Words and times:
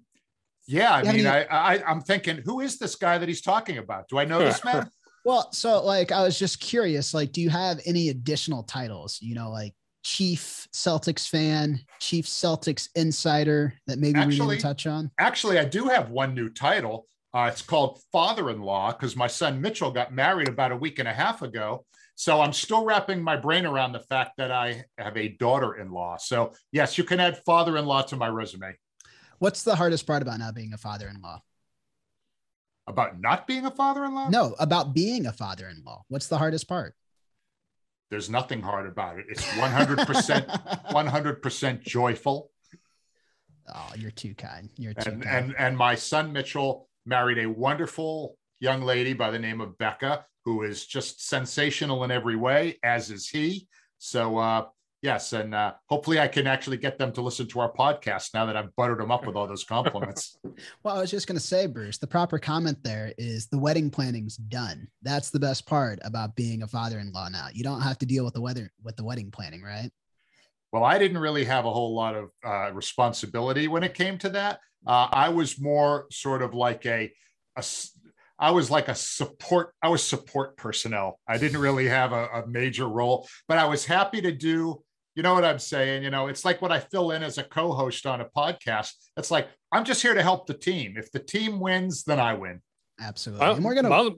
yeah, 0.66 0.94
I 0.94 1.12
mean, 1.12 1.28
I, 1.28 1.44
I, 1.44 1.84
I'm 1.86 2.00
thinking, 2.00 2.38
who 2.46 2.62
is 2.62 2.78
this 2.78 2.96
guy 2.96 3.18
that 3.18 3.28
he's 3.28 3.42
talking 3.42 3.80
about? 3.80 4.08
Do 4.08 4.18
I 4.18 4.24
know 4.24 4.40
this 4.46 4.64
man? 4.64 4.90
Well, 5.26 5.52
so 5.52 5.84
like 5.84 6.12
I 6.12 6.24
was 6.24 6.40
just 6.40 6.60
curious, 6.60 7.14
like, 7.14 7.32
do 7.32 7.42
you 7.42 7.50
have 7.50 7.80
any 7.86 8.10
additional 8.10 8.64
titles? 8.64 9.20
You 9.22 9.36
know, 9.36 9.50
like 9.52 9.74
chief 10.04 10.68
Celtics 10.74 11.28
fan, 11.28 11.80
chief 12.00 12.26
Celtics 12.26 12.90
insider 12.96 13.74
that 13.88 14.00
maybe 14.00 14.20
actually, 14.20 14.40
we 14.40 14.54
didn't 14.54 14.62
touch 14.62 14.88
on? 14.88 15.12
Actually, 15.20 15.60
I 15.60 15.66
do 15.66 15.86
have 15.86 16.10
one 16.10 16.34
new 16.34 16.50
title. 16.50 17.06
Uh, 17.34 17.50
it's 17.52 17.62
called 17.62 18.00
father-in-law 18.12 18.94
because 18.94 19.16
my 19.16 19.28
son 19.28 19.62
Mitchell 19.62 19.92
got 19.92 20.14
married 20.14 20.48
about 20.48 20.72
a 20.72 20.76
week 20.76 21.00
and 21.00 21.08
a 21.08 21.14
half 21.14 21.42
ago. 21.42 21.86
So 22.16 22.42
I'm 22.42 22.54
still 22.54 22.84
wrapping 22.84 23.22
my 23.22 23.38
brain 23.38 23.66
around 23.66 23.94
the 23.94 24.00
fact 24.00 24.32
that 24.38 24.52
I 24.52 24.84
have 24.98 25.16
a 25.16 25.30
daughter-in-law. 25.30 26.18
So 26.18 26.54
yes, 26.72 26.98
you 26.98 27.04
can 27.04 27.20
add 27.20 27.38
father-in-law 27.46 28.04
to 28.04 28.16
my 28.16 28.28
resume. 28.28 28.76
What's 29.38 29.64
the 29.64 29.76
hardest 29.76 30.06
part 30.06 30.22
about 30.22 30.40
not 30.40 30.56
being 30.56 30.74
a 30.74 30.78
father-in-law? 30.78 31.42
About 32.90 33.22
not 33.22 33.46
being 33.46 33.66
a 33.66 33.72
father-in-law? 33.72 34.30
No, 34.30 34.56
about 34.60 34.94
being 34.94 35.28
a 35.28 35.32
father-in-law. 35.32 36.04
What's 36.08 36.28
the 36.28 36.38
hardest 36.38 36.68
part? 36.68 36.96
There's 38.10 38.30
nothing 38.30 38.62
hard 38.62 38.88
about 38.88 39.20
it. 39.20 39.26
It's 39.30 39.44
100% 39.44 40.88
100% 40.92 41.82
joyful. 41.84 42.52
Oh, 43.74 43.92
you're 43.96 44.10
too 44.10 44.34
kind. 44.34 44.70
You're 44.78 44.96
too 44.96 45.12
and, 45.12 45.24
kind. 45.24 45.46
And 45.46 45.56
and 45.60 45.78
my 45.78 45.94
son 45.94 46.34
Mitchell 46.34 46.90
married 47.06 47.38
a 47.38 47.46
wonderful 47.46 48.36
young 48.60 48.82
lady 48.82 49.14
by 49.14 49.30
the 49.30 49.38
name 49.38 49.62
of 49.62 49.78
Becca, 49.78 50.26
who 50.44 50.64
is 50.64 50.88
just 50.88 51.28
sensational 51.28 52.04
in 52.04 52.10
every 52.10 52.36
way, 52.36 52.80
as 52.84 53.12
is 53.12 53.30
he. 53.30 53.68
So 54.00 54.40
uh, 54.40 54.66
Yes, 55.02 55.32
and 55.32 55.56
uh, 55.56 55.74
hopefully 55.88 56.20
I 56.20 56.28
can 56.28 56.46
actually 56.46 56.76
get 56.76 56.98
them 56.98 57.14
to 57.14 57.22
listen 57.22 57.48
to 57.48 57.62
our 57.62 57.72
podcast 57.72 58.34
now 58.34 58.46
that 58.46 58.58
I've 58.58 58.76
buttered 58.76 59.00
them 59.00 59.12
up 59.12 59.26
with 59.26 59.38
all 59.38 59.48
those 59.48 59.64
compliments. 59.64 60.38
well, 60.84 60.98
I 60.98 61.00
was 61.00 61.10
just 61.10 61.26
going 61.26 61.38
to 61.38 61.46
say, 61.46 61.68
Bruce, 61.68 61.98
the 61.98 62.08
proper 62.08 62.38
comment 62.38 62.84
there 62.84 63.14
is 63.18 63.48
the 63.48 63.58
wedding 63.58 63.90
planning's 63.90 64.36
done. 64.36 64.90
That's 65.02 65.30
the 65.30 65.40
best 65.40 65.66
part 65.66 66.00
about 66.04 66.36
being 66.36 66.64
a 66.64 66.68
father-in-law 66.68 67.30
now. 67.30 67.48
You 67.54 67.64
don't 67.64 67.82
have 67.82 67.98
to 68.00 68.06
deal 68.06 68.26
with 68.26 68.34
the 68.34 68.42
weather 68.42 68.74
with 68.84 68.98
the 68.98 69.06
wedding 69.06 69.32
planning, 69.32 69.62
right? 69.62 69.90
Well, 70.74 70.84
I 70.84 71.00
didn't 71.00 71.20
really 71.20 71.46
have 71.46 71.66
a 71.66 71.72
whole 71.72 71.96
lot 71.96 72.16
of 72.16 72.30
uh, 72.46 72.74
responsibility 72.74 73.70
when 73.70 73.84
it 73.84 73.94
came 73.94 74.18
to 74.20 74.30
that. 74.30 74.60
Uh, 74.86 75.08
I 75.12 75.30
was 75.30 75.60
more 75.60 76.08
sort 76.12 76.42
of 76.42 76.54
like 76.54 76.86
a, 76.86 77.12
a 77.56 77.64
I 78.38 78.52
was 78.52 78.70
like 78.70 78.90
a 78.90 78.96
support. 78.96 79.74
I 79.82 79.88
was 79.88 80.04
support 80.06 80.58
personnel. 80.58 81.20
I 81.26 81.38
didn't 81.38 81.62
really 81.62 81.88
have 81.88 82.12
a, 82.12 82.28
a 82.28 82.48
major 82.48 82.88
role, 82.88 83.28
but 83.48 83.58
I 83.58 83.66
was 83.66 83.86
happy 83.86 84.22
to 84.22 84.32
do 84.32 84.82
you 85.16 85.24
know 85.24 85.34
what 85.34 85.46
I'm 85.46 85.60
saying? 85.60 86.04
You 86.04 86.10
know, 86.10 86.28
it's 86.28 86.46
like 86.46 86.62
what 86.62 86.72
I 86.72 86.80
fill 86.80 87.12
in 87.12 87.24
as 87.24 87.38
a 87.38 87.44
co-host 87.44 88.06
on 88.06 88.22
a 88.22 88.26
podcast. 88.26 88.94
It's 89.18 89.32
like 89.32 89.48
I'm 89.72 89.84
just 89.84 90.02
here 90.02 90.14
to 90.14 90.24
help 90.24 90.48
the 90.48 90.54
team. 90.54 90.96
If 90.98 91.12
the 91.12 91.20
team 91.20 91.60
wins, 91.60 92.04
then 92.04 92.20
I 92.20 92.34
win. 92.34 92.62
Absolutely. 93.02 93.46
and 93.46 93.64
we're 93.64 93.76
gonna. 93.76 93.90
My, 93.90 94.10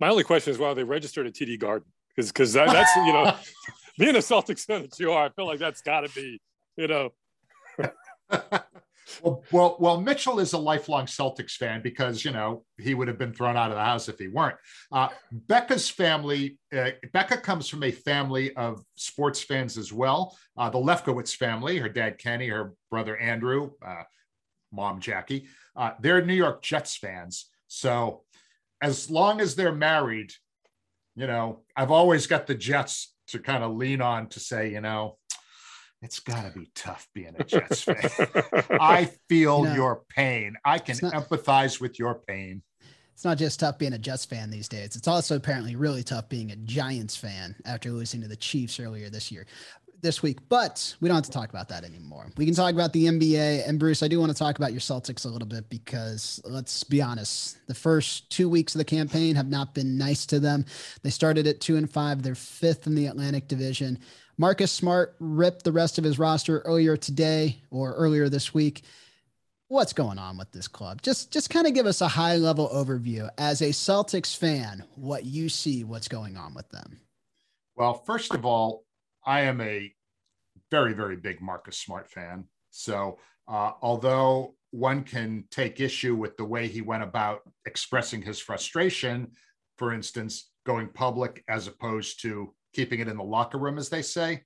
my, 0.00 0.08
only 0.08 0.24
question 0.24 0.52
is 0.52 0.58
why 0.58 0.74
they 0.74 0.84
registered 0.84 1.26
at 1.26 1.34
TD 1.34 1.58
Garden 1.58 1.88
because 2.14 2.30
because 2.30 2.52
that, 2.52 2.68
that's 2.68 2.94
you 2.96 3.12
know 3.12 3.34
being 3.98 4.16
a 4.16 4.20
Celtics 4.20 4.64
fan 4.64 4.82
that 4.82 4.98
you 4.98 5.12
are, 5.12 5.26
I 5.26 5.28
feel 5.30 5.46
like 5.46 5.58
that's 5.58 5.82
got 5.82 6.00
to 6.00 6.14
be 6.14 6.40
you 6.76 6.88
know. 6.88 7.10
Well, 9.22 9.44
well, 9.52 9.76
well, 9.78 10.00
Mitchell 10.00 10.38
is 10.38 10.52
a 10.52 10.58
lifelong 10.58 11.06
Celtics 11.06 11.52
fan 11.52 11.82
because 11.82 12.24
you 12.24 12.30
know 12.30 12.64
he 12.78 12.94
would 12.94 13.08
have 13.08 13.18
been 13.18 13.32
thrown 13.32 13.56
out 13.56 13.70
of 13.70 13.76
the 13.76 13.84
house 13.84 14.08
if 14.08 14.18
he 14.18 14.28
weren't. 14.28 14.56
Uh, 14.92 15.08
Becca's 15.32 15.88
family, 15.88 16.58
uh, 16.76 16.90
Becca 17.12 17.38
comes 17.38 17.68
from 17.68 17.82
a 17.82 17.90
family 17.90 18.54
of 18.56 18.82
sports 18.96 19.42
fans 19.42 19.78
as 19.78 19.92
well. 19.92 20.36
Uh, 20.56 20.70
the 20.70 20.78
Lefkowitz 20.78 21.34
family, 21.34 21.78
her 21.78 21.88
dad 21.88 22.18
Kenny, 22.18 22.48
her 22.48 22.74
brother 22.90 23.16
Andrew, 23.16 23.70
uh, 23.84 24.02
mom 24.72 25.00
Jackie, 25.00 25.46
uh, 25.76 25.92
they're 26.00 26.24
New 26.24 26.34
York 26.34 26.62
Jets 26.62 26.96
fans. 26.96 27.46
So, 27.68 28.22
as 28.80 29.10
long 29.10 29.40
as 29.40 29.54
they're 29.54 29.74
married, 29.74 30.32
you 31.16 31.26
know, 31.26 31.62
I've 31.76 31.90
always 31.90 32.26
got 32.26 32.46
the 32.46 32.54
Jets 32.54 33.14
to 33.28 33.38
kind 33.38 33.62
of 33.62 33.76
lean 33.76 34.00
on 34.00 34.28
to 34.28 34.40
say, 34.40 34.72
you 34.72 34.80
know, 34.80 35.17
it's 36.02 36.20
got 36.20 36.44
to 36.44 36.58
be 36.58 36.70
tough 36.74 37.08
being 37.14 37.34
a 37.38 37.44
Jets 37.44 37.82
fan. 37.82 37.96
I 38.80 39.10
feel 39.28 39.64
no, 39.64 39.74
your 39.74 40.02
pain. 40.08 40.54
I 40.64 40.78
can 40.78 40.96
not, 41.02 41.12
empathize 41.12 41.80
with 41.80 41.98
your 41.98 42.14
pain. 42.26 42.62
It's 43.14 43.24
not 43.24 43.36
just 43.36 43.58
tough 43.58 43.78
being 43.78 43.94
a 43.94 43.98
Jets 43.98 44.24
fan 44.24 44.48
these 44.48 44.68
days. 44.68 44.94
It's 44.94 45.08
also 45.08 45.34
apparently 45.34 45.74
really 45.74 46.04
tough 46.04 46.28
being 46.28 46.52
a 46.52 46.56
Giants 46.56 47.16
fan 47.16 47.56
after 47.66 47.90
losing 47.90 48.20
to 48.20 48.28
the 48.28 48.36
Chiefs 48.36 48.78
earlier 48.78 49.10
this 49.10 49.32
year, 49.32 49.44
this 50.00 50.22
week. 50.22 50.38
But 50.48 50.94
we 51.00 51.08
don't 51.08 51.16
have 51.16 51.24
to 51.24 51.32
talk 51.32 51.50
about 51.50 51.68
that 51.70 51.82
anymore. 51.82 52.30
We 52.36 52.46
can 52.46 52.54
talk 52.54 52.74
about 52.74 52.92
the 52.92 53.06
NBA. 53.06 53.68
And 53.68 53.80
Bruce, 53.80 54.04
I 54.04 54.08
do 54.08 54.20
want 54.20 54.30
to 54.30 54.38
talk 54.38 54.56
about 54.56 54.70
your 54.70 54.80
Celtics 54.80 55.24
a 55.24 55.28
little 55.28 55.48
bit 55.48 55.68
because 55.68 56.40
let's 56.44 56.84
be 56.84 57.02
honest, 57.02 57.58
the 57.66 57.74
first 57.74 58.30
two 58.30 58.48
weeks 58.48 58.76
of 58.76 58.78
the 58.78 58.84
campaign 58.84 59.34
have 59.34 59.48
not 59.48 59.74
been 59.74 59.98
nice 59.98 60.24
to 60.26 60.38
them. 60.38 60.64
They 61.02 61.10
started 61.10 61.48
at 61.48 61.60
two 61.60 61.76
and 61.76 61.90
five. 61.90 62.22
They're 62.22 62.36
fifth 62.36 62.86
in 62.86 62.94
the 62.94 63.06
Atlantic 63.06 63.48
Division. 63.48 63.98
Marcus 64.40 64.70
Smart 64.70 65.16
ripped 65.18 65.64
the 65.64 65.72
rest 65.72 65.98
of 65.98 66.04
his 66.04 66.18
roster 66.18 66.60
earlier 66.60 66.96
today 66.96 67.60
or 67.70 67.94
earlier 67.94 68.28
this 68.28 68.54
week. 68.54 68.82
What's 69.66 69.92
going 69.92 70.16
on 70.16 70.38
with 70.38 70.52
this 70.52 70.68
club? 70.68 71.02
Just 71.02 71.32
just 71.32 71.50
kind 71.50 71.66
of 71.66 71.74
give 71.74 71.86
us 71.86 72.00
a 72.00 72.08
high 72.08 72.36
level 72.36 72.70
overview 72.72 73.28
as 73.36 73.60
a 73.60 73.70
Celtics 73.70 74.34
fan, 74.36 74.84
what 74.94 75.24
you 75.24 75.48
see, 75.48 75.82
what's 75.82 76.08
going 76.08 76.36
on 76.36 76.54
with 76.54 76.68
them. 76.70 77.00
Well, 77.74 77.94
first 77.94 78.32
of 78.32 78.46
all, 78.46 78.84
I 79.26 79.40
am 79.40 79.60
a 79.60 79.92
very 80.70 80.94
very 80.94 81.16
big 81.16 81.42
Marcus 81.42 81.76
Smart 81.76 82.08
fan. 82.08 82.44
So, 82.70 83.18
uh, 83.48 83.72
although 83.82 84.54
one 84.70 85.02
can 85.02 85.44
take 85.50 85.80
issue 85.80 86.14
with 86.14 86.36
the 86.36 86.44
way 86.44 86.68
he 86.68 86.80
went 86.80 87.02
about 87.02 87.40
expressing 87.66 88.22
his 88.22 88.38
frustration, 88.38 89.32
for 89.76 89.92
instance, 89.92 90.50
going 90.64 90.88
public 90.88 91.42
as 91.48 91.66
opposed 91.66 92.22
to 92.22 92.54
keeping 92.72 93.00
it 93.00 93.08
in 93.08 93.16
the 93.16 93.22
locker 93.24 93.58
room, 93.58 93.78
as 93.78 93.88
they 93.88 94.02
say. 94.02 94.42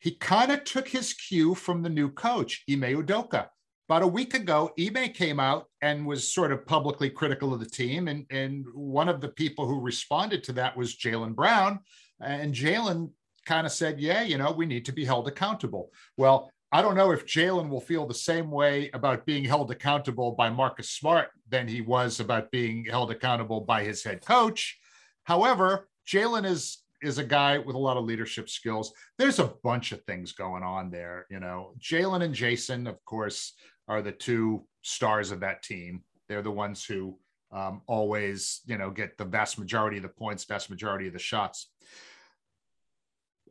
he 0.00 0.12
kind 0.12 0.52
of 0.52 0.64
took 0.64 0.88
his 0.88 1.12
cue 1.12 1.54
from 1.54 1.82
the 1.82 1.88
new 1.88 2.10
coach, 2.10 2.62
Ime 2.70 2.82
Udoka. 3.02 3.48
About 3.88 4.02
a 4.02 4.06
week 4.06 4.34
ago, 4.34 4.70
Ime 4.78 5.08
came 5.12 5.40
out 5.40 5.66
and 5.80 6.06
was 6.06 6.32
sort 6.32 6.52
of 6.52 6.66
publicly 6.66 7.08
critical 7.08 7.54
of 7.54 7.60
the 7.60 7.66
team. 7.66 8.06
And, 8.06 8.26
and 8.30 8.66
one 8.74 9.08
of 9.08 9.20
the 9.20 9.30
people 9.30 9.66
who 9.66 9.80
responded 9.80 10.44
to 10.44 10.52
that 10.52 10.76
was 10.76 10.96
Jaylen 10.96 11.34
Brown. 11.34 11.80
And 12.20 12.54
Jaylen 12.54 13.10
kind 13.46 13.66
of 13.66 13.72
said, 13.72 13.98
Yeah, 13.98 14.22
you 14.22 14.36
know, 14.36 14.52
we 14.52 14.66
need 14.66 14.84
to 14.84 14.92
be 14.92 15.06
held 15.06 15.26
accountable. 15.26 15.90
Well, 16.18 16.52
I 16.70 16.82
don't 16.82 16.96
know 16.96 17.12
if 17.12 17.26
Jaylen 17.26 17.70
will 17.70 17.80
feel 17.80 18.06
the 18.06 18.12
same 18.12 18.50
way 18.50 18.90
about 18.92 19.24
being 19.24 19.44
held 19.44 19.70
accountable 19.70 20.32
by 20.32 20.50
Marcus 20.50 20.90
Smart 20.90 21.28
than 21.48 21.66
he 21.66 21.80
was 21.80 22.20
about 22.20 22.50
being 22.50 22.84
held 22.84 23.10
accountable 23.10 23.62
by 23.62 23.84
his 23.84 24.04
head 24.04 24.24
coach. 24.24 24.78
However, 25.24 25.88
Jaylen 26.06 26.44
is 26.44 26.78
is 27.02 27.18
a 27.18 27.24
guy 27.24 27.58
with 27.58 27.76
a 27.76 27.78
lot 27.78 27.96
of 27.96 28.04
leadership 28.04 28.48
skills. 28.48 28.92
There's 29.18 29.38
a 29.38 29.52
bunch 29.62 29.92
of 29.92 30.02
things 30.04 30.32
going 30.32 30.62
on 30.62 30.90
there. 30.90 31.26
You 31.30 31.40
know, 31.40 31.74
Jaylen 31.78 32.22
and 32.22 32.34
Jayson, 32.34 32.88
of 32.88 33.04
course, 33.04 33.54
are 33.86 34.02
the 34.02 34.12
two 34.12 34.64
stars 34.82 35.30
of 35.30 35.40
that 35.40 35.62
team. 35.62 36.02
They're 36.28 36.42
the 36.42 36.50
ones 36.50 36.84
who 36.84 37.18
um, 37.52 37.82
always, 37.86 38.60
you 38.66 38.76
know, 38.76 38.90
get 38.90 39.16
the 39.16 39.24
vast 39.24 39.58
majority 39.58 39.96
of 39.96 40.02
the 40.02 40.08
points, 40.10 40.44
vast 40.44 40.70
majority 40.70 41.06
of 41.06 41.12
the 41.12 41.18
shots. 41.18 41.70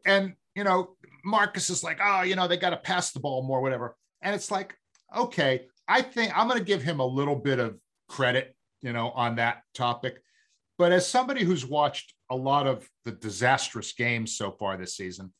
And, 0.06 0.34
you 0.56 0.64
know, 0.64 0.96
Marcus 1.26 1.70
is 1.70 1.84
like, 1.84 2.00
oh, 2.04 2.22
you 2.22 2.36
know, 2.36 2.48
they 2.48 2.58
got 2.58 2.70
to 2.70 2.78
pass 2.78 3.12
the 3.12 3.20
ball 3.20 3.44
more, 3.44 3.62
whatever. 3.62 3.96
And 4.22 4.36
it's 4.36 4.52
like, 4.52 4.76
okay, 5.16 5.66
I 5.88 6.02
think 6.02 6.38
I'm 6.38 6.48
going 6.48 6.60
to 6.60 6.66
give 6.66 6.84
him 6.84 7.00
a 7.00 7.06
little 7.06 7.36
bit 7.36 7.60
of 7.60 7.78
credit, 8.08 8.56
you 8.82 8.94
know, 8.94 9.10
on 9.12 9.36
that 9.36 9.64
topic. 9.74 10.22
But 10.78 10.92
as 10.92 11.08
somebody 11.08 11.44
who's 11.44 11.66
watched 11.66 12.14
a 12.30 12.36
lot 12.36 12.68
of 12.68 12.88
the 13.06 13.12
disastrous 13.12 13.94
games 13.94 14.38
so 14.38 14.52
far 14.52 14.78
this 14.78 14.96
season, 14.96 15.34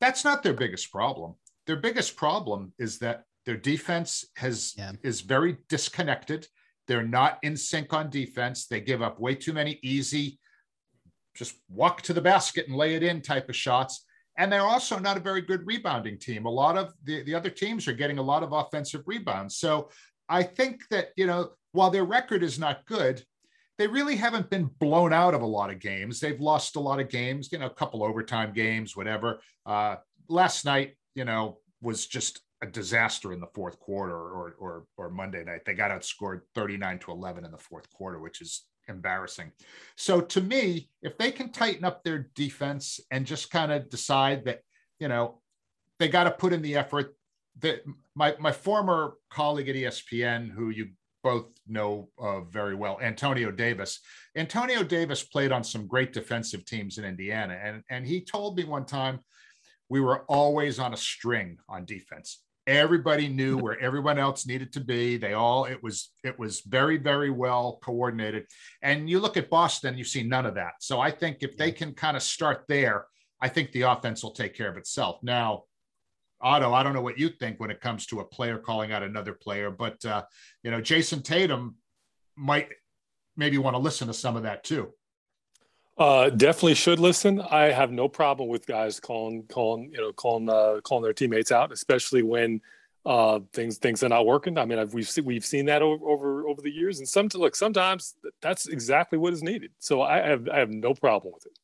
that's 0.00 0.24
not 0.24 0.42
their 0.42 0.54
biggest 0.54 0.92
problem. 0.92 1.34
Their 1.66 1.76
biggest 1.76 2.16
problem 2.16 2.72
is 2.78 2.98
that 3.00 3.24
their 3.44 3.56
defense 3.56 4.24
has 4.36 4.74
yeah. 4.76 4.92
is 5.02 5.20
very 5.20 5.56
disconnected. 5.68 6.46
They're 6.86 7.02
not 7.02 7.38
in 7.42 7.56
sync 7.56 7.92
on 7.92 8.10
defense. 8.10 8.66
They 8.66 8.80
give 8.80 9.02
up 9.02 9.18
way 9.18 9.34
too 9.34 9.52
many 9.52 9.78
easy, 9.82 10.38
just 11.34 11.54
walk 11.68 12.02
to 12.02 12.12
the 12.12 12.20
basket 12.20 12.68
and 12.68 12.76
lay 12.76 12.94
it 12.94 13.02
in 13.02 13.20
type 13.20 13.48
of 13.48 13.56
shots. 13.56 14.04
And 14.38 14.52
they're 14.52 14.60
also 14.60 14.98
not 14.98 15.16
a 15.16 15.20
very 15.20 15.40
good 15.40 15.66
rebounding 15.66 16.18
team. 16.18 16.44
A 16.46 16.50
lot 16.50 16.76
of 16.76 16.92
the, 17.04 17.22
the 17.22 17.34
other 17.34 17.50
teams 17.50 17.88
are 17.88 17.92
getting 17.92 18.18
a 18.18 18.22
lot 18.22 18.42
of 18.42 18.52
offensive 18.52 19.02
rebounds. 19.06 19.56
So 19.56 19.90
I 20.28 20.42
think 20.42 20.82
that, 20.90 21.08
you 21.16 21.26
know, 21.26 21.50
while 21.72 21.90
their 21.90 22.04
record 22.04 22.42
is 22.42 22.58
not 22.58 22.84
good, 22.86 23.24
they 23.78 23.86
really 23.86 24.16
haven't 24.16 24.50
been 24.50 24.70
blown 24.80 25.12
out 25.12 25.34
of 25.34 25.42
a 25.42 25.46
lot 25.46 25.70
of 25.70 25.80
games. 25.80 26.18
They've 26.18 26.40
lost 26.40 26.76
a 26.76 26.80
lot 26.80 27.00
of 27.00 27.08
games, 27.08 27.50
you 27.52 27.58
know, 27.58 27.66
a 27.66 27.70
couple 27.74 28.02
overtime 28.02 28.52
games, 28.52 28.96
whatever. 28.96 29.40
Uh, 29.64 29.96
last 30.28 30.64
night, 30.64 30.96
you 31.14 31.24
know, 31.24 31.58
was 31.82 32.06
just 32.06 32.40
a 32.62 32.66
disaster 32.66 33.32
in 33.32 33.40
the 33.40 33.48
fourth 33.54 33.78
quarter 33.78 34.14
or, 34.14 34.56
or, 34.58 34.84
or 34.96 35.10
Monday 35.10 35.44
night. 35.44 35.60
They 35.66 35.74
got 35.74 35.90
outscored 35.90 36.40
39 36.54 37.00
to 37.00 37.10
11 37.10 37.44
in 37.44 37.50
the 37.50 37.58
fourth 37.58 37.90
quarter, 37.92 38.18
which 38.18 38.40
is 38.40 38.64
embarrassing. 38.88 39.52
So 39.96 40.20
to 40.20 40.40
me, 40.40 40.88
if 41.02 41.18
they 41.18 41.30
can 41.30 41.50
tighten 41.50 41.84
up 41.84 42.02
their 42.02 42.30
defense 42.34 43.00
and 43.10 43.26
just 43.26 43.50
kind 43.50 43.72
of 43.72 43.90
decide 43.90 44.46
that, 44.46 44.60
you 44.98 45.08
know, 45.08 45.42
they 45.98 46.08
got 46.08 46.24
to 46.24 46.30
put 46.30 46.52
in 46.52 46.62
the 46.62 46.76
effort 46.76 47.14
that 47.60 47.82
my, 48.14 48.34
my 48.38 48.52
former 48.52 49.14
colleague 49.30 49.68
at 49.68 49.76
ESPN, 49.76 50.50
who 50.50 50.70
you 50.70 50.88
both 51.26 51.46
know 51.66 52.08
uh, 52.20 52.42
very 52.42 52.76
well, 52.76 53.00
Antonio 53.02 53.50
Davis. 53.50 53.98
Antonio 54.36 54.84
Davis 54.84 55.24
played 55.24 55.50
on 55.50 55.64
some 55.64 55.88
great 55.88 56.12
defensive 56.12 56.64
teams 56.64 56.98
in 56.98 57.04
Indiana, 57.04 57.58
and 57.60 57.82
and 57.90 58.06
he 58.06 58.24
told 58.24 58.56
me 58.56 58.62
one 58.62 58.86
time 58.86 59.18
we 59.88 60.00
were 60.00 60.20
always 60.26 60.78
on 60.78 60.94
a 60.94 60.96
string 60.96 61.58
on 61.68 61.84
defense. 61.84 62.44
Everybody 62.68 63.26
knew 63.26 63.58
where 63.58 63.76
everyone 63.80 64.18
else 64.20 64.46
needed 64.46 64.72
to 64.74 64.80
be. 64.80 65.16
They 65.16 65.32
all 65.32 65.64
it 65.64 65.82
was 65.82 66.12
it 66.22 66.38
was 66.38 66.60
very 66.60 66.96
very 66.96 67.30
well 67.30 67.80
coordinated. 67.82 68.46
And 68.82 69.10
you 69.10 69.18
look 69.18 69.36
at 69.36 69.50
Boston, 69.50 69.98
you 69.98 70.04
see 70.04 70.22
none 70.22 70.46
of 70.46 70.54
that. 70.54 70.74
So 70.78 71.00
I 71.00 71.10
think 71.10 71.38
if 71.40 71.56
they 71.56 71.72
can 71.72 71.92
kind 71.92 72.16
of 72.16 72.22
start 72.22 72.66
there, 72.68 73.06
I 73.42 73.48
think 73.48 73.72
the 73.72 73.82
offense 73.82 74.22
will 74.22 74.38
take 74.42 74.54
care 74.54 74.70
of 74.70 74.76
itself. 74.76 75.18
Now 75.24 75.64
Otto, 76.40 76.72
I 76.72 76.82
don't 76.82 76.92
know 76.92 77.02
what 77.02 77.18
you 77.18 77.28
think 77.28 77.58
when 77.58 77.70
it 77.70 77.80
comes 77.80 78.06
to 78.06 78.20
a 78.20 78.24
player 78.24 78.58
calling 78.58 78.92
out 78.92 79.02
another 79.02 79.32
player, 79.32 79.70
but 79.70 80.04
uh, 80.04 80.22
you 80.62 80.70
know, 80.70 80.80
Jayson 80.80 81.22
Tatum 81.22 81.76
might 82.36 82.68
maybe 83.36 83.58
want 83.58 83.74
to 83.74 83.78
listen 83.78 84.06
to 84.08 84.14
some 84.14 84.36
of 84.36 84.42
that 84.42 84.64
too. 84.64 84.92
Uh, 85.98 86.28
definitely 86.28 86.74
should 86.74 86.98
listen. 86.98 87.40
I 87.40 87.70
have 87.70 87.90
no 87.90 88.06
problem 88.06 88.50
with 88.50 88.66
guys 88.66 89.00
calling, 89.00 89.44
calling, 89.44 89.90
you 89.92 89.98
know, 89.98 90.12
calling, 90.12 90.48
uh, 90.50 90.80
calling 90.84 91.02
their 91.02 91.14
teammates 91.14 91.50
out, 91.50 91.72
especially 91.72 92.22
when 92.22 92.60
uh, 93.06 93.40
things 93.52 93.78
things 93.78 94.02
are 94.02 94.08
not 94.08 94.26
working. 94.26 94.58
I 94.58 94.66
mean, 94.66 94.78
I've, 94.78 94.92
we've 94.92 95.10
we've 95.24 95.44
seen 95.44 95.64
that 95.66 95.80
over 95.80 96.04
over 96.04 96.48
over 96.48 96.60
the 96.60 96.70
years, 96.70 96.98
and 96.98 97.08
some 97.08 97.28
look 97.34 97.56
sometimes 97.56 98.14
that's 98.42 98.66
exactly 98.66 99.16
what 99.16 99.32
is 99.32 99.42
needed. 99.42 99.70
So 99.78 100.02
I 100.02 100.18
have 100.18 100.48
I 100.48 100.58
have 100.58 100.70
no 100.70 100.92
problem 100.92 101.32
with 101.32 101.46
it. 101.46 101.58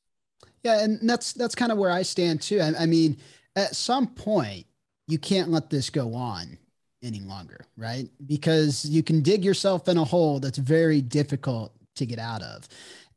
Yeah, 0.62 0.82
and 0.82 0.98
that's 1.08 1.32
that's 1.32 1.56
kind 1.56 1.72
of 1.72 1.78
where 1.78 1.90
I 1.90 2.02
stand 2.02 2.40
too. 2.40 2.60
I, 2.60 2.72
I 2.82 2.86
mean, 2.86 3.18
at 3.56 3.76
some 3.76 4.06
point 4.06 4.66
you 5.08 5.18
can't 5.18 5.50
let 5.50 5.70
this 5.70 5.90
go 5.90 6.14
on 6.14 6.58
any 7.02 7.20
longer, 7.20 7.66
right? 7.76 8.08
Because 8.26 8.84
you 8.84 9.02
can 9.02 9.20
dig 9.22 9.44
yourself 9.44 9.88
in 9.88 9.98
a 9.98 10.04
hole 10.04 10.40
that's 10.40 10.58
very 10.58 11.00
difficult 11.00 11.72
to 11.96 12.06
get 12.06 12.18
out 12.18 12.42
of. 12.42 12.68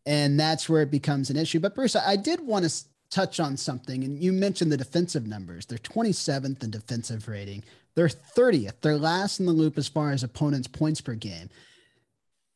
And 0.06 0.40
that's 0.40 0.68
where 0.68 0.82
it 0.82 0.92
becomes 0.92 1.30
an 1.30 1.38
issue. 1.38 1.60
But 1.60 1.76
Bruce, 1.76 1.96
I 1.96 2.16
did 2.16 2.42
want 2.42 2.66
to 2.66 2.84
touch 3.10 3.40
on 3.40 3.58
something. 3.58 4.04
And 4.04 4.22
you 4.22 4.34
mentioned 4.34 4.72
the 4.72 4.78
defensive 4.78 5.26
numbers. 5.26 5.66
They're 5.66 5.78
27th 5.78 6.64
in 6.64 6.72
defensive 6.72 7.28
rating. 7.28 7.64
They're 7.96 8.08
30th. 8.08 8.82
They're 8.82 8.98
last 8.98 9.40
in 9.40 9.46
the 9.46 9.54
loop 9.54 9.78
as 9.78 9.88
far 9.88 10.12
as 10.12 10.24
opponents' 10.24 10.68
points 10.68 11.02
per 11.02 11.16
game. 11.16 11.50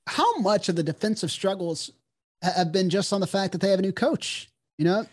How 0.07 0.39
much 0.39 0.69
of 0.69 0.75
the 0.75 0.83
defensive 0.83 1.31
struggles 1.31 1.91
have 2.41 2.71
been 2.71 2.89
just 2.89 3.13
on 3.13 3.21
the 3.21 3.27
fact 3.27 3.51
that 3.53 3.61
they 3.61 3.69
have 3.69 3.79
a 3.79 3.83
new 3.83 3.93
coach? 3.93 4.48
You 4.79 4.85
know, 4.85 5.05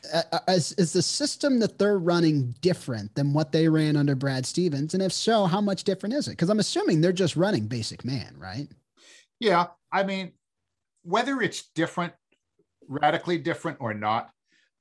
is, 0.46 0.70
is 0.74 0.92
the 0.92 1.02
system 1.02 1.58
that 1.58 1.76
they're 1.76 1.98
running 1.98 2.54
different 2.60 3.12
than 3.16 3.32
what 3.32 3.50
they 3.50 3.68
ran 3.68 3.96
under 3.96 4.14
Brad 4.14 4.46
Stevens? 4.46 4.94
And 4.94 5.02
if 5.02 5.12
so, 5.12 5.44
how 5.46 5.60
much 5.60 5.82
different 5.82 6.14
is 6.14 6.28
it? 6.28 6.30
Because 6.30 6.50
I'm 6.50 6.60
assuming 6.60 7.00
they're 7.00 7.12
just 7.12 7.34
running 7.34 7.66
basic 7.66 8.04
man, 8.04 8.32
right? 8.38 8.68
Yeah. 9.40 9.66
I 9.90 10.04
mean, 10.04 10.30
whether 11.02 11.42
it's 11.42 11.64
different, 11.74 12.12
radically 12.86 13.38
different 13.38 13.78
or 13.80 13.92
not, 13.92 14.30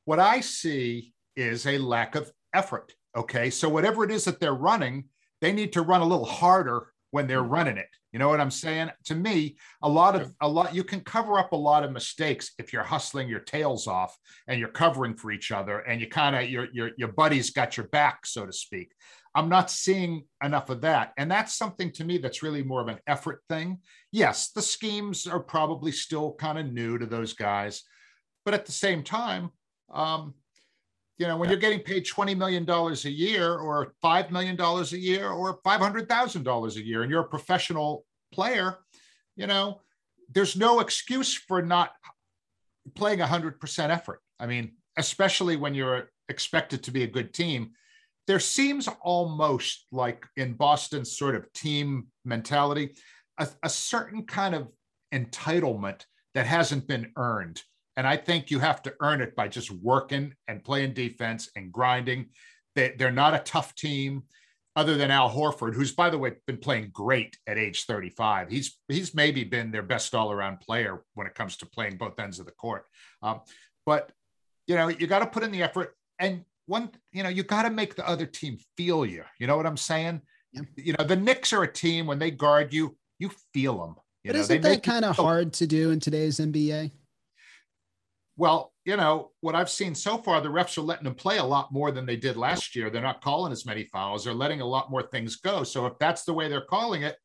what 0.03 0.19
I 0.19 0.41
see 0.41 1.15
is 1.35 1.65
a 1.65 1.79
lack 1.79 2.13
of 2.13 2.31
effort. 2.53 2.93
Okay. 3.17 3.49
So 3.49 3.67
whatever 3.67 4.03
it 4.03 4.11
is 4.11 4.25
that 4.25 4.39
they're 4.39 4.53
running, 4.53 5.05
they 5.41 5.51
need 5.51 5.73
to 5.73 5.81
run 5.81 6.01
a 6.01 6.05
little 6.05 6.25
harder 6.25 6.93
when 7.09 7.25
they're 7.25 7.41
running 7.41 7.77
it. 7.77 7.89
You 8.15 8.19
know 8.19 8.29
what 8.29 8.39
I'm 8.39 8.49
saying? 8.49 8.91
To 9.07 9.15
me, 9.15 9.57
a 9.81 9.89
lot 9.89 10.15
of 10.15 10.33
a 10.39 10.47
lot 10.47 10.73
you 10.73 10.85
can 10.85 11.01
cover 11.01 11.37
up 11.37 11.51
a 11.51 11.57
lot 11.57 11.83
of 11.83 11.91
mistakes 11.91 12.53
if 12.57 12.71
you're 12.71 12.81
hustling 12.81 13.27
your 13.27 13.41
tails 13.41 13.87
off 13.87 14.17
and 14.47 14.57
you're 14.57 14.69
covering 14.69 15.17
for 15.17 15.33
each 15.33 15.51
other 15.51 15.79
and 15.79 15.99
you 15.99 16.07
kind 16.07 16.33
of 16.33 16.49
your 16.49 16.69
your 16.71 16.91
your 16.97 17.09
buddies 17.09 17.49
got 17.49 17.75
your 17.75 17.87
back, 17.87 18.25
so 18.25 18.45
to 18.45 18.53
speak. 18.53 18.93
I'm 19.35 19.49
not 19.49 19.69
seeing 19.69 20.23
enough 20.41 20.69
of 20.69 20.79
that. 20.79 21.11
And 21.17 21.29
that's 21.29 21.57
something 21.57 21.91
to 21.91 22.05
me 22.05 22.17
that's 22.17 22.41
really 22.41 22.63
more 22.63 22.79
of 22.79 22.87
an 22.87 22.99
effort 23.05 23.41
thing. 23.49 23.79
Yes, 24.13 24.51
the 24.51 24.61
schemes 24.61 25.27
are 25.27 25.41
probably 25.41 25.91
still 25.91 26.35
kind 26.35 26.57
of 26.57 26.71
new 26.71 26.97
to 26.97 27.05
those 27.05 27.33
guys. 27.33 27.83
But 28.45 28.53
at 28.53 28.65
the 28.65 28.71
same 28.71 29.03
time, 29.03 29.49
um, 29.93 30.35
you 31.17 31.27
know, 31.27 31.37
when 31.37 31.49
you're 31.49 31.59
getting 31.59 31.79
paid 31.79 32.05
$20 32.05 32.37
million 32.37 32.69
a 32.69 33.09
year 33.09 33.55
or 33.55 33.93
$5 34.03 34.31
million 34.31 34.59
a 34.59 34.83
year 34.97 35.29
or 35.29 35.61
$500,000 35.61 36.75
a 36.75 36.85
year 36.85 37.01
and 37.03 37.11
you're 37.11 37.21
a 37.21 37.27
professional 37.27 38.05
player, 38.33 38.79
you 39.35 39.47
know, 39.47 39.81
there's 40.33 40.55
no 40.55 40.81
excuse 40.81 41.33
for 41.33 41.61
not 41.61 41.91
playing 42.95 43.19
100% 43.19 43.89
effort. 43.89 44.21
I 44.39 44.45
mean, 44.45 44.73
especially 44.97 45.55
when 45.55 45.73
you're 45.73 46.09
expected 46.29 46.83
to 46.83 46.91
be 46.91 47.03
a 47.03 47.07
good 47.07 47.33
team. 47.33 47.71
There 48.27 48.39
seems 48.39 48.89
almost 49.01 49.85
like 49.91 50.25
in 50.35 50.53
Boston's 50.53 51.15
sort 51.15 51.35
of 51.35 51.51
team 51.53 52.07
mentality, 52.25 52.95
a, 53.37 53.47
a 53.63 53.69
certain 53.69 54.25
kind 54.25 54.55
of 54.55 54.67
entitlement 55.13 56.05
that 56.33 56.47
hasn't 56.47 56.87
been 56.87 57.11
earned 57.15 57.61
and 57.97 58.07
I 58.07 58.17
think 58.17 58.51
you 58.51 58.59
have 58.59 58.81
to 58.83 58.93
earn 59.01 59.21
it 59.21 59.35
by 59.35 59.47
just 59.47 59.71
working 59.71 60.33
and 60.47 60.63
playing 60.63 60.93
defense 60.93 61.49
and 61.55 61.71
grinding. 61.71 62.27
They, 62.75 62.93
they're 62.97 63.11
not 63.11 63.33
a 63.33 63.39
tough 63.39 63.73
team 63.75 64.23
other 64.75 64.95
than 64.95 65.09
Al 65.09 65.29
Horford, 65.29 65.73
who's 65.73 65.93
by 65.93 66.09
the 66.09 66.17
way 66.17 66.33
been 66.45 66.57
playing 66.57 66.89
great 66.91 67.37
at 67.47 67.57
age 67.57 67.85
35. 67.85 68.49
He's 68.49 68.77
he's 68.89 69.15
maybe 69.15 69.43
been 69.43 69.71
their 69.71 69.83
best 69.83 70.13
all-around 70.13 70.59
player 70.59 71.03
when 71.13 71.27
it 71.27 71.35
comes 71.35 71.57
to 71.57 71.65
playing 71.65 71.97
both 71.97 72.19
ends 72.19 72.39
of 72.39 72.45
the 72.45 72.51
court. 72.51 72.85
Um, 73.21 73.41
but 73.85 74.11
you 74.67 74.75
know, 74.75 74.89
you 74.89 75.07
got 75.07 75.19
to 75.19 75.27
put 75.27 75.43
in 75.43 75.51
the 75.51 75.63
effort, 75.63 75.95
and 76.19 76.43
one, 76.65 76.89
you 77.13 77.23
know, 77.23 77.29
you 77.29 77.43
got 77.43 77.63
to 77.63 77.69
make 77.69 77.95
the 77.95 78.07
other 78.07 78.25
team 78.25 78.57
feel 78.75 79.05
you. 79.05 79.23
You 79.39 79.47
know 79.47 79.55
what 79.55 79.65
I'm 79.65 79.77
saying? 79.77 80.21
Yeah. 80.51 80.61
You 80.75 80.95
know, 80.97 81.05
the 81.05 81.15
Knicks 81.15 81.53
are 81.53 81.63
a 81.63 81.71
team 81.71 82.07
when 82.07 82.19
they 82.19 82.31
guard 82.31 82.73
you, 82.73 82.97
you 83.19 83.29
feel 83.53 83.77
them. 83.79 83.95
You 84.23 84.31
but 84.31 84.37
know, 84.37 84.41
isn't 84.41 84.61
that 84.61 84.83
kind 84.83 85.05
of 85.05 85.15
hard 85.15 85.53
to 85.53 85.67
do 85.67 85.91
in 85.91 85.99
today's 85.99 86.39
NBA? 86.39 86.91
Well, 88.37 88.73
you 88.83 88.97
know, 88.97 89.31
what 89.39 89.55
I've 89.55 89.69
seen 89.69 89.95
so 89.95 90.17
far, 90.17 90.41
the 90.41 90.49
refs 90.49 90.77
are 90.77 90.81
letting 90.81 91.05
them 91.05 91.15
play 91.15 91.37
a 91.37 91.43
lot 91.43 91.71
more 91.71 91.91
than 91.91 92.05
they 92.05 92.17
did 92.17 92.35
last 92.35 92.75
year. 92.75 92.89
They're 92.89 93.01
not 93.01 93.21
calling 93.21 93.51
as 93.51 93.65
many 93.65 93.85
fouls. 93.85 94.25
They're 94.25 94.33
letting 94.33 94.61
a 94.61 94.65
lot 94.65 94.91
more 94.91 95.03
things 95.03 95.37
go. 95.37 95.63
So 95.63 95.85
if 95.85 95.97
that's 95.99 96.25
the 96.25 96.33
way 96.33 96.49
they're 96.49 96.61
calling 96.61 97.03
it, 97.03 97.15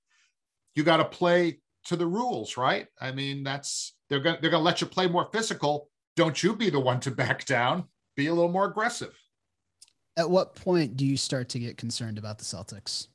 you 0.74 0.84
got 0.84 0.98
to 0.98 1.04
play 1.04 1.60
to 1.86 1.96
the 1.96 2.06
rules, 2.06 2.56
right? 2.56 2.86
I 3.00 3.10
mean, 3.12 3.42
that's 3.42 3.96
they're 4.08 4.20
going 4.20 4.36
they're 4.40 4.50
going 4.50 4.60
to 4.60 4.64
let 4.64 4.80
you 4.80 4.86
play 4.86 5.08
more 5.08 5.28
physical. 5.32 5.88
Don't 6.16 6.42
you 6.42 6.54
be 6.54 6.70
the 6.70 6.80
one 6.80 7.00
to 7.00 7.10
back 7.22 7.44
down. 7.44 7.84
Be 8.16 8.28
a 8.28 8.34
little 8.34 8.50
more 8.50 8.66
aggressive. 8.66 9.16
At 10.16 10.30
what 10.30 10.54
point 10.54 10.96
do 10.96 11.06
you 11.06 11.16
start 11.16 11.48
to 11.50 11.58
get 11.58 11.76
concerned 11.76 12.18
about 12.18 12.38
the 12.38 12.44
Celtics? 12.44 13.06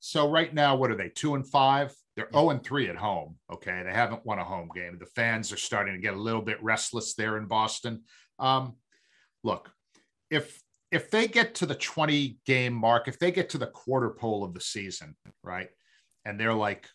So 0.00 0.30
right 0.30 0.52
now, 0.52 0.76
what 0.76 0.90
are 0.90 0.96
they? 0.96 1.08
Two 1.08 1.34
and 1.34 1.46
five. 1.46 1.94
They're 2.20 2.28
yeah. 2.32 2.40
0 2.40 2.50
and 2.50 2.62
3 2.62 2.88
at 2.90 2.96
home. 2.96 3.36
Okay. 3.50 3.82
They 3.82 3.92
haven't 3.92 4.26
won 4.26 4.38
a 4.38 4.44
home 4.44 4.68
game. 4.74 4.98
The 4.98 5.06
fans 5.06 5.52
are 5.52 5.56
starting 5.56 5.94
to 5.94 6.00
get 6.00 6.12
a 6.12 6.20
little 6.20 6.42
bit 6.42 6.62
restless 6.62 7.14
there 7.14 7.38
in 7.38 7.46
Boston. 7.46 8.02
Um, 8.38 8.76
look, 9.42 9.70
if 10.30 10.60
if 10.90 11.10
they 11.10 11.28
get 11.28 11.54
to 11.56 11.66
the 11.66 11.74
20 11.74 12.38
game 12.44 12.74
mark, 12.74 13.08
if 13.08 13.18
they 13.18 13.30
get 13.30 13.48
to 13.50 13.58
the 13.58 13.68
quarter 13.68 14.10
pole 14.10 14.44
of 14.44 14.52
the 14.52 14.60
season, 14.60 15.16
right, 15.42 15.68
and 16.24 16.38
they're 16.38 16.52
like 16.52 16.88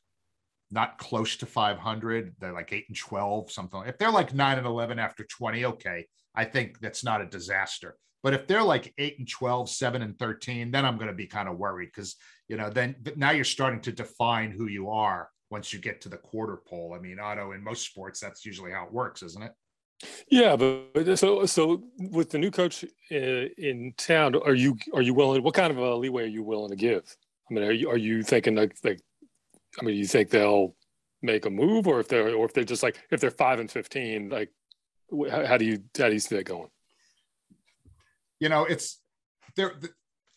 not 0.70 0.98
close 0.98 1.38
to 1.38 1.46
500, 1.46 2.36
they're 2.40 2.54
like 2.54 2.74
8 2.74 2.86
and 2.90 2.98
12, 2.98 3.52
something. 3.52 3.84
If 3.88 3.98
they're 3.98 4.12
like 4.12 4.34
9 4.34 4.58
and 4.58 4.68
11 4.68 5.00
after 5.00 5.24
20, 5.24 5.66
okay, 5.66 6.06
I 6.36 6.44
think 6.44 6.80
that's 6.80 7.04
not 7.04 7.22
a 7.22 7.26
disaster. 7.26 7.96
But 8.26 8.34
if 8.34 8.48
they're 8.48 8.64
like 8.64 8.92
8 8.98 9.20
and 9.20 9.30
12, 9.30 9.70
7 9.70 10.02
and 10.02 10.18
13, 10.18 10.72
then 10.72 10.84
I'm 10.84 10.98
going 10.98 11.10
to 11.10 11.14
be 11.14 11.28
kind 11.28 11.48
of 11.48 11.60
worried 11.60 11.92
because 11.94 12.16
you 12.48 12.58
know, 12.58 12.72
then 12.72 12.96
now 13.16 13.30
you're 13.30 13.44
starting 13.44 13.82
to 13.82 13.92
define 13.92 14.50
who 14.50 14.66
you 14.68 14.90
are 14.90 15.30
once 15.52 15.72
you 15.72 15.78
get 15.78 16.02
to 16.02 16.10
the 16.10 16.18
quarter 16.18 16.58
pole. 16.68 16.96
I 16.98 17.00
mean, 17.00 17.20
Otto, 17.20 17.52
in 17.52 17.64
most 17.64 17.86
sports, 17.86 18.20
that's 18.20 18.44
usually 18.44 18.72
how 18.72 18.86
it 18.86 18.92
works, 18.92 19.22
isn't 19.22 19.44
it? 19.44 19.52
Yeah, 20.28 20.56
but 20.56 21.20
so 21.20 21.46
so 21.46 21.84
with 22.00 22.32
the 22.32 22.40
new 22.40 22.50
coach 22.50 22.84
in, 23.12 23.24
uh, 23.24 23.48
in 23.60 23.94
town, 23.96 24.36
are 24.36 24.56
you 24.56 24.76
are 24.96 25.04
you 25.04 25.14
willing? 25.14 25.44
What 25.44 25.54
kind 25.54 25.72
of 25.72 25.78
a 25.78 25.96
leeway 25.96 26.24
are 26.24 26.26
you 26.26 26.42
willing 26.42 26.72
to 26.72 26.76
give? 26.76 27.04
I 27.48 27.54
mean, 27.54 27.64
are 27.64 27.72
you 27.72 27.92
are 27.92 27.98
you 27.98 28.24
thinking 28.24 28.56
like 28.56 28.76
like? 28.84 29.02
I 29.80 29.86
mean, 29.86 29.98
you 29.98 30.08
think 30.08 30.32
they'll 30.32 30.76
make 31.22 31.46
a 31.46 31.52
move, 31.52 31.88
or 31.88 32.00
if 32.00 32.08
they're 32.08 32.36
or 32.36 32.46
if 32.46 32.54
they're 32.54 32.64
just 32.64 32.82
like 32.82 32.98
if 33.12 33.22
they're 33.22 33.30
five 33.30 33.60
and 33.60 33.70
fifteen, 33.70 34.30
like 34.30 34.50
how 35.30 35.58
do 35.58 35.66
you 35.66 35.84
how 35.96 36.08
do 36.08 36.14
you 36.14 36.20
see 36.20 36.36
that 36.36 36.46
going? 36.46 36.70
You 38.40 38.50
know, 38.50 38.66
it's 38.66 39.02
there. 39.56 39.74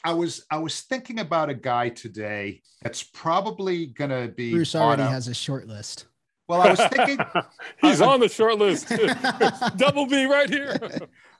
I 0.04 0.12
was 0.12 0.44
I 0.50 0.58
was 0.58 0.80
thinking 0.82 1.18
about 1.18 1.50
a 1.50 1.54
guy 1.54 1.88
today 1.88 2.62
that's 2.82 3.02
probably 3.02 3.86
going 3.86 4.10
to 4.10 4.32
be. 4.34 4.52
Bruce 4.52 4.74
already 4.74 5.02
a, 5.02 5.08
has 5.08 5.28
a 5.28 5.34
short 5.34 5.66
list. 5.66 6.06
Well, 6.48 6.62
I 6.62 6.70
was 6.70 6.80
thinking 6.80 7.18
he's 7.80 8.00
on 8.00 8.20
the 8.20 8.28
short 8.28 8.58
list. 8.58 8.88
Double 9.76 10.06
B 10.06 10.24
right 10.24 10.48
here. 10.48 10.76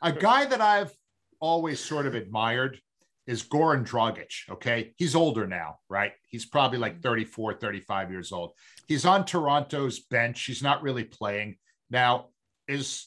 a 0.02 0.12
guy 0.12 0.44
that 0.44 0.60
I've 0.60 0.92
always 1.40 1.80
sort 1.80 2.06
of 2.06 2.14
admired 2.14 2.80
is 3.28 3.42
Goran 3.42 3.86
Dragic. 3.86 4.50
Okay. 4.50 4.94
He's 4.96 5.14
older 5.14 5.46
now, 5.46 5.78
right? 5.88 6.12
He's 6.28 6.46
probably 6.46 6.78
like 6.78 7.02
34, 7.02 7.54
35 7.54 8.10
years 8.10 8.32
old. 8.32 8.52
He's 8.86 9.04
on 9.04 9.24
Toronto's 9.24 10.00
bench. 10.00 10.44
He's 10.44 10.62
not 10.62 10.82
really 10.82 11.04
playing. 11.04 11.56
Now, 11.90 12.28
is 12.66 13.06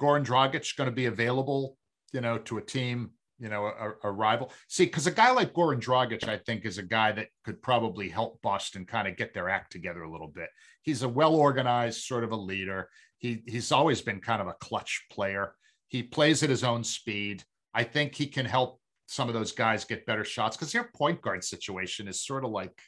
Goran 0.00 0.24
Dragic 0.24 0.76
going 0.76 0.90
to 0.90 0.94
be 0.94 1.06
available, 1.06 1.76
you 2.12 2.20
know, 2.20 2.38
to 2.38 2.58
a 2.58 2.62
team 2.62 3.10
you 3.40 3.48
know, 3.48 3.64
a, 3.64 4.08
a 4.08 4.12
rival. 4.12 4.52
See, 4.68 4.84
because 4.84 5.06
a 5.06 5.10
guy 5.10 5.30
like 5.30 5.54
Goran 5.54 5.80
Dragic, 5.80 6.28
I 6.28 6.36
think, 6.36 6.66
is 6.66 6.76
a 6.76 6.82
guy 6.82 7.10
that 7.12 7.28
could 7.42 7.62
probably 7.62 8.08
help 8.08 8.40
Boston 8.42 8.84
kind 8.84 9.08
of 9.08 9.16
get 9.16 9.32
their 9.32 9.48
act 9.48 9.72
together 9.72 10.02
a 10.02 10.12
little 10.12 10.28
bit. 10.28 10.50
He's 10.82 11.02
a 11.02 11.08
well 11.08 11.34
organized 11.34 12.02
sort 12.02 12.22
of 12.22 12.32
a 12.32 12.36
leader. 12.36 12.88
He 13.16 13.42
he's 13.46 13.72
always 13.72 14.02
been 14.02 14.20
kind 14.20 14.42
of 14.42 14.48
a 14.48 14.54
clutch 14.60 15.06
player. 15.10 15.54
He 15.88 16.02
plays 16.02 16.42
at 16.42 16.50
his 16.50 16.62
own 16.62 16.84
speed. 16.84 17.42
I 17.72 17.82
think 17.82 18.14
he 18.14 18.26
can 18.26 18.44
help 18.44 18.78
some 19.06 19.28
of 19.28 19.34
those 19.34 19.52
guys 19.52 19.84
get 19.84 20.06
better 20.06 20.24
shots 20.24 20.56
because 20.56 20.72
their 20.72 20.90
point 20.94 21.20
guard 21.22 21.42
situation 21.42 22.08
is 22.08 22.24
sort 22.24 22.44
of 22.44 22.50
like, 22.50 22.78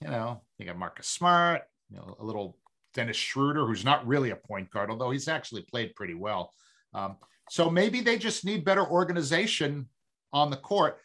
you 0.00 0.08
know, 0.08 0.42
you 0.58 0.66
got 0.66 0.78
Marcus 0.78 1.06
Smart, 1.06 1.62
you 1.90 1.98
know, 1.98 2.16
a 2.18 2.24
little 2.24 2.56
Dennis 2.94 3.16
Schroeder, 3.16 3.66
who's 3.66 3.84
not 3.84 4.06
really 4.06 4.30
a 4.30 4.36
point 4.36 4.70
guard, 4.70 4.90
although 4.90 5.10
he's 5.10 5.28
actually 5.28 5.62
played 5.62 5.94
pretty 5.94 6.14
well. 6.14 6.52
Um, 6.94 7.16
so 7.52 7.68
maybe 7.68 8.00
they 8.00 8.16
just 8.16 8.46
need 8.46 8.64
better 8.64 8.82
organization 8.82 9.86
on 10.32 10.48
the 10.48 10.56
court. 10.56 10.96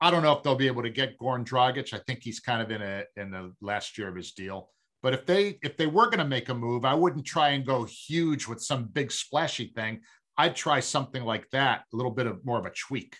I 0.00 0.10
don't 0.10 0.24
know 0.24 0.32
if 0.32 0.42
they'll 0.42 0.56
be 0.56 0.66
able 0.66 0.82
to 0.82 0.90
get 0.90 1.16
Goran 1.16 1.44
Dragic. 1.44 1.94
I 1.94 2.00
think 2.08 2.24
he's 2.24 2.40
kind 2.40 2.60
of 2.60 2.72
in 2.72 2.82
a 2.82 3.04
in 3.14 3.30
the 3.30 3.52
last 3.60 3.96
year 3.96 4.08
of 4.08 4.16
his 4.16 4.32
deal. 4.32 4.68
But 5.00 5.14
if 5.14 5.26
they 5.26 5.60
if 5.62 5.76
they 5.76 5.86
were 5.86 6.06
going 6.06 6.18
to 6.18 6.24
make 6.24 6.48
a 6.48 6.54
move, 6.54 6.84
I 6.84 6.92
wouldn't 6.92 7.24
try 7.24 7.50
and 7.50 7.64
go 7.64 7.84
huge 7.84 8.48
with 8.48 8.60
some 8.60 8.86
big 8.86 9.12
splashy 9.12 9.72
thing. 9.76 10.00
I'd 10.36 10.56
try 10.56 10.80
something 10.80 11.22
like 11.22 11.48
that, 11.50 11.84
a 11.92 11.96
little 11.96 12.10
bit 12.10 12.26
of 12.26 12.44
more 12.44 12.58
of 12.58 12.66
a 12.66 12.72
tweak. 12.72 13.14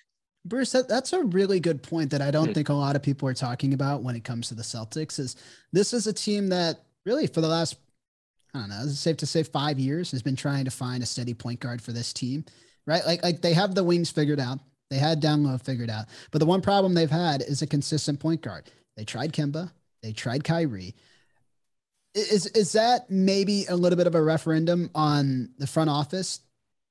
Bruce, 0.44 0.72
that, 0.72 0.88
that's 0.88 1.12
a 1.12 1.22
really 1.22 1.60
good 1.60 1.84
point 1.84 2.10
that 2.10 2.20
I 2.20 2.32
don't 2.32 2.48
hmm. 2.48 2.52
think 2.52 2.68
a 2.68 2.74
lot 2.74 2.96
of 2.96 3.02
people 3.04 3.28
are 3.28 3.34
talking 3.34 3.74
about 3.74 4.02
when 4.02 4.16
it 4.16 4.24
comes 4.24 4.48
to 4.48 4.56
the 4.56 4.64
Celtics. 4.64 5.20
Is 5.20 5.36
this 5.72 5.92
is 5.92 6.08
a 6.08 6.12
team 6.12 6.48
that 6.48 6.80
really 7.06 7.28
for 7.28 7.42
the 7.42 7.46
last 7.46 7.76
I 8.54 8.58
don't 8.58 8.70
know, 8.70 8.80
is 8.80 8.90
it 8.90 8.96
safe 8.96 9.16
to 9.18 9.26
say 9.26 9.44
five 9.44 9.78
years 9.78 10.10
has 10.10 10.20
been 10.20 10.34
trying 10.34 10.64
to 10.64 10.72
find 10.72 11.00
a 11.00 11.06
steady 11.06 11.32
point 11.32 11.60
guard 11.60 11.80
for 11.80 11.92
this 11.92 12.12
team 12.12 12.44
right? 12.86 13.04
Like 13.04 13.22
like 13.22 13.42
they 13.42 13.54
have 13.54 13.74
the 13.74 13.84
wings 13.84 14.10
figured 14.10 14.40
out. 14.40 14.58
They 14.90 14.98
had 14.98 15.20
down 15.20 15.44
low 15.44 15.56
figured 15.58 15.90
out. 15.90 16.06
But 16.30 16.38
the 16.38 16.46
one 16.46 16.60
problem 16.60 16.94
they've 16.94 17.10
had 17.10 17.42
is 17.42 17.62
a 17.62 17.66
consistent 17.66 18.20
point 18.20 18.42
guard. 18.42 18.70
They 18.96 19.04
tried 19.04 19.32
Kemba, 19.32 19.72
they 20.02 20.12
tried 20.12 20.44
Kyrie. 20.44 20.94
Is 22.14 22.46
is 22.46 22.72
that 22.72 23.10
maybe 23.10 23.64
a 23.66 23.76
little 23.76 23.96
bit 23.96 24.06
of 24.06 24.14
a 24.14 24.22
referendum 24.22 24.90
on 24.94 25.50
the 25.58 25.66
front 25.66 25.88
office 25.88 26.40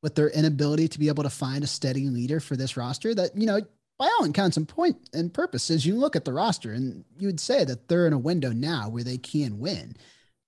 with 0.02 0.16
their 0.16 0.30
inability 0.30 0.88
to 0.90 1.00
be 1.00 1.08
able 1.08 1.24
to 1.24 1.30
find 1.30 1.64
a 1.64 1.68
steady 1.68 2.08
leader 2.10 2.40
for 2.40 2.56
this 2.56 2.76
roster 2.76 3.14
that, 3.14 3.36
you 3.36 3.46
know, 3.46 3.62
by 4.00 4.10
all 4.18 4.26
accounts 4.26 4.58
and 4.58 4.68
point 4.68 4.98
and 5.14 5.34
purposes, 5.34 5.86
you 5.86 5.96
look 5.96 6.16
at 6.16 6.26
the 6.26 6.34
roster 6.34 6.72
and 6.72 7.06
you 7.20 7.28
would 7.28 7.40
say 7.40 7.64
that 7.64 7.88
they're 7.88 8.08
in 8.08 8.14
a 8.14 8.18
window 8.18 8.52
now 8.52 8.90
where 8.90 9.04
they 9.04 9.18
can 9.18 9.60
win. 9.60 9.96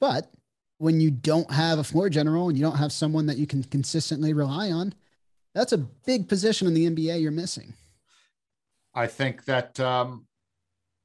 But 0.01 0.31
when 0.79 0.99
you 0.99 1.11
don't 1.11 1.51
have 1.51 1.77
a 1.77 1.83
floor 1.83 2.09
general 2.09 2.49
and 2.49 2.57
you 2.57 2.63
don't 2.63 2.77
have 2.77 2.91
someone 2.91 3.27
that 3.27 3.37
you 3.37 3.45
can 3.45 3.63
consistently 3.63 4.33
rely 4.33 4.71
on, 4.71 4.95
that's 5.53 5.73
a 5.73 5.77
big 5.77 6.27
position 6.27 6.67
in 6.67 6.73
the 6.73 6.89
NBA 6.89 7.21
you're 7.21 7.31
missing. 7.31 7.73
I 8.95 9.07
think 9.07 9.45
that 9.45 9.79
um, 9.79 10.27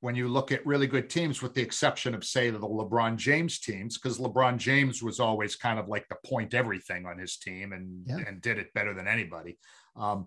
when 0.00 0.14
you 0.14 0.28
look 0.28 0.52
at 0.52 0.64
really 0.66 0.86
good 0.86 1.10
teams, 1.10 1.42
with 1.42 1.54
the 1.54 1.62
exception 1.62 2.14
of, 2.14 2.24
say, 2.24 2.50
the 2.50 2.58
LeBron 2.58 3.16
James 3.16 3.58
teams, 3.58 3.98
because 3.98 4.18
LeBron 4.18 4.58
James 4.58 5.02
was 5.02 5.20
always 5.20 5.56
kind 5.56 5.78
of 5.78 5.88
like 5.88 6.06
the 6.08 6.16
point 6.24 6.54
everything 6.54 7.06
on 7.06 7.18
his 7.18 7.36
team 7.36 7.72
and, 7.72 8.04
yeah. 8.06 8.18
and 8.26 8.40
did 8.40 8.58
it 8.58 8.72
better 8.74 8.94
than 8.94 9.08
anybody. 9.08 9.58
Um, 9.96 10.26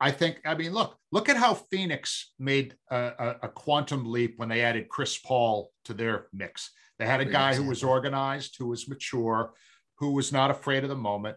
I 0.00 0.10
think, 0.10 0.40
I 0.44 0.54
mean, 0.54 0.72
look, 0.72 0.96
look 1.12 1.28
at 1.28 1.36
how 1.36 1.54
Phoenix 1.54 2.32
made 2.38 2.74
a, 2.90 2.96
a, 2.96 3.36
a, 3.44 3.48
quantum 3.48 4.10
leap 4.10 4.34
when 4.36 4.48
they 4.48 4.60
added 4.60 4.88
Chris 4.88 5.16
Paul 5.18 5.70
to 5.86 5.94
their 5.94 6.26
mix. 6.32 6.70
They 6.98 7.06
had 7.06 7.20
a 7.20 7.24
guy 7.24 7.54
who 7.54 7.64
was 7.64 7.82
organized, 7.82 8.56
who 8.58 8.68
was 8.68 8.88
mature, 8.88 9.52
who 9.98 10.12
was 10.12 10.32
not 10.32 10.50
afraid 10.50 10.82
of 10.82 10.90
the 10.90 10.96
moment 10.96 11.36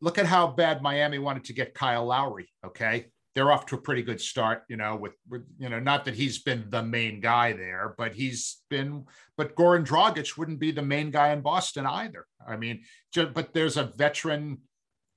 look 0.00 0.18
at 0.18 0.26
how 0.26 0.48
bad 0.48 0.82
Miami 0.82 1.18
wanted 1.18 1.44
to 1.44 1.52
get 1.52 1.74
Kyle 1.74 2.06
Lowry. 2.06 2.48
Okay. 2.64 3.06
They're 3.34 3.52
off 3.52 3.66
to 3.66 3.74
a 3.74 3.80
pretty 3.80 4.02
good 4.02 4.20
start, 4.20 4.62
you 4.68 4.78
know, 4.78 4.96
with, 4.96 5.12
with, 5.28 5.42
you 5.58 5.68
know, 5.68 5.78
not 5.78 6.06
that 6.06 6.14
he's 6.14 6.38
been 6.42 6.66
the 6.70 6.82
main 6.82 7.20
guy 7.20 7.52
there, 7.52 7.94
but 7.98 8.14
he's 8.14 8.62
been, 8.70 9.04
but 9.36 9.54
Goran 9.54 9.84
Dragic 9.84 10.38
wouldn't 10.38 10.58
be 10.58 10.70
the 10.70 10.80
main 10.80 11.10
guy 11.10 11.32
in 11.32 11.42
Boston 11.42 11.84
either. 11.84 12.26
I 12.46 12.56
mean, 12.56 12.82
just, 13.12 13.34
but 13.34 13.52
there's 13.52 13.76
a 13.76 13.92
veteran, 13.96 14.58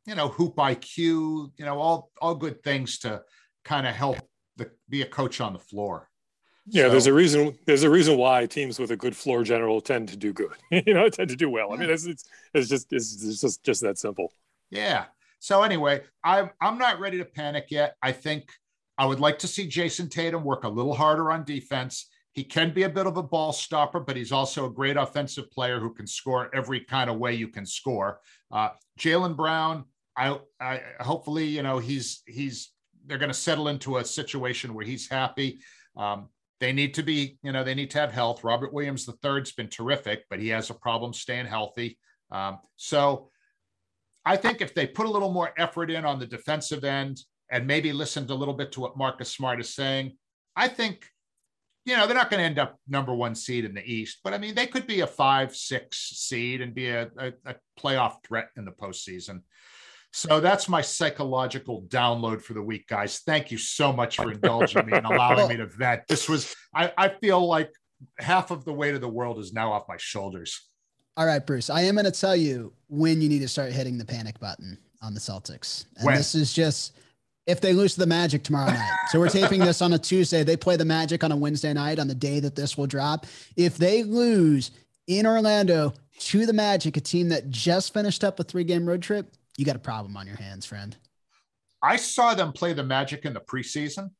you 0.06 0.16
know, 0.16 0.28
hoop 0.28 0.58
IQ, 0.58 0.98
you 0.98 1.52
know, 1.66 1.80
all, 1.80 2.12
all 2.22 2.36
good 2.36 2.62
things 2.62 3.00
to 3.00 3.22
kind 3.64 3.88
of 3.88 3.96
help 3.96 4.18
the, 4.58 4.70
be 4.90 5.02
a 5.02 5.06
coach 5.06 5.40
on 5.40 5.54
the 5.54 5.60
floor. 5.60 6.10
Yeah, 6.72 6.84
so, 6.84 6.90
there's 6.90 7.08
a 7.08 7.14
reason. 7.14 7.58
There's 7.66 7.84
a 7.84 7.90
reason 7.90 8.18
why 8.18 8.46
teams 8.46 8.78
with 8.78 8.92
a 8.92 8.98
good 8.98 9.16
floor 9.16 9.44
general 9.44 9.82
tend 9.82 10.10
to 10.10 10.18
do 10.18 10.34
good. 10.34 10.54
you 10.72 10.94
know, 10.94 11.10
tend 11.10 11.30
to 11.30 11.36
do 11.36 11.50
well. 11.50 11.74
I 11.74 11.78
mean, 11.78 11.90
it's 11.90 12.06
it's, 12.06 12.24
it's 12.54 12.70
just 12.70 12.94
it's, 12.94 13.24
it's 13.24 13.42
just 13.42 13.64
just 13.64 13.82
that 13.82 13.98
simple. 13.98 14.32
Yeah. 14.70 15.06
So 15.40 15.64
anyway, 15.64 16.02
I'm 16.24 16.50
I'm 16.62 16.78
not 16.78 17.00
ready 17.00 17.18
to 17.18 17.26
panic 17.26 17.68
yet. 17.70 17.96
I 18.02 18.12
think 18.12 18.50
I 18.98 19.06
would 19.06 19.20
like 19.20 19.40
to 19.40 19.48
see 19.48 19.68
Jayson 19.68 20.10
Tatum 20.10 20.44
work 20.44 20.66
a 20.66 20.70
little 20.70 20.94
harder 20.94 21.32
on 21.32 21.46
defense. 21.46 22.10
He 22.34 22.44
can 22.44 22.74
be 22.74 22.84
a 22.84 22.90
bit 22.90 23.08
of 23.08 23.18
a 23.18 23.24
ball 23.24 23.52
stopper, 23.54 24.00
but 24.00 24.16
he's 24.16 24.32
also 24.32 24.66
a 24.66 24.70
great 24.70 24.98
offensive 24.98 25.50
player 25.52 25.80
who 25.80 25.94
can 25.94 26.06
score 26.06 26.54
every 26.54 26.82
kind 26.82 27.10
of 27.10 27.18
way 27.18 27.34
you 27.34 27.48
can 27.48 27.66
score. 27.66 28.20
Uh, 28.52 28.70
Jaylen 29.00 29.36
Brown, 29.36 29.86
I, 30.16 30.40
I 30.60 30.82
hopefully 31.00 31.46
you 31.46 31.64
know 31.64 31.80
he's 31.80 32.22
he's 32.28 32.72
they're 33.06 33.18
going 33.18 33.32
to 33.32 33.34
settle 33.34 33.70
into 33.70 33.98
a 33.98 34.06
situation 34.06 34.74
where 34.74 34.86
he's 34.86 35.10
happy. 35.10 35.62
Um, 35.96 36.28
they 36.60 36.74
need 36.74 36.94
to 36.96 37.04
be 37.04 37.40
you 37.42 37.54
know 37.54 37.64
they 37.64 37.76
need 37.76 37.92
to 37.92 38.00
have 38.00 38.12
health. 38.12 38.44
Robert 38.44 38.74
Williams 38.74 39.06
the 39.06 39.14
third's 39.24 39.54
been 39.54 39.70
terrific, 39.70 40.26
but 40.30 40.40
he 40.40 40.50
has 40.50 40.70
a 40.70 40.74
problem 40.76 41.14
staying 41.14 41.46
healthy. 41.46 41.98
Um, 42.32 42.60
so 42.76 43.32
I 44.30 44.38
think 44.38 44.62
if 44.62 44.76
they 44.76 44.86
put 44.86 45.08
a 45.08 45.10
little 45.10 45.32
more 45.32 45.52
effort 45.58 45.90
in 45.90 46.06
on 46.06 46.20
the 46.20 46.28
defensive 46.28 46.84
end 46.84 47.20
and 47.50 47.66
maybe 47.66 47.92
listened 47.92 48.30
a 48.30 48.36
little 48.36 48.54
bit 48.54 48.72
to 48.74 48.80
what 48.80 48.96
Marcus 48.96 49.32
Smart 49.32 49.60
is 49.60 49.74
saying, 49.74 50.18
I 50.56 50.68
think 50.68 51.08
you 51.86 51.98
know, 51.98 52.06
they're 52.06 52.16
not 52.16 52.30
going 52.30 52.40
to 52.40 52.46
end 52.46 52.60
up 52.60 52.78
number 52.88 53.16
one 53.16 53.34
seed 53.34 53.66
in 53.66 53.74
the 53.74 53.82
East, 53.84 54.20
but 54.24 54.32
I 54.32 54.38
mean, 54.38 54.54
they 54.54 54.68
could 54.68 54.86
be 54.86 55.00
a 55.00 55.08
five, 55.08 55.56
six 55.56 55.98
seed 55.98 56.62
and 56.62 56.76
be 56.76 56.90
a, 56.90 57.10
a, 57.18 57.34
a 57.46 57.56
playoff 57.80 58.24
threat 58.24 58.50
in 58.56 58.66
the 58.66 58.72
postseason. 58.72 59.42
So 60.14 60.40
that's 60.40 60.70
my 60.70 60.82
psychological 60.82 61.84
download 61.84 62.44
for 62.44 62.54
the 62.54 62.62
week, 62.62 62.88
guys. 62.88 63.22
Thank 63.26 63.50
you 63.50 63.58
so 63.58 63.92
much 63.92 64.18
for 64.18 64.32
indulging 64.32 64.86
me 64.86 64.94
and 64.94 65.06
allowing 65.08 65.50
me 65.50 65.58
to 65.58 65.66
vent. 65.66 66.02
This 66.08 66.30
was, 66.30 66.56
I, 66.76 66.92
I 66.96 67.10
feel 67.10 67.48
like 67.48 67.72
half 68.20 68.52
of 68.52 68.66
the 68.66 68.74
weight 68.74 68.94
of 68.94 69.02
the 69.02 69.10
world 69.10 69.40
is 69.40 69.54
now 69.54 69.72
off 69.72 69.88
my 69.88 69.98
shoulders. 69.98 70.69
All 71.20 71.26
right, 71.26 71.46
Bruce, 71.46 71.70
I 71.70 71.82
am 71.82 71.96
going 71.96 72.06
to 72.06 72.12
tell 72.12 72.34
you 72.34 72.72
when 72.88 73.20
you 73.20 73.28
need 73.28 73.40
to 73.40 73.48
start 73.50 73.74
hitting 73.74 73.98
the 73.98 74.06
panic 74.06 74.40
button 74.40 74.78
on 75.02 75.14
the 75.14 75.20
Celtics. 75.20 75.84
And 75.98 76.06
when? 76.06 76.16
this 76.16 76.34
is 76.34 76.54
just 76.54 76.98
if 77.46 77.60
they 77.60 77.74
lose 77.74 77.96
to 77.96 78.00
the 78.00 78.08
Magic 78.08 78.42
tomorrow 78.42 78.72
night. 78.72 78.98
So 79.10 79.20
we're 79.20 79.28
taping 79.28 79.60
this 79.60 79.82
on 79.82 79.92
a 79.92 80.00
Tuesday. 80.00 80.44
They 80.44 80.56
play 80.56 80.78
the 80.78 80.86
Magic 80.86 81.22
on 81.26 81.34
a 81.34 81.36
Wednesday 81.36 81.74
night 81.74 82.00
on 82.00 82.08
the 82.08 82.16
day 82.16 82.40
that 82.40 82.56
this 82.56 82.78
will 82.78 82.88
drop. 82.88 83.26
If 83.58 83.78
they 83.78 84.04
lose 84.04 84.72
in 85.08 85.28
Orlando 85.28 85.94
to 86.20 86.46
the 86.46 86.54
Magic, 86.54 86.96
a 86.96 87.02
team 87.02 87.28
that 87.30 87.50
just 87.50 87.94
finished 87.94 88.24
up 88.24 88.40
a 88.40 88.44
three 88.46 88.64
game 88.64 88.88
road 88.88 89.02
trip, 89.02 89.30
you 89.58 89.66
got 89.66 89.76
a 89.76 89.80
problem 89.80 90.16
on 90.16 90.26
your 90.26 90.38
hands, 90.38 90.66
friend. 90.66 90.96
I 91.84 91.98
saw 91.98 92.34
them 92.34 92.54
play 92.54 92.72
the 92.72 92.84
Magic 92.84 93.26
in 93.26 93.34
the 93.34 93.42
preseason, 93.42 94.12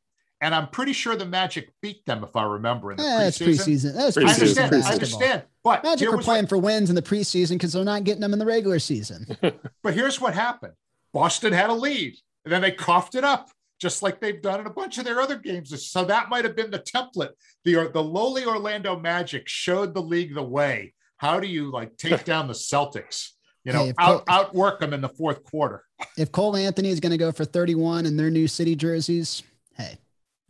and 0.42 0.56
I'm 0.56 0.68
pretty 0.68 0.94
sure 0.94 1.16
the 1.16 1.26
Magic 1.26 1.70
beat 1.82 2.06
them, 2.06 2.24
if 2.24 2.36
I 2.36 2.44
remember, 2.44 2.92
in 2.92 2.98
the 2.98 3.04
eh, 3.04 3.30
preseason. 3.30 3.48
preseason. 3.48 3.96
That's 3.96 4.18
preseason. 4.18 4.28
I 4.28 4.34
understand. 4.34 4.76
I 4.76 4.94
understand. 4.94 5.44
But 5.64 5.84
Magic 5.84 6.10
were 6.10 6.18
playing 6.18 6.44
what, 6.44 6.50
for 6.50 6.58
wins 6.58 6.90
in 6.90 6.96
the 6.96 7.02
preseason 7.02 7.52
because 7.52 7.74
they're 7.74 7.84
not 7.84 8.04
getting 8.04 8.22
them 8.22 8.34
in 8.34 8.40
the 8.40 8.46
regular 8.46 8.80
season. 8.80 9.26
but 9.84 9.94
here's 9.94 10.22
what 10.22 10.34
happened: 10.34 10.74
Boston 11.14 11.54
had 11.54 11.70
a 11.70 11.74
lead, 11.74 12.16
and 12.46 12.54
then 12.54 12.62
they 12.62 12.72
coughed 12.72 13.16
it 13.16 13.24
up. 13.24 13.50
Just 13.80 14.04
like 14.04 14.20
they've 14.20 14.42
done 14.42 14.60
in 14.60 14.68
a 14.68 14.72
bunch 14.72 14.98
of 14.98 15.06
their 15.06 15.22
other 15.22 15.38
games. 15.38 15.90
So 15.90 16.04
that 16.04 16.28
might 16.28 16.44
have 16.44 16.54
been 16.54 16.70
the 16.70 16.80
template. 16.80 17.30
The, 17.64 17.90
the 17.94 18.04
lowly 18.04 18.44
Orlando 18.44 19.00
Magic 19.00 19.48
showed 19.48 19.94
the 19.94 20.02
league 20.02 20.36
the 20.36 20.44
way. 20.44 20.94
How 21.16 21.40
do 21.40 21.48
you 21.48 21.72
like 21.72 21.96
take 21.96 22.26
down 22.26 22.48
the 22.48 22.54
Celtics? 22.54 23.30
you 23.64 23.74
know, 23.74 23.86
hey, 23.86 23.94
out, 23.98 24.26
Cole, 24.26 24.36
outwork 24.36 24.80
them 24.80 24.94
in 24.94 25.02
the 25.02 25.10
fourth 25.10 25.44
quarter. 25.44 25.84
If 26.18 26.32
Cole 26.32 26.56
Anthony 26.56 26.90
is 26.90 27.00
going 27.00 27.12
to 27.12 27.18
go 27.18 27.32
for 27.32 27.46
31 27.46 28.06
in 28.06 28.18
their 28.18 28.30
new 28.30 28.48
city 28.48 28.76
jerseys, 28.76 29.44
hey, 29.78 29.98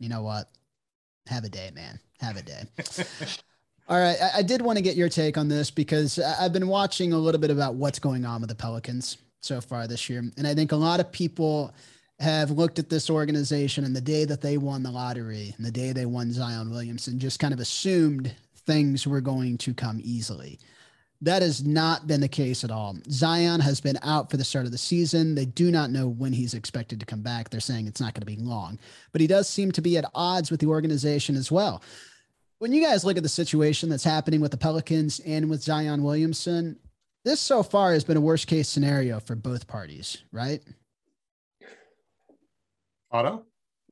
you 0.00 0.08
know 0.08 0.22
what? 0.22 0.50
Have 1.28 1.44
a 1.44 1.48
day, 1.48 1.70
man. 1.72 2.00
Have 2.20 2.36
a 2.36 2.42
day. 2.42 2.64
All 3.88 4.00
right. 4.00 4.16
I, 4.20 4.38
I 4.38 4.42
did 4.42 4.62
want 4.62 4.78
to 4.78 4.82
get 4.82 4.96
your 4.96 5.08
take 5.08 5.38
on 5.38 5.48
this 5.48 5.70
because 5.70 6.18
I've 6.18 6.52
been 6.52 6.66
watching 6.66 7.12
a 7.12 7.18
little 7.18 7.40
bit 7.40 7.50
about 7.50 7.74
what's 7.74 7.98
going 8.00 8.24
on 8.24 8.40
with 8.40 8.48
the 8.48 8.56
Pelicans 8.56 9.18
so 9.40 9.60
far 9.60 9.86
this 9.86 10.08
year. 10.08 10.24
And 10.36 10.46
I 10.46 10.54
think 10.54 10.72
a 10.72 10.76
lot 10.76 11.00
of 11.00 11.12
people 11.12 11.72
have 12.18 12.50
looked 12.50 12.78
at 12.78 12.90
this 12.90 13.08
organization 13.08 13.84
and 13.84 13.96
the 13.96 14.00
day 14.00 14.24
that 14.26 14.42
they 14.42 14.58
won 14.58 14.82
the 14.82 14.90
lottery 14.90 15.54
and 15.56 15.64
the 15.64 15.70
day 15.70 15.92
they 15.92 16.06
won 16.06 16.32
Zion 16.32 16.70
Williamson 16.70 17.18
just 17.18 17.38
kind 17.38 17.54
of 17.54 17.60
assumed 17.60 18.34
things 18.66 19.06
were 19.06 19.22
going 19.22 19.56
to 19.58 19.72
come 19.72 20.00
easily. 20.02 20.58
That 21.22 21.42
has 21.42 21.62
not 21.62 22.06
been 22.06 22.22
the 22.22 22.28
case 22.28 22.64
at 22.64 22.70
all. 22.70 22.96
Zion 23.10 23.60
has 23.60 23.80
been 23.80 23.98
out 24.02 24.30
for 24.30 24.38
the 24.38 24.44
start 24.44 24.64
of 24.64 24.72
the 24.72 24.78
season. 24.78 25.34
They 25.34 25.44
do 25.44 25.70
not 25.70 25.90
know 25.90 26.08
when 26.08 26.32
he's 26.32 26.54
expected 26.54 26.98
to 27.00 27.06
come 27.06 27.20
back. 27.20 27.50
They're 27.50 27.60
saying 27.60 27.86
it's 27.86 28.00
not 28.00 28.14
going 28.14 28.22
to 28.22 28.26
be 28.26 28.36
long, 28.36 28.78
but 29.12 29.20
he 29.20 29.26
does 29.26 29.46
seem 29.46 29.70
to 29.72 29.82
be 29.82 29.98
at 29.98 30.10
odds 30.14 30.50
with 30.50 30.60
the 30.60 30.66
organization 30.66 31.36
as 31.36 31.52
well. 31.52 31.82
When 32.58 32.72
you 32.72 32.82
guys 32.82 33.04
look 33.04 33.18
at 33.18 33.22
the 33.22 33.28
situation 33.28 33.88
that's 33.88 34.04
happening 34.04 34.40
with 34.40 34.50
the 34.50 34.56
Pelicans 34.56 35.20
and 35.20 35.50
with 35.50 35.62
Zion 35.62 36.02
Williamson, 36.02 36.78
this 37.24 37.40
so 37.40 37.62
far 37.62 37.92
has 37.92 38.04
been 38.04 38.16
a 38.16 38.20
worst 38.20 38.46
case 38.46 38.68
scenario 38.68 39.20
for 39.20 39.34
both 39.34 39.66
parties, 39.66 40.24
right? 40.32 40.62
Otto? 43.10 43.44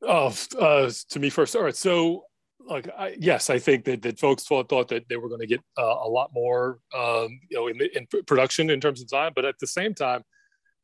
Oh, 0.02 0.34
uh, 0.58 0.90
to 1.10 1.20
me 1.20 1.28
first. 1.28 1.56
All 1.56 1.62
right. 1.62 1.76
So 1.76 2.24
like 2.68 2.88
I, 2.96 3.16
yes, 3.18 3.50
I 3.50 3.58
think 3.58 3.84
that, 3.86 4.02
that 4.02 4.20
folks 4.20 4.44
thought 4.44 4.68
thought 4.68 4.88
that 4.88 5.08
they 5.08 5.16
were 5.16 5.28
going 5.28 5.40
to 5.40 5.46
get 5.46 5.60
uh, 5.78 5.82
a 5.82 6.08
lot 6.08 6.30
more, 6.34 6.78
um, 6.94 7.40
you 7.50 7.56
know, 7.56 7.66
in, 7.68 7.80
in 7.94 8.06
production 8.26 8.70
in 8.70 8.80
terms 8.80 9.00
of 9.00 9.10
time. 9.10 9.32
But 9.34 9.44
at 9.44 9.58
the 9.58 9.66
same 9.66 9.94
time, 9.94 10.22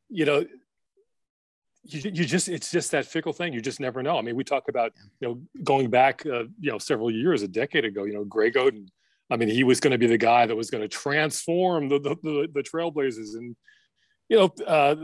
you 0.09 0.25
know, 0.25 0.45
you, 1.85 2.11
you 2.11 2.25
just 2.25 2.49
it's 2.49 2.71
just 2.71 2.91
that 2.93 3.07
fickle 3.07 3.33
thing. 3.33 3.53
You 3.53 3.61
just 3.61 3.81
never 3.81 4.03
know. 4.03 4.19
I 4.19 4.23
mean, 4.23 4.37
we 4.37 4.45
talk 4.45 4.69
about 4.69 4.93
you 5.21 5.29
know 5.29 5.43
going 5.63 5.91
back, 5.91 6.25
uh, 6.27 6.45
you 6.59 6.71
know, 6.71 6.79
several 6.79 7.11
years, 7.11 7.43
a 7.43 7.49
decade 7.49 7.85
ago. 7.85 8.05
You 8.05 8.15
know, 8.15 8.25
Greg 8.25 8.55
Oden. 8.55 8.89
I 9.31 9.37
mean, 9.37 9.49
he 9.49 9.65
was 9.65 9.81
going 9.81 9.93
to 9.93 9.99
be 9.99 10.07
the 10.07 10.19
guy 10.19 10.47
that 10.47 10.57
was 10.57 10.71
going 10.71 10.83
to 10.83 10.89
transform 10.89 11.89
the 11.89 11.99
the, 11.99 12.17
the, 12.23 12.49
the 12.55 12.63
Trailblazers, 12.63 13.35
and 13.35 13.55
you 14.29 14.39
know, 14.39 14.55
uh, 14.67 14.97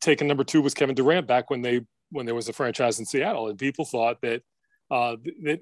taking 0.00 0.26
number 0.26 0.44
two 0.44 0.62
was 0.62 0.74
Kevin 0.74 0.94
Durant 0.94 1.26
back 1.26 1.50
when 1.50 1.60
they 1.60 1.82
when 2.10 2.24
there 2.24 2.34
was 2.34 2.48
a 2.48 2.52
franchise 2.52 2.98
in 2.98 3.04
Seattle, 3.04 3.48
and 3.48 3.58
people 3.58 3.84
thought 3.84 4.20
that 4.22 4.42
uh, 4.90 5.16
that 5.42 5.60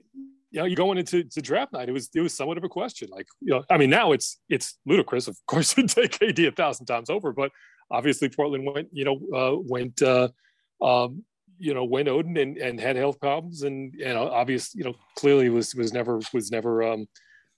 you 0.53 0.61
know, 0.61 0.67
you're 0.67 0.77
going 0.77 0.99
into 0.99 1.25
to 1.25 1.41
draft 1.41 1.73
night. 1.73 1.88
It 1.88 1.93
was 1.93 2.11
it 2.15 2.21
was 2.21 2.35
somewhat 2.35 2.59
of 2.59 2.65
a 2.65 2.69
question. 2.69 3.09
Like, 3.11 3.27
you 3.41 3.55
know, 3.55 3.65
I 3.71 3.79
mean, 3.79 3.91
now 3.91 4.12
it's 4.12 4.38
it's 4.49 4.79
ludicrous. 4.87 5.27
Of 5.27 5.37
course, 5.47 5.77
you 5.77 5.87
take 5.87 6.23
AD 6.23 6.38
a 6.38 6.53
thousand 6.53 6.87
times 6.87 7.11
over, 7.11 7.33
but 7.33 7.51
obviously 7.91 8.29
Portland 8.29 8.67
went, 8.67 8.88
you 8.93 9.05
know, 9.05 9.19
uh, 9.35 9.59
went, 9.67 10.01
uh, 10.03 10.29
um, 10.83 11.25
you 11.59 11.75
know, 11.75 11.85
went 11.85 12.09
Oden 12.09 12.41
and, 12.41 12.59
and 12.59 12.79
had 12.79 12.97
health 12.97 13.19
problems, 13.19 13.62
and 13.62 13.95
and 13.95 14.15
know, 14.15 14.29
obvious, 14.29 14.75
you 14.75 14.85
know, 14.85 14.95
clearly 15.17 15.49
was 15.49 15.75
was 15.75 15.93
never 15.93 16.21
was 16.35 16.51
never 16.51 16.83
um, 16.83 17.09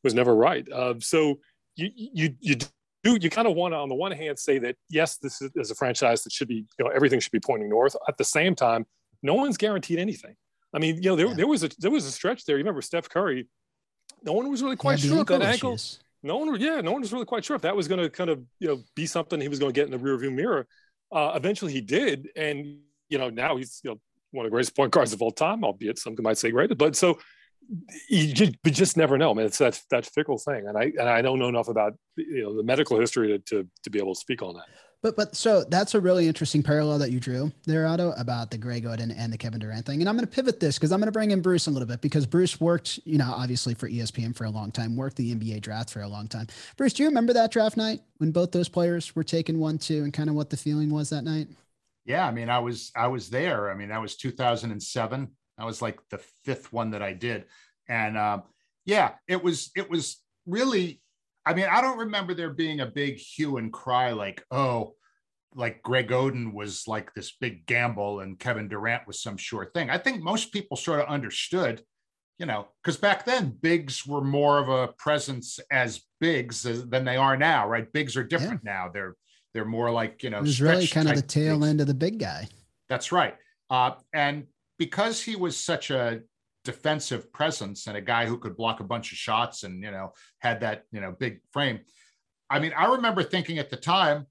was 0.05 0.15
never 0.15 0.35
right. 0.35 0.67
Uh, 0.71 0.95
so 1.01 1.41
you 1.75 1.91
you 1.95 2.35
you 2.41 2.57
do 3.03 3.19
you 3.21 3.29
kind 3.29 3.49
of 3.49 3.55
want 3.55 3.73
to 3.73 3.79
on 3.79 3.89
the 3.89 3.95
one 3.95 4.13
hand 4.13 4.39
say 4.39 4.59
that 4.59 4.77
yes, 4.89 5.17
this 5.17 5.43
is, 5.43 5.51
is 5.57 5.71
a 5.71 5.75
franchise 5.75 6.23
that 6.23 6.33
should 6.33 6.49
be, 6.49 6.65
you 6.79 6.85
know, 6.85 6.91
everything 6.91 7.19
should 7.19 7.33
be 7.33 7.41
pointing 7.41 7.69
north. 7.69 7.97
At 8.07 8.19
the 8.19 8.25
same 8.25 8.55
time, 8.55 8.87
no 9.23 9.35
one's 9.35 9.57
guaranteed 9.57 9.99
anything. 9.99 10.37
I 10.75 10.79
mean, 10.79 10.97
you 10.97 11.11
know, 11.11 11.17
there, 11.17 11.27
yeah. 11.29 11.35
there 11.35 11.47
was 11.47 11.63
a 11.63 11.71
there 11.79 11.91
was 11.91 12.05
a 12.05 12.11
stretch 12.11 12.45
there. 12.45 12.57
You 12.57 12.65
remember 12.65 12.83
Steph 12.83 13.09
Curry? 13.09 13.49
No 14.23 14.33
one 14.33 14.51
was 14.51 14.63
really 14.63 14.77
quite 14.77 14.99
sure 14.99 15.21
if 15.21 15.27
that 15.29 15.43
ankle. 15.43 15.75
Issues. 15.75 16.01
No 16.23 16.39
one, 16.39 16.59
yeah, 16.59 16.81
no 16.81 16.93
one 16.93 17.03
was 17.03 17.13
really 17.13 17.27
quite 17.27 17.45
sure 17.45 17.55
if 17.55 17.63
that 17.63 17.77
was 17.77 17.87
going 17.87 18.01
to 18.01 18.09
kind 18.09 18.31
of 18.31 18.43
you 18.59 18.69
know 18.69 18.83
be 18.97 19.07
something 19.07 19.41
he 19.41 19.49
was 19.49 19.59
going 19.59 19.73
to 19.73 19.79
get 19.79 19.87
in 19.87 19.93
the 19.93 19.99
rearview 19.99 20.33
mirror. 20.35 20.67
Uh, 21.13 21.33
eventually, 21.37 21.73
he 21.73 21.81
did, 21.81 22.29
and 22.35 22.79
you 23.09 23.19
know 23.19 23.31
now 23.31 23.57
he's 23.57 23.81
you 23.85 23.91
know 23.91 24.01
one 24.33 24.45
of 24.47 24.51
the 24.51 24.55
greatest 24.55 24.75
point 24.75 24.91
guards 24.91 25.13
of 25.13 25.23
all 25.23 25.31
time, 25.31 25.65
albeit 25.65 25.99
some 25.99 26.17
might 26.21 26.39
say 26.39 26.51
greater. 26.51 26.75
But 26.75 26.97
so 26.97 27.19
you 28.09 28.33
just, 28.33 28.57
you 28.65 28.71
just 28.71 28.97
never 28.97 29.17
know, 29.17 29.35
man. 29.35 29.47
It's 29.47 29.59
that 29.59 29.81
that 29.91 30.07
fickle 30.07 30.39
thing, 30.39 30.67
and 30.67 30.77
I 30.77 30.85
and 30.85 31.09
I 31.09 31.23
don't 31.23 31.39
know 31.39 31.49
enough 31.49 31.69
about 31.69 31.95
you 32.17 32.43
know 32.43 32.57
the 32.57 32.63
medical 32.63 32.99
history 32.99 33.29
to 33.29 33.39
to, 33.39 33.69
to 33.85 33.91
be 33.91 33.99
able 33.99 34.15
to 34.15 34.21
speak 34.21 34.43
on 34.43 34.55
that. 34.55 34.67
But 35.05 35.17
but 35.17 35.37
so 35.37 35.65
that's 35.65 35.95
a 35.95 36.01
really 36.01 36.27
interesting 36.29 36.63
parallel 36.63 36.99
that 37.01 37.11
you 37.11 37.21
drew 37.21 37.53
there, 37.67 37.87
Otto, 37.87 38.13
about 38.13 38.51
the 38.51 38.57
Greg 38.57 38.85
Oden 38.85 39.15
and 39.15 39.31
the 39.31 39.37
Kevin 39.37 39.61
Durant 39.61 39.85
thing. 39.85 40.01
And 40.01 40.09
I'm 40.09 40.17
going 40.17 40.27
to 40.27 40.35
pivot 40.35 40.61
this 40.61 40.79
because 40.79 40.93
I'm 40.93 40.99
going 40.99 41.09
to 41.09 41.13
bring 41.13 41.31
in 41.31 41.43
Bruce 41.43 41.67
a 41.67 41.71
little 41.71 41.87
bit 41.87 42.01
because 42.01 42.25
Bruce 42.25 42.59
worked, 42.59 42.99
you 43.05 43.19
know, 43.19 43.31
obviously 43.31 43.75
for 43.75 43.87
ESPN 43.87 44.35
for 44.35 44.45
a 44.45 44.51
long 44.51 44.71
time, 44.71 44.97
worked 44.97 45.17
the 45.17 45.35
NBA 45.35 45.61
draft 45.61 45.91
for 45.91 46.01
a 46.01 46.09
long 46.09 46.27
time. 46.27 46.47
Bruce, 46.79 46.95
do 46.95 47.03
you 47.03 47.11
remember 47.11 47.35
that 47.35 47.53
draft 47.53 47.77
night 47.77 48.01
when 48.17 48.33
both 48.33 48.51
those 48.51 48.71
players 48.71 49.15
were 49.15 49.23
taken 49.23 49.59
one 49.59 49.77
two 49.77 50.05
and 50.05 50.13
kind 50.15 50.31
of 50.31 50.37
what 50.37 50.49
the 50.49 50.57
feeling 50.57 50.89
was 50.89 51.11
that 51.11 51.23
night? 51.23 51.49
Yeah, 52.07 52.27
I 52.27 52.31
mean, 52.31 52.49
I 52.49 52.61
was 52.61 52.91
I 52.97 53.09
was 53.09 53.29
there. 53.29 53.71
I 53.71 53.75
mean, 53.75 53.91
that 53.91 54.01
was 54.01 54.17
2007. 54.17 55.29
That 55.59 55.67
was 55.67 55.83
like 55.83 55.99
the 56.09 56.23
fifth 56.47 56.73
one 56.73 56.93
that 56.93 57.03
I 57.03 57.13
did, 57.13 57.45
and 57.91 58.17
um, 58.17 58.45
yeah, 58.87 59.11
it 59.29 59.45
was 59.45 59.71
it 59.77 59.91
was 59.91 60.23
really 60.47 61.03
I 61.47 61.55
mean, 61.55 61.67
I 61.71 61.81
don't 61.81 61.99
remember 61.99 62.35
there 62.35 62.51
being 62.51 62.81
a 62.81 62.87
big 62.87 63.17
hue 63.17 63.59
and 63.59 63.73
cry 63.73 64.13
like, 64.13 64.43
oh, 64.51 64.95
like 65.55 65.83
Greg 65.83 66.09
Oden 66.09 66.53
was 66.53 66.89
like 66.89 67.13
this 67.15 67.33
big 67.41 67.67
gamble 67.67 68.21
and 68.21 68.39
Kevin 68.39 68.69
Durant 68.69 69.07
was 69.07 69.21
some 69.21 69.37
sure 69.37 69.71
thing. 69.73 69.91
I 69.91 69.99
think 69.99 70.23
most 70.23 70.53
people 70.53 70.77
sort 70.77 71.01
of 71.01 71.07
understood, 71.07 71.83
you 72.39 72.47
know, 72.47 72.69
because 72.83 72.97
back 72.97 73.25
then 73.25 73.57
bigs 73.61 74.07
were 74.07 74.25
more 74.25 74.59
of 74.59 74.69
a 74.69 74.93
presence 74.95 75.61
as 75.71 76.03
bigs 76.21 76.63
than 76.63 77.05
they 77.05 77.17
are 77.17 77.37
now, 77.37 77.69
right? 77.69 77.93
Bigs 77.93 78.17
are 78.17 78.25
different 78.25 78.63
yeah. 78.65 78.73
now. 78.73 78.91
They're 78.93 79.15
they're 79.53 79.65
more 79.65 79.91
like 79.91 80.23
you 80.25 80.31
know. 80.31 80.39
It 80.39 80.43
was 80.43 80.61
really 80.61 80.89
kind 80.89 81.09
of 81.09 81.15
the 81.15 81.23
tail 81.23 81.59
bigs. 81.59 81.69
end 81.69 81.81
of 81.81 81.87
the 81.87 81.95
big 81.95 82.19
guy. 82.19 82.49
That's 82.89 83.13
right. 83.13 83.37
Uh, 83.71 83.93
and 84.13 84.47
because 84.79 85.23
he 85.23 85.37
was 85.37 85.57
such 85.57 85.91
a 85.91 86.21
defensive 86.65 87.33
presence 87.33 87.87
and 87.87 87.97
a 87.97 88.01
guy 88.01 88.27
who 88.27 88.39
could 88.39 88.57
block 88.57 88.81
a 88.81 88.85
bunch 88.85 89.13
of 89.13 89.19
shots 89.19 89.65
and 89.65 89.83
you 89.83 89.91
know 89.91 90.13
had 90.41 90.61
that 90.61 90.85
you 90.91 91.01
know 91.01 91.15
big 91.19 91.41
frame. 91.53 91.81
I 92.51 92.59
mean 92.59 92.73
i 92.77 92.87
remember 92.87 93.23
thinking 93.23 93.59
at 93.59 93.71
the 93.71 93.77
time 93.77 94.27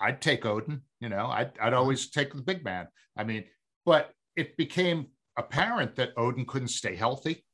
i'd 0.00 0.20
take 0.20 0.42
Oden. 0.42 0.80
you 1.00 1.08
know 1.08 1.26
i'd, 1.26 1.52
I'd 1.60 1.74
always 1.74 2.10
take 2.10 2.34
the 2.34 2.42
big 2.42 2.64
man. 2.64 2.88
I 3.16 3.24
mean 3.24 3.44
but 3.86 4.12
it 4.36 4.56
became 4.56 5.06
apparent 5.36 5.96
that 5.96 6.14
Oden 6.16 6.46
couldn't 6.46 6.68
stay 6.68 6.94
healthy. 6.94 7.44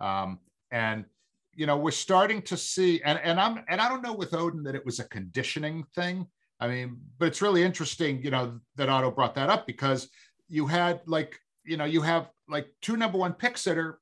Um, 0.00 0.38
and 0.70 1.04
you 1.52 1.66
know 1.66 1.76
we're 1.76 1.92
starting 1.92 2.42
to 2.42 2.56
see 2.56 3.00
and, 3.02 3.18
and 3.22 3.38
i'm 3.38 3.64
and 3.68 3.80
i 3.80 3.88
don't 3.88 4.02
know 4.02 4.12
with 4.12 4.32
Oden 4.32 4.64
that 4.64 4.74
it 4.74 4.84
was 4.84 4.98
a 4.98 5.08
conditioning 5.08 5.84
thing. 5.94 6.26
I 6.58 6.68
mean 6.68 6.98
but 7.18 7.28
it's 7.28 7.42
really 7.42 7.62
interesting 7.62 8.22
you 8.22 8.30
know 8.30 8.60
that 8.76 8.88
otto 8.88 9.10
brought 9.10 9.34
that 9.34 9.50
up 9.50 9.66
because 9.66 10.08
you 10.48 10.66
had 10.66 11.00
like 11.06 11.38
you 11.64 11.76
know, 11.76 11.84
you 11.84 12.02
have 12.02 12.28
like 12.48 12.68
two 12.82 12.96
number 12.96 13.18
one 13.18 13.32
picks 13.32 13.64
that 13.64 13.78
are, 13.78 13.98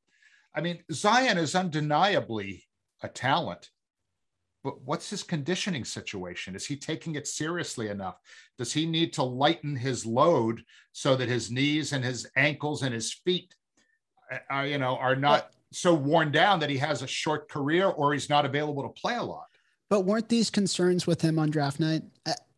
I 0.54 0.60
mean, 0.60 0.82
Zion 0.92 1.38
is 1.38 1.54
undeniably 1.54 2.64
a 3.02 3.08
talent, 3.08 3.70
but 4.64 4.82
what's 4.82 5.10
his 5.10 5.22
conditioning 5.22 5.84
situation? 5.84 6.54
Is 6.54 6.66
he 6.66 6.76
taking 6.76 7.16
it 7.16 7.26
seriously 7.26 7.88
enough? 7.88 8.18
Does 8.58 8.72
he 8.72 8.86
need 8.86 9.12
to 9.14 9.22
lighten 9.22 9.74
his 9.74 10.06
load 10.06 10.62
so 10.92 11.16
that 11.16 11.28
his 11.28 11.50
knees 11.50 11.92
and 11.92 12.04
his 12.04 12.28
ankles 12.36 12.82
and 12.82 12.94
his 12.94 13.12
feet, 13.12 13.54
are, 14.50 14.60
uh, 14.60 14.64
you 14.64 14.78
know, 14.78 14.96
are 14.96 15.16
not 15.16 15.50
so 15.72 15.94
worn 15.94 16.30
down 16.30 16.60
that 16.60 16.70
he 16.70 16.76
has 16.78 17.02
a 17.02 17.06
short 17.06 17.48
career 17.48 17.88
or 17.88 18.12
he's 18.12 18.28
not 18.28 18.44
available 18.44 18.82
to 18.82 19.00
play 19.00 19.16
a 19.16 19.22
lot. 19.22 19.46
But 19.88 20.02
weren't 20.02 20.28
these 20.28 20.48
concerns 20.48 21.06
with 21.06 21.20
him 21.20 21.38
on 21.38 21.50
draft 21.50 21.80
night? 21.80 22.02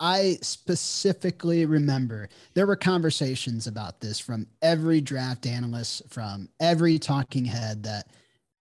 I 0.05 0.37
specifically 0.43 1.65
remember 1.65 2.29
there 2.53 2.67
were 2.67 2.77
conversations 2.77 3.67
about 3.67 4.01
this 4.03 4.21
from 4.21 4.47
every 4.61 5.01
draft 5.01 5.47
analyst, 5.47 6.03
from 6.11 6.51
every 6.61 6.99
talking 6.99 7.47
head 7.47 7.85
that 7.85 8.09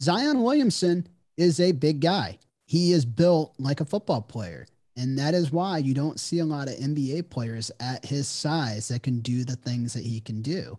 Zion 0.02 0.42
Williamson 0.42 1.06
is 1.36 1.60
a 1.60 1.74
big 1.74 2.00
guy. 2.00 2.40
He 2.66 2.94
is 2.94 3.04
built 3.04 3.56
like 3.60 3.82
a 3.82 3.86
football 3.86 4.22
player. 4.22 4.66
And 4.96 5.20
that 5.20 5.34
is 5.34 5.52
why 5.52 5.80
you 5.80 5.94
don't 5.94 6.18
see 6.18 6.40
a 6.40 6.46
lot 6.46 6.70
of 6.70 6.76
NBA 6.76 7.30
players 7.30 7.72
at 7.82 8.06
his 8.06 8.30
size 8.30 8.88
that 8.88 9.04
can 9.04 9.20
do 9.20 9.44
the 9.44 9.58
things 9.58 9.92
that 9.96 10.06
he 10.06 10.22
can 10.22 10.42
do. 10.42 10.78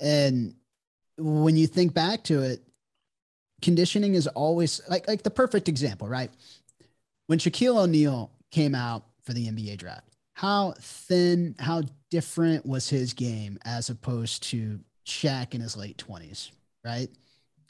And 0.00 0.56
when 1.18 1.56
you 1.56 1.68
think 1.68 1.94
back 1.94 2.24
to 2.24 2.42
it, 2.42 2.64
conditioning 3.62 4.16
is 4.16 4.26
always 4.26 4.80
like 4.88 5.06
like 5.06 5.22
the 5.22 5.30
perfect 5.30 5.68
example, 5.68 6.08
right? 6.08 6.32
When 7.28 7.38
Shaquille 7.38 7.76
O'Neal 7.76 8.32
came 8.50 8.74
out 8.74 9.04
for 9.22 9.32
the 9.32 9.46
NBA 9.46 9.78
draft, 9.78 10.08
how 10.34 10.74
thin, 10.80 11.54
how 11.58 11.82
different 12.10 12.66
was 12.66 12.88
his 12.88 13.12
game 13.12 13.58
as 13.64 13.90
opposed 13.90 14.42
to 14.44 14.80
Shaq 15.06 15.54
in 15.54 15.60
his 15.60 15.76
late 15.76 15.98
20s, 15.98 16.50
right? 16.84 17.08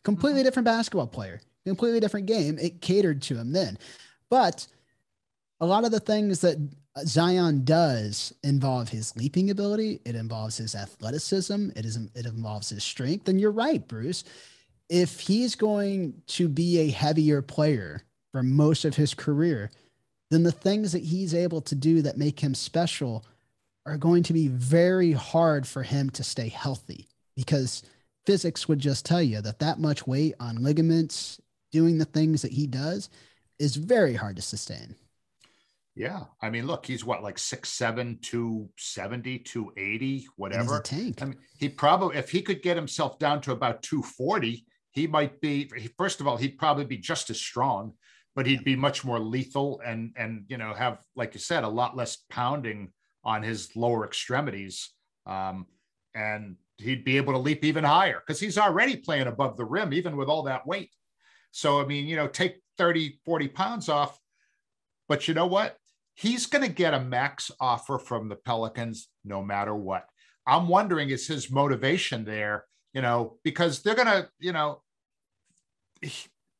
Completely 0.04 0.40
mm-hmm. 0.40 0.46
different 0.46 0.66
basketball 0.66 1.06
player, 1.06 1.40
completely 1.66 2.00
different 2.00 2.26
game. 2.26 2.58
It 2.58 2.80
catered 2.80 3.22
to 3.22 3.36
him 3.36 3.52
then. 3.52 3.78
But 4.28 4.66
a 5.60 5.66
lot 5.66 5.84
of 5.84 5.90
the 5.90 6.00
things 6.00 6.40
that 6.40 6.56
Zion 7.04 7.64
does 7.64 8.32
involve 8.42 8.88
his 8.88 9.16
leaping 9.16 9.50
ability. 9.50 10.00
It 10.04 10.14
involves 10.14 10.56
his 10.56 10.74
athleticism. 10.74 11.70
It 11.76 11.84
is 11.84 11.96
it 12.14 12.26
involves 12.26 12.70
his 12.70 12.82
strength. 12.82 13.28
And 13.28 13.40
you're 13.40 13.50
right, 13.50 13.86
Bruce. 13.86 14.24
If 14.88 15.20
he's 15.20 15.54
going 15.54 16.14
to 16.28 16.48
be 16.48 16.80
a 16.80 16.90
heavier 16.90 17.42
player 17.42 18.02
for 18.32 18.42
most 18.42 18.84
of 18.84 18.96
his 18.96 19.14
career, 19.14 19.70
then 20.30 20.42
the 20.42 20.52
things 20.52 20.92
that 20.92 21.02
he's 21.02 21.34
able 21.34 21.60
to 21.62 21.74
do 21.74 22.02
that 22.02 22.18
make 22.18 22.40
him 22.40 22.54
special 22.54 23.24
are 23.86 23.96
going 23.96 24.22
to 24.22 24.32
be 24.32 24.48
very 24.48 25.12
hard 25.12 25.66
for 25.66 25.82
him 25.82 26.10
to 26.10 26.22
stay 26.22 26.48
healthy 26.48 27.08
because 27.34 27.82
physics 28.26 28.68
would 28.68 28.78
just 28.78 29.04
tell 29.04 29.22
you 29.22 29.40
that 29.40 29.58
that 29.58 29.78
much 29.78 30.06
weight 30.06 30.34
on 30.38 30.62
ligaments 30.62 31.40
doing 31.72 31.98
the 31.98 32.04
things 32.04 32.42
that 32.42 32.52
he 32.52 32.66
does 32.66 33.08
is 33.58 33.76
very 33.76 34.14
hard 34.14 34.36
to 34.36 34.42
sustain. 34.42 34.94
Yeah. 35.96 36.24
I 36.40 36.50
mean, 36.50 36.66
look, 36.66 36.86
he's 36.86 37.04
what, 37.04 37.22
like 37.22 37.36
6'7, 37.36 38.22
270, 38.22 39.38
280, 39.40 40.26
whatever. 40.36 40.80
tank. 40.80 41.20
I 41.20 41.26
mean, 41.26 41.38
he 41.58 41.68
probably, 41.68 42.16
if 42.16 42.30
he 42.30 42.42
could 42.42 42.62
get 42.62 42.76
himself 42.76 43.18
down 43.18 43.40
to 43.42 43.52
about 43.52 43.82
240, 43.82 44.64
he 44.92 45.06
might 45.06 45.40
be, 45.40 45.70
first 45.98 46.20
of 46.20 46.26
all, 46.26 46.36
he'd 46.36 46.58
probably 46.58 46.84
be 46.84 46.96
just 46.96 47.30
as 47.30 47.40
strong, 47.40 47.94
but 48.34 48.46
he'd 48.46 48.64
be 48.64 48.76
much 48.76 49.04
more 49.04 49.18
lethal 49.18 49.80
and, 49.84 50.12
and, 50.16 50.44
you 50.48 50.56
know, 50.56 50.72
have, 50.74 50.98
like 51.16 51.34
you 51.34 51.40
said, 51.40 51.64
a 51.64 51.68
lot 51.68 51.96
less 51.96 52.18
pounding 52.30 52.90
on 53.24 53.42
his 53.42 53.74
lower 53.76 54.04
extremities. 54.04 54.90
Um, 55.26 55.66
and 56.14 56.56
he'd 56.78 57.04
be 57.04 57.16
able 57.16 57.32
to 57.34 57.38
leap 57.38 57.64
even 57.64 57.84
higher 57.84 58.22
because 58.24 58.40
he's 58.40 58.58
already 58.58 58.96
playing 58.96 59.26
above 59.26 59.56
the 59.56 59.64
rim, 59.64 59.92
even 59.92 60.16
with 60.16 60.28
all 60.28 60.44
that 60.44 60.66
weight. 60.66 60.90
So, 61.50 61.80
I 61.80 61.86
mean, 61.86 62.06
you 62.06 62.16
know, 62.16 62.28
take 62.28 62.60
30, 62.78 63.20
40 63.24 63.48
pounds 63.48 63.88
off. 63.88 64.18
But 65.08 65.26
you 65.26 65.34
know 65.34 65.46
what? 65.46 65.76
he's 66.20 66.44
going 66.46 66.62
to 66.62 66.72
get 66.72 66.92
a 66.92 67.00
max 67.00 67.50
offer 67.60 67.98
from 67.98 68.28
the 68.28 68.36
Pelicans 68.36 69.08
no 69.24 69.42
matter 69.42 69.74
what. 69.74 70.04
I'm 70.46 70.68
wondering 70.68 71.08
is 71.08 71.26
his 71.26 71.50
motivation 71.50 72.24
there, 72.26 72.66
you 72.92 73.00
know, 73.00 73.38
because 73.42 73.82
they're 73.82 73.94
going 73.94 74.06
to, 74.06 74.28
you 74.38 74.52
know, 74.52 74.82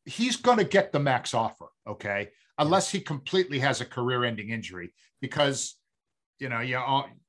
he's 0.04 0.36
going 0.36 0.58
to 0.58 0.64
get 0.64 0.92
the 0.92 1.00
max 1.00 1.34
offer, 1.34 1.66
okay, 1.86 2.30
unless 2.58 2.90
he 2.90 3.00
completely 3.00 3.58
has 3.58 3.80
a 3.80 3.84
career-ending 3.84 4.50
injury, 4.50 4.92
because 5.20 5.76
you 6.38 6.48
know 6.48 6.60
you, 6.60 6.80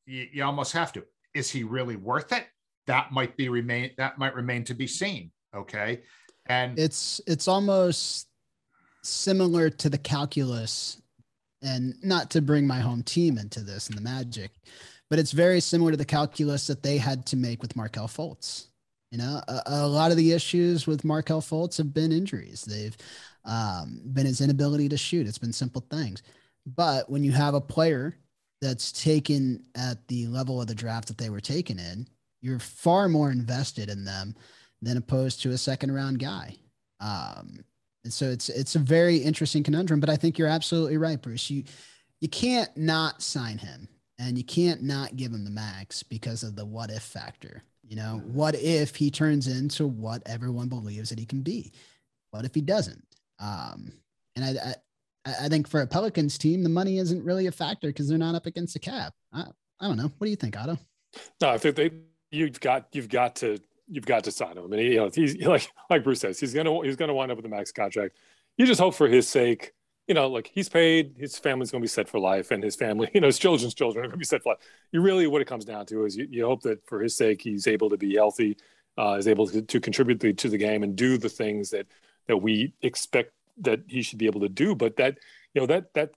you 0.05 0.27
you 0.33 0.43
almost 0.43 0.73
have 0.73 0.93
to. 0.93 1.03
Is 1.33 1.49
he 1.49 1.63
really 1.63 1.95
worth 1.95 2.31
it? 2.31 2.45
That 2.87 3.11
might 3.11 3.37
be 3.37 3.49
remain 3.49 3.91
that 3.97 4.17
might 4.17 4.35
remain 4.35 4.63
to 4.65 4.73
be 4.73 4.87
seen, 4.87 5.31
okay. 5.55 6.01
And 6.47 6.77
it's 6.77 7.21
it's 7.27 7.47
almost 7.47 8.27
similar 9.03 9.69
to 9.69 9.89
the 9.89 9.97
calculus 9.97 11.01
and 11.61 11.93
not 12.03 12.31
to 12.31 12.41
bring 12.41 12.65
my 12.65 12.79
home 12.79 13.03
team 13.03 13.37
into 13.37 13.61
this 13.61 13.87
and 13.87 13.97
the 13.97 14.01
Magic, 14.01 14.51
but 15.09 15.19
it's 15.19 15.31
very 15.31 15.59
similar 15.59 15.91
to 15.91 15.97
the 15.97 16.05
calculus 16.05 16.67
that 16.67 16.83
they 16.83 16.97
had 16.97 17.25
to 17.27 17.37
make 17.37 17.61
with 17.61 17.75
Markelle 17.75 18.07
Fultz. 18.07 18.67
You 19.11 19.17
know, 19.17 19.41
a, 19.47 19.61
a 19.67 19.87
lot 19.87 20.11
of 20.11 20.17
the 20.17 20.31
issues 20.31 20.87
with 20.87 21.03
Markelle 21.03 21.41
Fultz 21.41 21.77
have 21.77 21.93
been 21.93 22.11
injuries. 22.11 22.63
They've 22.63 22.95
um, 23.45 24.01
been 24.13 24.25
his 24.25 24.41
inability 24.41 24.89
to 24.89 24.97
shoot. 24.97 25.27
It's 25.27 25.37
been 25.37 25.53
simple 25.53 25.85
things. 25.91 26.23
But 26.65 27.09
when 27.09 27.23
you 27.23 27.31
have 27.31 27.53
a 27.53 27.61
player 27.61 28.17
that's 28.61 28.91
taken 28.91 29.63
at 29.75 30.07
the 30.07 30.27
level 30.27 30.61
of 30.61 30.67
the 30.67 30.75
draft 30.75 31.07
that 31.07 31.17
they 31.17 31.29
were 31.29 31.41
taken 31.41 31.79
in, 31.79 32.07
you're 32.41 32.59
far 32.59 33.09
more 33.09 33.31
invested 33.31 33.89
in 33.89 34.05
them 34.05 34.35
than 34.81 34.97
opposed 34.97 35.41
to 35.41 35.51
a 35.51 35.57
second 35.57 35.93
round 35.93 36.19
guy. 36.19 36.55
Um, 36.99 37.63
and 38.03 38.13
so 38.13 38.29
it's 38.29 38.49
it's 38.49 38.75
a 38.75 38.79
very 38.79 39.17
interesting 39.17 39.63
conundrum, 39.63 39.99
but 39.99 40.09
I 40.09 40.15
think 40.15 40.37
you're 40.37 40.47
absolutely 40.47 40.97
right, 40.97 41.21
Bruce. 41.21 41.49
You 41.49 41.63
you 42.19 42.29
can't 42.29 42.75
not 42.77 43.21
sign 43.21 43.57
him 43.57 43.87
and 44.19 44.37
you 44.37 44.43
can't 44.43 44.83
not 44.83 45.15
give 45.15 45.31
him 45.31 45.43
the 45.43 45.51
max 45.51 46.03
because 46.03 46.43
of 46.43 46.55
the 46.55 46.65
what 46.65 46.91
if 46.91 47.01
factor. 47.01 47.63
You 47.87 47.95
know, 47.95 48.21
what 48.25 48.55
if 48.55 48.95
he 48.95 49.11
turns 49.11 49.47
into 49.47 49.87
what 49.87 50.21
everyone 50.25 50.69
believes 50.69 51.09
that 51.09 51.19
he 51.19 51.25
can 51.25 51.41
be? 51.41 51.73
What 52.31 52.45
if 52.45 52.55
he 52.55 52.61
doesn't? 52.61 53.03
Um, 53.39 53.91
and 54.35 54.45
I, 54.45 54.75
I, 55.25 55.45
I 55.45 55.49
think 55.49 55.67
for 55.67 55.81
a 55.81 55.87
Pelicans 55.87 56.37
team, 56.37 56.63
the 56.63 56.69
money 56.69 56.99
isn't 56.99 57.23
really 57.23 57.47
a 57.47 57.51
factor 57.51 57.87
because 57.87 58.07
they're 58.07 58.17
not 58.17 58.35
up 58.35 58.45
against 58.45 58.73
the 58.73 58.79
cap. 58.79 59.13
I, 59.33 59.45
I 59.79 59.87
don't 59.87 59.97
know. 59.97 60.11
What 60.17 60.25
do 60.25 60.29
you 60.29 60.35
think, 60.35 60.57
Otto? 60.57 60.77
No, 61.41 61.49
I 61.49 61.57
think 61.57 61.75
they 61.75 61.91
you've 62.31 62.59
got 62.59 62.87
you've 62.93 63.09
got 63.09 63.35
to 63.37 63.59
you've 63.87 64.05
got 64.05 64.23
to 64.23 64.31
sign 64.31 64.57
him. 64.57 64.63
I 64.63 64.67
mean, 64.67 64.91
you 64.91 64.97
know, 64.97 65.09
he's 65.13 65.35
like 65.45 65.69
like 65.89 66.03
Bruce 66.03 66.21
says, 66.21 66.39
he's 66.39 66.53
gonna 66.53 66.83
he's 66.83 66.95
gonna 66.95 67.13
wind 67.13 67.31
up 67.31 67.37
with 67.37 67.45
a 67.45 67.49
max 67.49 67.71
contract. 67.71 68.17
You 68.57 68.65
just 68.65 68.79
hope 68.79 68.95
for 68.95 69.07
his 69.07 69.27
sake, 69.27 69.73
you 70.07 70.13
know, 70.13 70.27
like 70.27 70.51
he's 70.53 70.69
paid, 70.69 71.15
his 71.17 71.37
family's 71.37 71.71
gonna 71.71 71.81
be 71.81 71.87
set 71.87 72.09
for 72.09 72.19
life, 72.19 72.51
and 72.51 72.63
his 72.63 72.75
family, 72.75 73.09
you 73.13 73.21
know, 73.21 73.27
his 73.27 73.39
children's 73.39 73.73
children 73.73 74.05
are 74.05 74.07
gonna 74.07 74.17
be 74.17 74.25
set 74.25 74.43
for 74.43 74.53
life. 74.53 74.59
You 74.91 75.01
really, 75.01 75.27
what 75.27 75.41
it 75.41 75.47
comes 75.47 75.65
down 75.65 75.85
to 75.87 76.05
is 76.05 76.17
you, 76.17 76.27
you 76.29 76.45
hope 76.45 76.61
that 76.63 76.85
for 76.87 77.01
his 77.01 77.15
sake, 77.15 77.41
he's 77.41 77.67
able 77.67 77.89
to 77.89 77.97
be 77.97 78.15
healthy, 78.15 78.57
uh, 78.97 79.15
is 79.19 79.27
able 79.27 79.47
to, 79.47 79.61
to 79.61 79.79
contribute 79.79 80.19
the, 80.19 80.33
to 80.33 80.49
the 80.49 80.57
game 80.57 80.83
and 80.83 80.95
do 80.95 81.17
the 81.17 81.29
things 81.29 81.69
that 81.71 81.87
that 82.27 82.37
we 82.37 82.73
expect 82.81 83.31
that 83.57 83.81
he 83.87 84.01
should 84.01 84.19
be 84.19 84.25
able 84.25 84.41
to 84.41 84.49
do. 84.49 84.75
But 84.75 84.97
that, 84.97 85.17
you 85.53 85.61
know, 85.61 85.67
that 85.67 85.93
that 85.93 86.11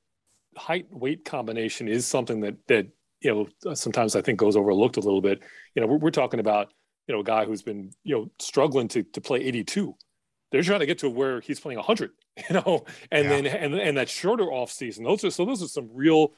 height 0.57 0.87
weight 0.91 1.25
combination 1.25 1.89
is 1.89 2.07
something 2.07 2.41
that 2.41 2.57
that 2.69 2.87
you 3.21 3.49
know 3.65 3.75
sometimes 3.75 4.17
I 4.17 4.23
think 4.23 4.39
goes 4.39 4.57
overlooked 4.57 4.97
a 4.97 5.01
little 5.01 5.21
bit. 5.21 5.43
You 5.75 5.83
know, 5.83 5.89
we're, 5.89 5.99
we're 5.99 6.11
talking 6.11 6.41
about 6.41 6.73
you 7.07 7.15
know, 7.15 7.21
a 7.21 7.25
guy 7.25 7.45
who's 7.45 7.63
been, 7.63 7.91
you 8.03 8.17
know, 8.17 8.31
struggling 8.39 8.89
to, 8.89 9.03
to 9.03 9.21
play 9.21 9.41
82. 9.41 9.95
They're 10.55 10.63
trying 10.63 10.81
to 10.81 10.87
get 10.87 10.99
to 10.99 11.11
where 11.11 11.41
he's 11.41 11.59
playing 11.59 11.79
100, 11.79 12.13
you 12.49 12.55
know, 12.55 12.85
and 13.11 13.25
yeah. 13.25 13.31
then 13.31 13.47
and 13.47 13.75
and 13.75 13.97
that 13.97 14.09
shorter 14.09 14.45
off 14.45 14.71
season. 14.71 15.03
Those 15.03 15.25
are 15.25 15.31
so 15.31 15.45
those 15.45 15.63
are 15.63 15.69
some 15.69 15.91
real 15.93 16.33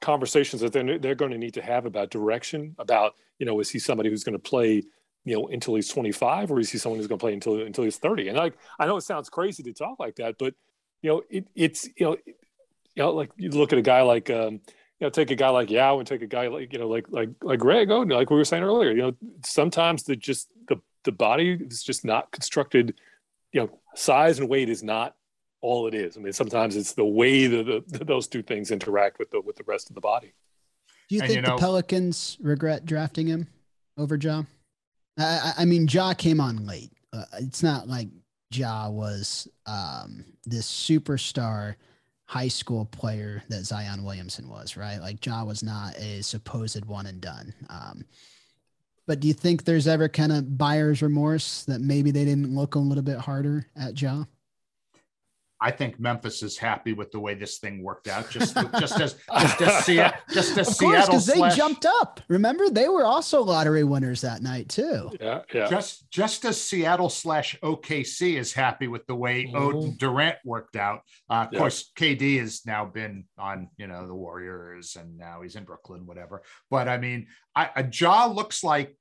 conversations 0.00 0.62
that 0.62 0.72
they're 0.72 0.98
they're 0.98 1.16
going 1.16 1.32
to 1.32 1.38
need 1.38 1.54
to 1.54 1.62
have 1.62 1.84
about 1.84 2.10
direction. 2.10 2.76
About 2.78 3.16
you 3.40 3.46
know, 3.46 3.58
is 3.58 3.68
he 3.68 3.80
somebody 3.80 4.10
who's 4.10 4.22
going 4.22 4.36
to 4.36 4.38
play 4.38 4.84
you 5.24 5.34
know 5.34 5.48
until 5.48 5.74
he's 5.74 5.88
25, 5.88 6.52
or 6.52 6.60
is 6.60 6.70
he 6.70 6.78
someone 6.78 7.00
who's 7.00 7.08
going 7.08 7.18
to 7.18 7.22
play 7.22 7.32
until 7.34 7.60
until 7.60 7.82
he's 7.82 7.96
30? 7.96 8.28
And 8.28 8.36
like 8.36 8.56
I 8.78 8.86
know 8.86 8.96
it 8.96 9.00
sounds 9.00 9.28
crazy 9.28 9.64
to 9.64 9.72
talk 9.72 9.98
like 9.98 10.14
that, 10.16 10.36
but 10.38 10.54
you 11.02 11.10
know, 11.10 11.22
it, 11.28 11.48
it's 11.56 11.88
you 11.96 12.06
know, 12.06 12.16
you 12.26 12.34
know, 13.02 13.10
like 13.10 13.32
you 13.36 13.50
look 13.50 13.72
at 13.72 13.78
a 13.80 13.82
guy 13.82 14.02
like 14.02 14.30
um, 14.30 14.60
you 15.00 15.06
know, 15.06 15.10
take 15.10 15.30
a 15.30 15.36
guy 15.36 15.48
like 15.48 15.70
Yao 15.70 15.98
and 15.98 16.08
take 16.08 16.22
a 16.22 16.26
guy 16.26 16.48
like, 16.48 16.72
you 16.72 16.78
know, 16.78 16.88
like, 16.88 17.06
like, 17.08 17.30
like 17.42 17.60
Greg 17.60 17.90
Oh, 17.90 18.00
like 18.00 18.30
we 18.30 18.36
were 18.36 18.44
saying 18.44 18.64
earlier, 18.64 18.90
you 18.90 19.02
know, 19.02 19.12
sometimes 19.44 20.02
the 20.02 20.16
just 20.16 20.48
the, 20.66 20.76
the 21.04 21.12
body 21.12 21.52
is 21.52 21.82
just 21.82 22.04
not 22.04 22.32
constructed, 22.32 22.94
you 23.52 23.60
know, 23.60 23.70
size 23.94 24.38
and 24.38 24.48
weight 24.48 24.68
is 24.68 24.82
not 24.82 25.14
all 25.60 25.86
it 25.86 25.94
is. 25.94 26.16
I 26.16 26.20
mean, 26.20 26.32
sometimes 26.32 26.76
it's 26.76 26.92
the 26.92 27.04
way 27.04 27.46
that 27.46 27.84
the, 27.88 28.04
those 28.04 28.28
two 28.28 28.42
things 28.42 28.70
interact 28.70 29.18
with 29.18 29.30
the, 29.30 29.40
with 29.40 29.56
the 29.56 29.64
rest 29.64 29.88
of 29.88 29.94
the 29.94 30.00
body. 30.00 30.34
Do 31.08 31.16
you 31.16 31.20
and 31.22 31.28
think 31.28 31.36
you 31.36 31.42
know, 31.42 31.56
the 31.56 31.60
Pelicans 31.60 32.36
regret 32.40 32.84
drafting 32.84 33.26
him 33.26 33.48
over 33.96 34.16
Ja? 34.16 34.42
I, 35.18 35.52
I 35.58 35.64
mean, 35.64 35.88
Ja 35.88 36.14
came 36.14 36.40
on 36.40 36.66
late. 36.66 36.92
Uh, 37.12 37.24
it's 37.40 37.62
not 37.62 37.88
like 37.88 38.08
Ja 38.52 38.88
was 38.88 39.48
um, 39.66 40.24
this 40.44 40.70
superstar 40.70 41.74
high 42.26 42.48
school 42.48 42.84
player 42.84 43.42
that 43.48 43.64
Zion 43.64 44.04
Williamson 44.04 44.48
was, 44.48 44.76
right? 44.76 44.98
Like 44.98 45.24
Ja 45.24 45.44
was 45.44 45.62
not 45.62 45.96
a 45.96 46.22
supposed 46.22 46.84
one 46.84 47.06
and 47.06 47.20
done. 47.20 47.54
Um, 47.70 48.04
but 49.08 49.20
do 49.20 49.26
you 49.26 49.34
think 49.34 49.64
there's 49.64 49.88
ever 49.88 50.06
kind 50.08 50.30
of 50.30 50.58
buyer's 50.58 51.00
remorse 51.02 51.64
that 51.64 51.80
maybe 51.80 52.10
they 52.10 52.26
didn't 52.26 52.54
look 52.54 52.74
a 52.74 52.78
little 52.78 53.02
bit 53.02 53.18
harder 53.18 53.66
at 53.74 54.00
Ja? 54.00 54.24
I 55.60 55.72
think 55.72 55.98
Memphis 55.98 56.42
is 56.44 56.56
happy 56.56 56.92
with 56.92 57.10
the 57.10 57.18
way 57.18 57.34
this 57.34 57.58
thing 57.58 57.82
worked 57.82 58.06
out. 58.06 58.30
Just, 58.30 58.54
just 58.78 59.00
as, 59.00 59.16
just 59.58 59.60
as, 59.60 59.84
Seattle, 59.84 60.20
just 60.32 60.56
as 60.56 60.68
of 60.70 60.78
course, 60.78 60.78
Seattle 60.78 61.06
because 61.06 61.26
they 61.26 61.34
slash- 61.34 61.56
jumped 61.56 61.84
up. 61.86 62.20
Remember, 62.28 62.70
they 62.70 62.88
were 62.88 63.04
also 63.04 63.42
lottery 63.42 63.82
winners 63.82 64.20
that 64.20 64.40
night 64.42 64.68
too. 64.68 65.10
Yeah, 65.20 65.42
yeah. 65.52 65.68
just 65.68 66.08
just 66.10 66.44
as 66.44 66.62
Seattle 66.62 67.08
slash 67.10 67.58
OKC 67.60 68.36
is 68.38 68.52
happy 68.52 68.86
with 68.86 69.06
the 69.06 69.16
way 69.16 69.46
Oden 69.52 69.98
Durant 69.98 70.36
worked 70.44 70.76
out. 70.76 71.00
Uh, 71.28 71.46
of 71.46 71.52
Yeah. 71.52 71.58
course, 71.58 71.90
KD 71.98 72.38
has 72.38 72.64
now 72.64 72.84
been 72.84 73.24
on 73.36 73.68
you 73.76 73.88
know 73.88 74.06
the 74.06 74.14
Warriors, 74.14 74.96
and 74.98 75.18
now 75.18 75.42
he's 75.42 75.56
in 75.56 75.64
Brooklyn, 75.64 76.06
whatever. 76.06 76.42
But 76.70 76.88
I 76.88 76.98
mean, 76.98 77.26
I, 77.56 77.70
a 77.74 77.84
Ja 77.92 78.26
looks 78.26 78.62
like 78.62 78.96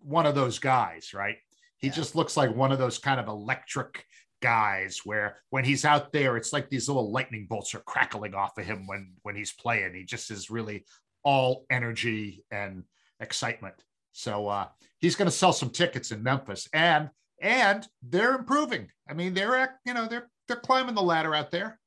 one 0.00 0.26
of 0.26 0.34
those 0.34 0.58
guys, 0.58 1.14
right? 1.14 1.36
He 1.78 1.86
Yeah. 1.88 1.92
just 1.94 2.16
looks 2.16 2.36
like 2.36 2.54
one 2.54 2.72
of 2.72 2.78
those 2.80 2.98
kind 2.98 3.20
of 3.20 3.28
electric 3.28 4.04
guys 4.42 5.00
where 5.04 5.38
when 5.50 5.64
he's 5.64 5.84
out 5.86 6.12
there 6.12 6.36
it's 6.36 6.52
like 6.52 6.68
these 6.68 6.88
little 6.88 7.10
lightning 7.10 7.46
bolts 7.48 7.74
are 7.74 7.80
crackling 7.80 8.34
off 8.34 8.58
of 8.58 8.66
him 8.66 8.86
when 8.86 9.14
when 9.22 9.34
he's 9.36 9.52
playing. 9.52 9.94
He 9.94 10.04
just 10.04 10.30
is 10.30 10.50
really 10.50 10.84
all 11.24 11.64
energy 11.70 12.44
and 12.50 12.84
excitement. 13.20 13.76
So 14.12 14.48
uh 14.48 14.66
he's 14.98 15.16
going 15.16 15.30
to 15.30 15.36
sell 15.36 15.52
some 15.54 15.70
tickets 15.70 16.10
in 16.12 16.22
memphis 16.22 16.68
and 16.74 17.08
and 17.40 17.86
they're 18.02 18.34
improving. 18.34 18.90
I 19.08 19.14
mean 19.14 19.32
they're 19.32 19.78
you 19.86 19.94
know 19.94 20.06
they're 20.06 20.28
they're 20.48 20.58
climbing 20.58 20.94
the 20.94 21.02
ladder 21.02 21.34
out 21.34 21.50
there. 21.50 21.78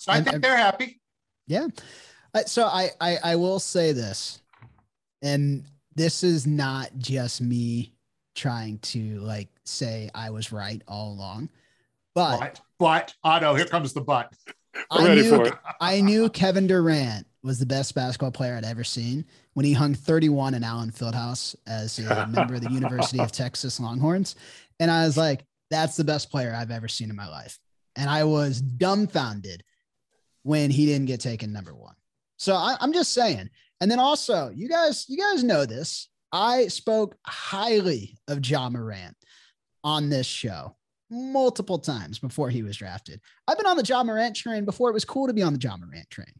So 0.00 0.12
i 0.12 0.16
And- 0.18 0.26
think 0.26 0.42
they're 0.42 0.56
happy. 0.56 1.00
Yeah. 1.46 1.66
Uh, 2.32 2.44
So 2.46 2.64
I, 2.64 2.90
I 3.00 3.18
I 3.32 3.36
will 3.36 3.58
say 3.60 3.92
this, 3.92 4.40
and 5.22 5.64
this 5.94 6.22
is 6.24 6.46
not 6.46 6.90
just 6.98 7.40
me 7.40 7.92
trying 8.34 8.78
to 8.80 9.20
like 9.20 9.48
say 9.64 10.10
I 10.14 10.30
was 10.30 10.50
right 10.52 10.82
all 10.88 11.12
along, 11.12 11.48
but 12.14 12.38
but 12.38 12.60
but 12.78 13.14
otto 13.22 13.54
here 13.54 13.66
comes 13.66 13.92
the 13.92 14.00
but 14.00 14.32
I 14.90 15.14
knew. 15.14 15.52
I 15.80 16.00
knew 16.00 16.28
Kevin 16.30 16.66
Durant 16.66 17.26
was 17.42 17.58
the 17.58 17.66
best 17.66 17.94
basketball 17.94 18.32
player 18.32 18.56
I'd 18.56 18.64
ever 18.64 18.84
seen 18.84 19.24
when 19.52 19.66
he 19.66 19.72
hung 19.72 19.94
31 19.94 20.54
in 20.54 20.64
Allen 20.64 20.90
Fieldhouse 20.90 21.54
as 21.66 21.98
a 21.98 22.26
member 22.28 22.54
of 22.54 22.62
the 22.62 22.70
University 22.70 23.20
of 23.20 23.30
Texas 23.30 23.78
Longhorns, 23.78 24.34
and 24.80 24.90
I 24.90 25.04
was 25.04 25.16
like, 25.16 25.44
that's 25.70 25.96
the 25.96 26.04
best 26.04 26.30
player 26.30 26.54
I've 26.56 26.70
ever 26.70 26.88
seen 26.88 27.10
in 27.10 27.16
my 27.16 27.28
life, 27.28 27.58
and 27.96 28.08
I 28.10 28.24
was 28.24 28.60
dumbfounded 28.60 29.62
when 30.42 30.70
he 30.70 30.86
didn't 30.86 31.06
get 31.06 31.20
taken 31.20 31.52
number 31.52 31.74
one. 31.74 31.94
So 32.36 32.54
I, 32.54 32.76
I'm 32.80 32.92
just 32.92 33.12
saying. 33.12 33.48
And 33.80 33.90
then 33.90 33.98
also, 33.98 34.50
you 34.54 34.68
guys, 34.68 35.06
you 35.08 35.18
guys 35.18 35.42
know 35.42 35.64
this. 35.66 36.08
I 36.32 36.68
spoke 36.68 37.16
highly 37.26 38.18
of 38.28 38.46
Ja 38.46 38.68
Morant 38.68 39.16
on 39.82 40.10
this 40.10 40.26
show 40.26 40.76
multiple 41.14 41.78
times 41.78 42.18
before 42.18 42.50
he 42.50 42.62
was 42.62 42.76
drafted. 42.76 43.20
I've 43.48 43.56
been 43.56 43.66
on 43.66 43.76
the 43.76 43.84
Ja 43.84 44.02
Morant 44.02 44.34
train 44.36 44.64
before 44.64 44.90
it 44.90 44.92
was 44.92 45.04
cool 45.04 45.26
to 45.26 45.32
be 45.32 45.42
on 45.42 45.52
the 45.54 45.60
Ja 45.60 45.76
Morant 45.76 46.08
train. 46.10 46.32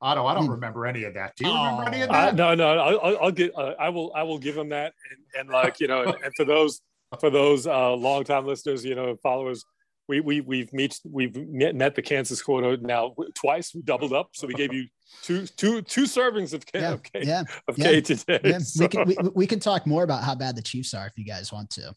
otto 0.00 0.26
i 0.26 0.34
don't 0.34 0.46
Hmm. 0.46 0.52
remember 0.52 0.84
any 0.86 1.04
of 1.04 1.14
that 1.14 1.32
do 1.36 1.46
you 1.46 1.54
remember 1.54 1.84
any 1.84 2.02
of 2.02 2.10
Oh. 2.10 2.12
Uh, 2.14 2.24
that 2.26 2.34
no, 2.34 2.54
no, 2.54 2.66
I'll, 2.78 3.00
I'll- 3.00 3.18
I'll 3.24 3.30
get. 3.30 3.52
Uh, 3.56 3.74
I 3.78 3.88
will. 3.90 4.12
I 4.16 4.22
will 4.24 4.38
give 4.38 4.56
him 4.56 4.70
that. 4.70 4.92
And, 5.10 5.20
and 5.40 5.48
like 5.50 5.78
you 5.80 5.86
know, 5.86 6.02
and, 6.02 6.16
and 6.24 6.32
for 6.34 6.44
those 6.44 6.80
for 7.20 7.30
those 7.30 7.66
uh, 7.66 7.92
longtime 7.94 8.46
listeners, 8.46 8.84
you 8.84 8.94
know, 8.96 9.16
followers, 9.22 9.64
we 10.08 10.18
we 10.20 10.40
we've 10.40 10.72
met 10.72 10.98
we've 11.08 11.36
met, 11.36 11.74
met 11.76 11.94
the 11.94 12.02
Kansas 12.02 12.42
quota 12.42 12.78
now 12.82 13.14
twice. 13.34 13.72
We 13.74 13.82
doubled 13.82 14.12
up, 14.12 14.30
so 14.32 14.46
we 14.48 14.54
gave 14.54 14.72
you 14.72 14.86
two 15.22 15.46
two 15.46 15.82
two 15.82 16.04
servings 16.04 16.52
of 16.52 16.66
K 16.66 16.80
Yeah, 16.80 16.92
of, 16.94 17.02
K, 17.04 17.22
yeah, 17.24 17.44
of 17.68 17.78
yeah, 17.78 17.84
K 17.84 18.00
today. 18.00 18.40
yeah. 18.42 18.58
So- 18.58 18.82
We 18.84 18.88
can 18.88 19.06
we, 19.06 19.16
we 19.36 19.46
can 19.46 19.60
talk 19.60 19.86
more 19.86 20.02
about 20.02 20.24
how 20.24 20.34
bad 20.34 20.56
the 20.56 20.62
Chiefs 20.62 20.94
are 20.94 21.06
if 21.06 21.12
you 21.16 21.24
guys 21.24 21.52
want 21.52 21.70
to. 21.78 21.94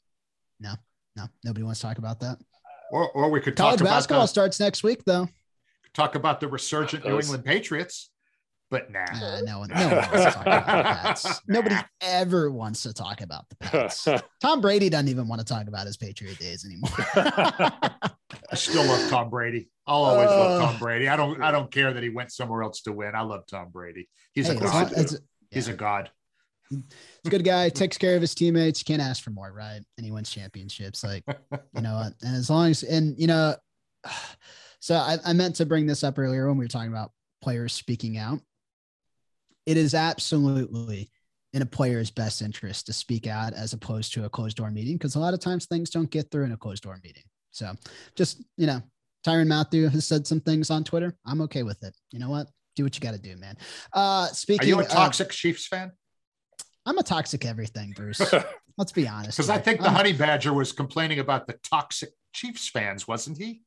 No, 0.60 0.74
no, 1.16 1.28
nobody 1.44 1.64
wants 1.64 1.80
to 1.82 1.88
talk 1.88 1.98
about 1.98 2.20
that. 2.22 2.38
or, 2.92 3.10
or 3.12 3.30
we 3.30 3.40
could 3.42 3.56
College 3.56 3.80
talk 3.80 3.82
about 3.82 3.96
basketball 3.96 4.22
the, 4.24 4.28
starts 4.28 4.60
next 4.60 4.84
week, 4.84 5.04
though. 5.06 5.28
talk 5.94 6.16
about 6.16 6.40
the 6.40 6.48
resurgent 6.48 7.06
new 7.06 7.18
england 7.20 7.44
patriots 7.46 8.12
but 8.72 8.90
nah 8.92 9.06
Uh, 9.14 9.42
no 9.46 9.60
one, 9.60 9.70
no 9.70 9.88
one 9.88 9.96
wants 9.96 10.12
to 10.12 10.32
talk 10.32 10.42
about 10.48 10.66
the 10.66 10.84
Pats. 10.84 11.42
Nobody 11.48 11.76
ever 12.02 12.50
wants 12.52 12.82
to 12.84 12.94
talk 12.94 13.22
about 13.22 13.48
the 13.50 13.56
Pats. 13.58 14.08
Tom 14.42 14.60
Brady 14.60 14.90
doesn't 14.90 15.08
even 15.08 15.28
want 15.28 15.40
to 15.40 15.46
talk 15.46 15.68
about 15.68 15.86
his 15.86 15.98
Patriot 15.98 16.40
days 16.40 16.66
anymore. 16.66 16.90
I 17.16 18.56
still 18.56 18.84
love 18.86 19.08
Tom 19.10 19.30
Brady. 19.30 19.70
I'll 19.86 20.04
always 20.04 20.28
love 20.28 20.62
Uh, 20.62 20.66
Tom 20.66 20.80
Brady. 20.80 21.08
I 21.08 21.16
don't 21.16 21.42
I 21.44 21.52
don't 21.52 21.72
care 21.72 21.94
that 21.94 22.02
he 22.02 22.10
went 22.10 22.32
somewhere 22.32 22.64
else 22.64 22.82
to 22.82 22.92
win. 22.92 23.14
I 23.16 23.22
love 23.22 23.46
Tom 23.48 23.70
Brady. 23.70 24.10
He's 24.34 24.48
Hey, 24.48 24.54
a 24.54 24.56
as 24.58 24.62
long- 24.64 24.84
god. 24.86 24.94
as- 24.94 25.22
He's 25.52 25.68
a 25.68 25.74
god. 25.74 26.10
He's 26.70 26.82
a 27.26 27.30
good 27.30 27.44
guy, 27.44 27.70
takes 27.70 27.98
care 27.98 28.16
of 28.16 28.22
his 28.22 28.36
teammates, 28.36 28.84
can't 28.84 29.02
ask 29.02 29.24
for 29.24 29.30
more, 29.30 29.52
right? 29.52 29.82
And 29.98 30.06
he 30.06 30.12
wins 30.12 30.30
championships. 30.30 31.04
Like, 31.04 31.24
you 31.74 31.82
know, 31.82 31.98
and 32.22 32.36
as 32.36 32.50
long 32.50 32.72
as, 32.72 32.84
and, 32.84 33.18
you 33.20 33.28
know, 33.28 33.56
so 34.80 34.96
I, 34.96 35.18
I 35.26 35.34
meant 35.34 35.56
to 35.58 35.66
bring 35.66 35.86
this 35.86 36.04
up 36.04 36.20
earlier 36.20 36.48
when 36.48 36.58
we 36.58 36.66
were 36.66 36.70
talking 36.70 36.92
about 36.92 37.12
players 37.42 37.74
speaking 37.74 38.18
out. 38.18 38.40
It 39.66 39.78
is 39.78 39.94
absolutely 39.96 41.10
in 41.54 41.62
a 41.62 41.66
player's 41.66 42.12
best 42.12 42.42
interest 42.42 42.86
to 42.86 42.94
speak 42.94 43.28
out 43.28 43.54
as 43.54 43.74
opposed 43.74 44.14
to 44.14 44.26
a 44.26 44.30
closed 44.30 44.58
door 44.58 44.70
meeting 44.70 44.96
because 44.96 45.16
a 45.16 45.20
lot 45.20 45.34
of 45.34 45.40
times 45.40 45.66
things 45.66 45.90
don't 45.90 46.12
get 46.12 46.30
through 46.30 46.44
in 46.44 46.52
a 46.52 46.58
closed 46.58 46.84
door 46.84 47.00
meeting. 47.04 47.24
So 47.52 47.74
just, 48.16 48.44
you 48.58 48.68
know, 48.68 48.82
Tyrann 49.26 49.48
Mathieu 49.48 49.88
has 49.88 50.06
said 50.06 50.28
some 50.28 50.42
things 50.42 50.70
on 50.70 50.84
Twitter. 50.84 51.16
I'm 51.26 51.42
okay 51.42 51.64
with 51.64 51.82
it. 51.84 51.96
You 52.12 52.20
know 52.20 52.30
what? 52.30 52.48
Do 52.76 52.84
what 52.84 52.94
you 52.94 53.02
got 53.02 53.14
to 53.14 53.20
do, 53.20 53.38
man. 53.38 53.58
Uh, 53.96 54.28
Are 54.30 54.34
speaking 54.34 54.68
you 54.68 54.80
a 54.80 54.86
toxic 54.86 55.30
Chiefs 55.32 55.66
fan? 55.66 55.92
I'm 56.86 56.98
a 56.98 57.04
toxic 57.04 57.46
everything, 57.46 57.94
Bruce. 57.96 58.22
Let's 58.78 58.92
be 58.92 59.08
honest. 59.08 59.38
Because 59.38 59.50
I 59.50 59.58
think 59.58 59.80
the 59.80 59.88
I'm- 59.88 59.96
Honey 59.96 60.14
Badger 60.14 60.54
was 60.54 60.72
complaining 60.72 61.20
about 61.20 61.48
the 61.48 61.54
toxic 61.64 62.10
Chiefs 62.34 62.68
fans, 62.70 63.08
wasn't 63.08 63.38
he? 63.38 63.62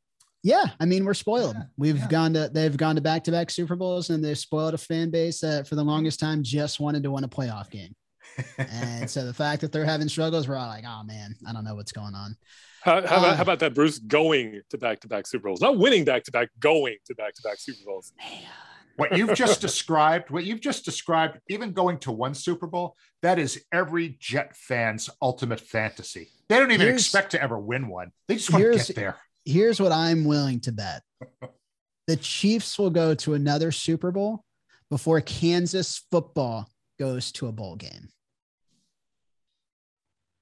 Yeah, 0.45 0.67
I 0.79 0.85
mean 0.85 1.05
we're 1.05 1.15
spoiled. 1.15 1.57
Yeah, 1.57 1.65
We've 1.77 1.99
yeah. 1.99 2.07
gone 2.09 2.33
to 2.35 2.49
they've 2.53 2.77
gone 2.77 2.95
to 2.95 3.01
back 3.01 3.25
to 3.25 3.33
back 3.33 3.51
Super 3.51 3.75
Bowls 3.75 4.11
and 4.11 4.25
they've 4.25 4.39
spoiled 4.39 4.73
a 4.75 4.79
fan 4.79 5.11
base 5.11 5.41
that 5.41 5.67
for 5.67 5.75
the 5.75 5.83
longest 5.83 6.21
time 6.21 6.45
just 6.45 6.79
wanted 6.79 7.03
to 7.03 7.11
win 7.11 7.25
a 7.25 7.29
playoff 7.29 7.71
game. 7.71 7.95
And 8.57 9.11
so 9.11 9.25
the 9.27 9.35
fact 9.35 9.63
that 9.63 9.73
they're 9.73 9.85
having 9.85 10.09
struggles, 10.09 10.47
we're 10.47 10.57
all 10.57 10.69
like, 10.69 10.85
oh 10.87 11.03
man, 11.03 11.35
I 11.49 11.53
don't 11.53 11.65
know 11.65 11.75
what's 11.75 11.91
going 11.91 12.15
on. 12.15 12.37
How, 12.83 13.05
how, 13.05 13.17
Uh, 13.17 13.19
about, 13.19 13.37
how 13.37 13.43
about 13.43 13.59
that, 13.61 13.75
Bruce? 13.75 13.99
Going 13.99 14.61
to 14.71 14.79
back 14.79 15.01
to 15.01 15.09
back 15.09 15.27
Super 15.27 15.49
Bowls, 15.49 15.61
not 15.61 15.77
winning 15.77 16.05
back 16.05 16.23
to 16.25 16.31
back, 16.31 16.51
going 16.61 16.99
to 17.07 17.15
back 17.17 17.35
to 17.35 17.43
back 17.43 17.59
Super 17.59 17.81
Bowls. 17.85 18.13
What 18.99 19.17
you've 19.17 19.35
just 19.35 19.61
described, 19.61 20.31
what 20.31 20.45
you've 20.45 20.61
just 20.61 20.85
described, 20.85 21.39
even 21.49 21.73
going 21.73 21.99
to 22.01 22.13
one 22.13 22.35
Super 22.35 22.67
Bowl, 22.67 22.97
that 23.23 23.39
is 23.39 23.63
every 23.73 24.17
Jet 24.21 24.55
fan's 24.57 25.09
ultimate 25.23 25.61
fantasy. 25.61 26.29
They 26.49 26.57
don't 26.59 26.73
even 26.73 26.87
Here's- 26.87 27.01
expect 27.03 27.31
to 27.31 27.43
ever 27.43 27.59
win 27.59 27.89
one. 27.89 28.11
They 28.27 28.35
just 28.35 28.53
want 28.53 28.63
to 28.63 28.71
here's- 28.71 28.89
get 28.89 28.97
there. 28.97 29.17
Here's 29.45 29.81
what 29.81 29.93
I'm 29.93 30.25
willing 30.25 30.61
to 30.61 30.73
bet. 30.73 31.03
The 32.09 32.17
Chiefs 32.17 32.79
will 32.79 32.89
go 32.89 33.15
to 33.17 33.35
another 33.35 33.71
Super 33.71 34.11
Bowl 34.11 34.43
before 34.89 35.21
Kansas 35.21 36.07
football 36.11 36.67
goes 36.99 37.31
to 37.33 37.49
a 37.49 37.53
bowl 37.53 37.77
game. 37.77 38.09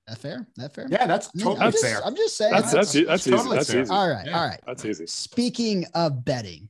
That 0.06 0.18
fair? 0.18 0.46
That 0.56 0.72
fair? 0.72 0.86
Yeah, 0.88 1.06
that's 1.06 1.26
I 1.26 1.30
mean, 1.34 1.44
totally 1.46 1.66
I'm 1.66 1.72
just, 1.72 1.84
fair. 1.84 2.04
I'm 2.06 2.14
just 2.14 2.36
saying. 2.36 2.52
That's 2.52 2.72
that's 2.72 2.92
that's 2.92 3.06
that's, 3.06 3.26
easy. 3.26 3.36
totally 3.36 3.56
That's 3.56 3.70
fair. 3.72 3.82
easy. 3.82 3.90
all 3.90 4.08
right. 4.08 4.26
Yeah. 4.26 4.38
All 4.40 4.46
right. 4.46 4.60
That's 4.64 4.84
easy. 4.84 5.06
Speaking 5.08 5.86
of 5.94 6.24
betting, 6.24 6.68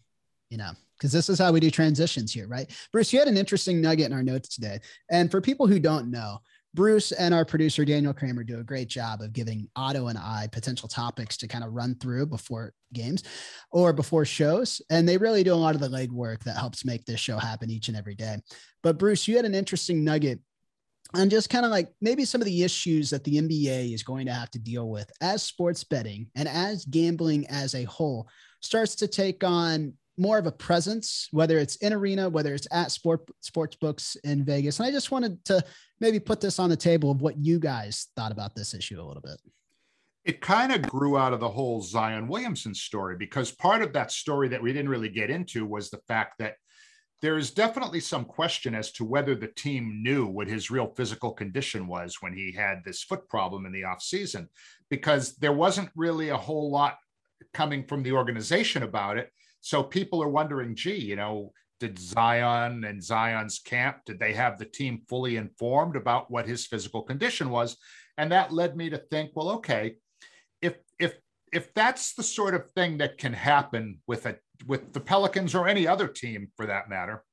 you 0.49 0.57
know, 0.57 0.71
because 0.99 1.13
this 1.13 1.29
is 1.29 1.39
how 1.39 1.53
we 1.53 1.61
do 1.61 1.71
transitions 1.71 2.33
here, 2.33 2.47
right? 2.49 2.71
Bruce, 2.93 3.13
you 3.13 3.19
had 3.19 3.29
an 3.29 3.37
interesting 3.37 3.81
nugget 3.81 4.07
in 4.07 4.13
our 4.13 4.23
notes 4.23 4.49
today. 4.49 4.79
And 5.11 5.31
for 5.31 5.41
people 5.41 5.67
who 5.67 5.79
don't 5.79 6.11
know, 6.11 6.39
Bruce 6.77 7.11
and 7.13 7.33
our 7.33 7.47
producer, 7.47 7.87
Daniel 7.87 8.13
Kramer, 8.13 8.45
do 8.45 8.61
a 8.61 8.65
great 8.65 8.89
job 8.89 9.23
of 9.23 9.33
giving 9.33 9.67
Otto 9.77 10.09
and 10.09 10.19
I 10.19 10.47
potential 10.53 10.89
topics 10.89 11.39
to 11.39 11.49
kind 11.49 11.65
of 11.65 11.73
run 11.73 11.95
through 11.95 12.27
before 12.27 12.75
games 12.93 13.23
or 13.73 13.95
before 13.95 14.27
shows. 14.27 14.83
And 14.91 15.09
they 15.09 15.17
really 15.17 15.43
do 15.43 15.55
a 15.55 15.57
lot 15.57 15.75
of 15.75 15.81
the 15.81 15.89
legwork 15.89 16.45
that 16.45 16.59
helps 16.59 16.85
make 16.85 17.07
this 17.07 17.19
show 17.19 17.39
happen 17.39 17.71
each 17.71 17.89
and 17.89 17.97
every 17.97 18.15
day. 18.15 18.37
But 18.83 18.99
Bruce, 18.99 19.27
you 19.27 19.37
had 19.37 19.47
an 19.47 19.55
interesting 19.55 20.05
nugget 20.05 20.39
on 21.15 21.31
just 21.31 21.49
kind 21.49 21.65
of 21.65 21.71
like 21.71 21.89
maybe 22.03 22.27
some 22.27 22.43
of 22.43 22.47
the 22.47 22.63
issues 22.63 23.09
that 23.09 23.25
the 23.25 23.39
NBA 23.39 23.95
is 23.95 24.03
going 24.03 24.27
to 24.27 24.35
have 24.35 24.51
to 24.51 24.59
deal 24.59 24.91
with 24.91 25.11
as 25.23 25.43
sports 25.43 25.83
betting 25.83 26.29
and 26.35 26.47
as 26.47 26.85
gambling 26.85 27.47
as 27.47 27.75
a 27.75 27.85
whole 27.85 28.29
starts 28.61 28.97
to 28.97 29.09
take 29.09 29.45
on 29.45 29.95
more 30.19 30.39
of 30.39 30.47
a 30.47 30.53
presence, 30.53 31.29
whether 31.31 31.59
it's 31.59 31.77
in 31.77 31.93
arena, 31.93 32.29
whether 32.29 32.55
it's 32.55 32.67
at 32.73 32.91
sport 32.91 33.29
sports 33.41 33.77
books 33.77 34.17
in 34.25 34.45
Vegas. 34.45 34.79
And 34.79 34.87
I 34.87 34.91
just 34.91 35.11
wanted 35.11 35.45
to 35.47 35.63
maybe 36.01 36.19
put 36.21 36.41
this 36.41 36.59
on 36.59 36.71
the 36.71 36.77
table 36.77 37.11
of 37.11 37.21
what 37.21 37.37
you 37.39 37.59
guys 37.59 38.09
thought 38.17 38.33
about 38.33 38.55
this 38.55 38.75
issue 38.75 39.01
a 39.01 39.05
little 39.05 39.23
bit. 39.23 39.39
it 40.25 40.41
kind 40.41 40.73
of 40.73 40.83
grew 40.83 41.17
out 41.17 41.33
of 41.33 41.41
the 41.41 41.49
whole 41.49 41.81
Zion 41.81 42.27
Williamson 42.29 42.75
story 42.75 43.17
because 43.17 43.53
part 43.53 43.81
of 43.81 43.93
that 43.93 44.11
story 44.11 44.49
that 44.49 44.63
we 44.63 44.73
didn't 44.73 44.89
really 44.89 45.09
get 45.09 45.31
into 45.31 45.65
was 45.65 45.89
the 45.89 46.01
fact 46.09 46.39
that 46.39 46.55
there 47.23 47.39
is 47.39 47.51
definitely 47.51 48.01
some 48.01 48.25
question 48.25 48.75
as 48.75 48.93
to 48.93 49.05
whether 49.05 49.35
the 49.35 49.47
team 49.47 50.03
knew 50.03 50.27
what 50.27 50.49
his 50.49 50.71
real 50.71 50.93
physical 50.97 51.33
condition 51.33 51.87
was 51.87 52.17
when 52.21 52.35
he 52.35 52.53
had 52.53 52.83
this 52.85 53.03
foot 53.03 53.27
problem 53.29 53.65
in 53.67 53.73
the 53.73 53.83
offseason 53.83 54.49
because 54.91 55.37
there 55.37 55.53
wasn't 55.53 55.89
really 55.95 56.29
a 56.31 56.37
whole 56.37 56.71
lot 56.71 56.99
coming 57.55 57.85
from 57.87 58.03
the 58.03 58.13
organization 58.13 58.83
about 58.83 59.17
it. 59.17 59.31
So 59.67 59.83
people 59.83 60.23
are 60.23 60.29
wondering, 60.29 60.77
gee, 60.77 60.95
you 60.95 61.17
know, 61.17 61.53
did 61.81 61.99
Zion 61.99 62.85
and 62.85 63.03
Zion's 63.03 63.59
camp, 63.59 63.97
did 64.07 64.21
they 64.21 64.33
have 64.33 64.61
the 64.61 64.65
team 64.65 65.03
fully 65.09 65.39
informed 65.39 65.97
about 65.97 66.31
what 66.31 66.47
his 66.47 66.65
physical 66.65 67.03
condition 67.03 67.51
was? 67.51 67.77
And 68.17 68.31
that 68.31 68.53
led 68.53 68.77
me 68.77 68.91
to 68.91 68.99
think, 69.11 69.33
well, 69.35 69.51
okay, 69.51 69.97
if 70.63 70.77
if 71.01 71.17
if 71.53 71.75
that's 71.75 72.15
the 72.15 72.23
sort 72.23 72.55
of 72.55 72.71
thing 72.77 72.99
that 72.99 73.19
can 73.19 73.33
happen 73.33 73.99
with 74.07 74.27
a 74.27 74.37
with 74.69 74.93
the 74.93 75.01
Pelicans 75.01 75.53
or 75.53 75.67
any 75.67 75.89
other 75.89 76.07
team 76.07 76.47
for 76.57 76.67
that 76.67 76.89
matter, 76.89 77.25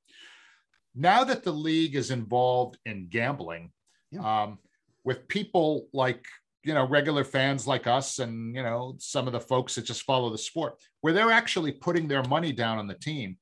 now 0.92 1.22
that 1.22 1.44
the 1.44 1.52
league 1.52 1.94
is 1.94 2.10
involved 2.10 2.78
in 2.84 3.06
gambling, 3.10 3.70
yeah. 4.10 4.42
um, 4.42 4.58
with 5.04 5.28
people 5.28 5.86
like 5.92 6.26
you 6.64 6.74
know 6.74 6.86
regular 6.86 7.24
fans 7.24 7.66
like 7.66 7.86
us 7.86 8.18
and 8.18 8.54
you 8.54 8.62
know 8.62 8.96
some 8.98 9.26
of 9.26 9.32
the 9.32 9.40
folks 9.40 9.74
that 9.74 9.84
just 9.84 10.02
follow 10.02 10.30
the 10.30 10.38
sport, 10.38 10.80
where 11.00 11.12
they're 11.12 11.30
actually 11.30 11.72
putting 11.72 12.08
their 12.08 12.24
money 12.24 12.52
down 12.52 12.78
on 12.78 12.86
the 12.86 12.94
team, 12.94 13.36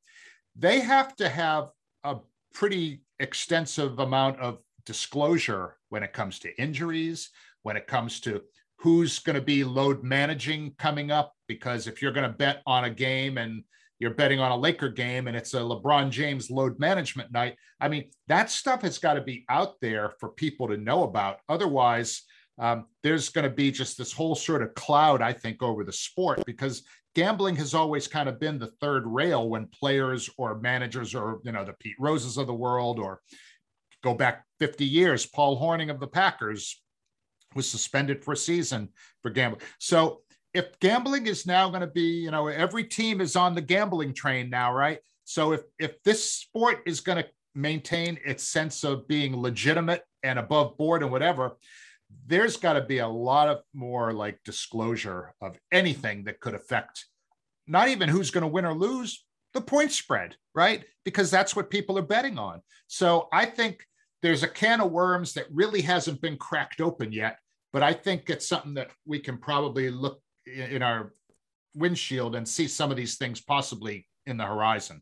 they 0.56 0.80
have 0.80 1.14
to 1.16 1.28
have 1.28 1.70
a 2.04 2.16
pretty 2.52 3.02
extensive 3.20 3.98
amount 3.98 4.38
of 4.40 4.58
disclosure 4.84 5.76
when 5.88 6.02
it 6.02 6.12
comes 6.12 6.38
to 6.40 6.60
injuries, 6.60 7.30
when 7.62 7.76
it 7.76 7.86
comes 7.86 8.20
to 8.20 8.42
who's 8.76 9.20
going 9.20 9.36
to 9.36 9.42
be 9.42 9.62
load 9.62 10.02
managing 10.02 10.74
coming 10.78 11.10
up. 11.10 11.34
Because 11.46 11.86
if 11.86 12.02
you're 12.02 12.12
going 12.12 12.28
to 12.28 12.36
bet 12.36 12.62
on 12.66 12.84
a 12.84 12.90
game 12.90 13.38
and 13.38 13.62
you're 13.98 14.14
betting 14.14 14.40
on 14.40 14.50
a 14.50 14.56
Laker 14.56 14.88
game 14.88 15.28
and 15.28 15.36
it's 15.36 15.54
a 15.54 15.58
LeBron 15.58 16.10
James 16.10 16.50
load 16.50 16.78
management 16.80 17.30
night, 17.30 17.56
I 17.80 17.88
mean, 17.88 18.10
that 18.26 18.50
stuff 18.50 18.82
has 18.82 18.98
got 18.98 19.14
to 19.14 19.20
be 19.20 19.44
out 19.48 19.80
there 19.80 20.12
for 20.18 20.30
people 20.30 20.66
to 20.68 20.76
know 20.76 21.04
about. 21.04 21.38
Otherwise, 21.48 22.22
um, 22.58 22.86
there's 23.02 23.28
going 23.28 23.48
to 23.48 23.54
be 23.54 23.70
just 23.70 23.96
this 23.96 24.12
whole 24.12 24.34
sort 24.34 24.62
of 24.62 24.74
cloud, 24.74 25.22
I 25.22 25.32
think, 25.32 25.62
over 25.62 25.84
the 25.84 25.92
sport 25.92 26.44
because 26.44 26.82
gambling 27.14 27.56
has 27.56 27.74
always 27.74 28.06
kind 28.08 28.28
of 28.28 28.38
been 28.38 28.58
the 28.58 28.72
third 28.80 29.04
rail 29.06 29.48
when 29.48 29.66
players 29.66 30.28
or 30.36 30.58
managers 30.60 31.14
or, 31.14 31.40
you 31.44 31.52
know, 31.52 31.64
the 31.64 31.74
Pete 31.74 31.96
Roses 31.98 32.36
of 32.36 32.46
the 32.46 32.54
world 32.54 32.98
or 32.98 33.20
go 34.02 34.14
back 34.14 34.44
50 34.60 34.84
years, 34.84 35.26
Paul 35.26 35.60
Hornung 35.60 35.90
of 35.90 36.00
the 36.00 36.06
Packers 36.06 36.82
was 37.54 37.68
suspended 37.68 38.24
for 38.24 38.32
a 38.32 38.36
season 38.36 38.88
for 39.22 39.30
gambling. 39.30 39.62
So 39.78 40.22
if 40.54 40.78
gambling 40.80 41.26
is 41.26 41.46
now 41.46 41.68
going 41.68 41.80
to 41.80 41.86
be, 41.86 42.02
you 42.02 42.30
know, 42.30 42.48
every 42.48 42.84
team 42.84 43.20
is 43.20 43.36
on 43.36 43.54
the 43.54 43.60
gambling 43.60 44.14
train 44.14 44.50
now, 44.50 44.72
right? 44.72 44.98
So 45.24 45.52
if 45.52 45.62
if 45.78 46.02
this 46.02 46.30
sport 46.30 46.82
is 46.86 47.00
going 47.00 47.22
to 47.22 47.28
maintain 47.54 48.18
its 48.24 48.44
sense 48.44 48.84
of 48.84 49.06
being 49.08 49.36
legitimate 49.36 50.02
and 50.22 50.38
above 50.38 50.76
board 50.76 51.02
and 51.02 51.12
whatever, 51.12 51.52
there's 52.26 52.56
got 52.56 52.74
to 52.74 52.82
be 52.82 52.98
a 52.98 53.08
lot 53.08 53.48
of 53.48 53.62
more 53.74 54.12
like 54.12 54.38
disclosure 54.44 55.34
of 55.40 55.58
anything 55.70 56.24
that 56.24 56.40
could 56.40 56.54
affect 56.54 57.06
not 57.66 57.88
even 57.88 58.08
who's 58.08 58.30
going 58.30 58.42
to 58.42 58.48
win 58.48 58.64
or 58.64 58.74
lose 58.74 59.24
the 59.54 59.60
point 59.60 59.92
spread, 59.92 60.36
right? 60.54 60.84
Because 61.04 61.30
that's 61.30 61.54
what 61.54 61.70
people 61.70 61.98
are 61.98 62.02
betting 62.02 62.38
on. 62.38 62.60
So 62.86 63.28
I 63.32 63.44
think 63.44 63.84
there's 64.22 64.42
a 64.42 64.48
can 64.48 64.80
of 64.80 64.90
worms 64.90 65.34
that 65.34 65.46
really 65.50 65.82
hasn't 65.82 66.20
been 66.20 66.36
cracked 66.36 66.80
open 66.80 67.12
yet, 67.12 67.38
but 67.72 67.82
I 67.82 67.92
think 67.92 68.30
it's 68.30 68.48
something 68.48 68.74
that 68.74 68.90
we 69.06 69.18
can 69.18 69.38
probably 69.38 69.90
look 69.90 70.20
in 70.46 70.82
our 70.82 71.12
windshield 71.74 72.34
and 72.34 72.48
see 72.48 72.66
some 72.68 72.90
of 72.90 72.96
these 72.96 73.16
things 73.16 73.40
possibly 73.40 74.06
in 74.26 74.36
the 74.36 74.44
horizon. 74.44 75.00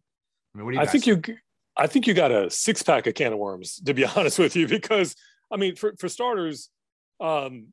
I 0.54 0.58
mean, 0.58 0.64
what 0.64 0.72
do 0.72 0.76
you 0.76 0.82
I 0.82 0.86
think 0.86 1.04
think? 1.04 1.28
you, 1.28 1.36
I 1.76 1.86
think 1.86 2.06
you 2.06 2.14
got 2.14 2.32
a 2.32 2.50
six 2.50 2.82
pack 2.82 3.06
of 3.06 3.14
can 3.14 3.32
of 3.32 3.38
worms, 3.38 3.76
to 3.76 3.94
be 3.94 4.04
honest 4.16 4.38
with 4.38 4.56
you, 4.56 4.66
because 4.66 5.14
I 5.50 5.56
mean, 5.56 5.76
for, 5.76 5.94
for 5.98 6.08
starters, 6.08 6.70
um, 7.20 7.68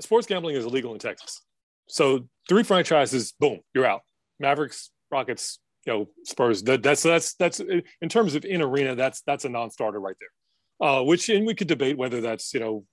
sports 0.00 0.26
gambling 0.26 0.56
is 0.56 0.64
illegal 0.64 0.92
in 0.92 0.98
Texas. 0.98 1.42
So 1.88 2.28
three 2.48 2.62
franchises, 2.62 3.32
boom, 3.38 3.60
you're 3.74 3.86
out. 3.86 4.02
Mavericks, 4.38 4.90
Rockets, 5.10 5.58
you 5.86 5.92
know, 5.92 6.08
Spurs. 6.24 6.62
That, 6.62 6.82
that's 6.82 7.02
that's 7.02 7.34
that's 7.34 7.60
in 7.60 8.08
terms 8.08 8.34
of 8.34 8.44
in 8.44 8.62
arena, 8.62 8.94
that's 8.94 9.22
that's 9.22 9.44
a 9.44 9.48
non-starter 9.48 10.00
right 10.00 10.16
there. 10.20 10.88
Uh, 10.88 11.02
which 11.02 11.28
and 11.28 11.46
we 11.46 11.54
could 11.54 11.68
debate 11.68 11.98
whether 11.98 12.20
that's 12.20 12.54
you 12.54 12.60
know, 12.60 12.84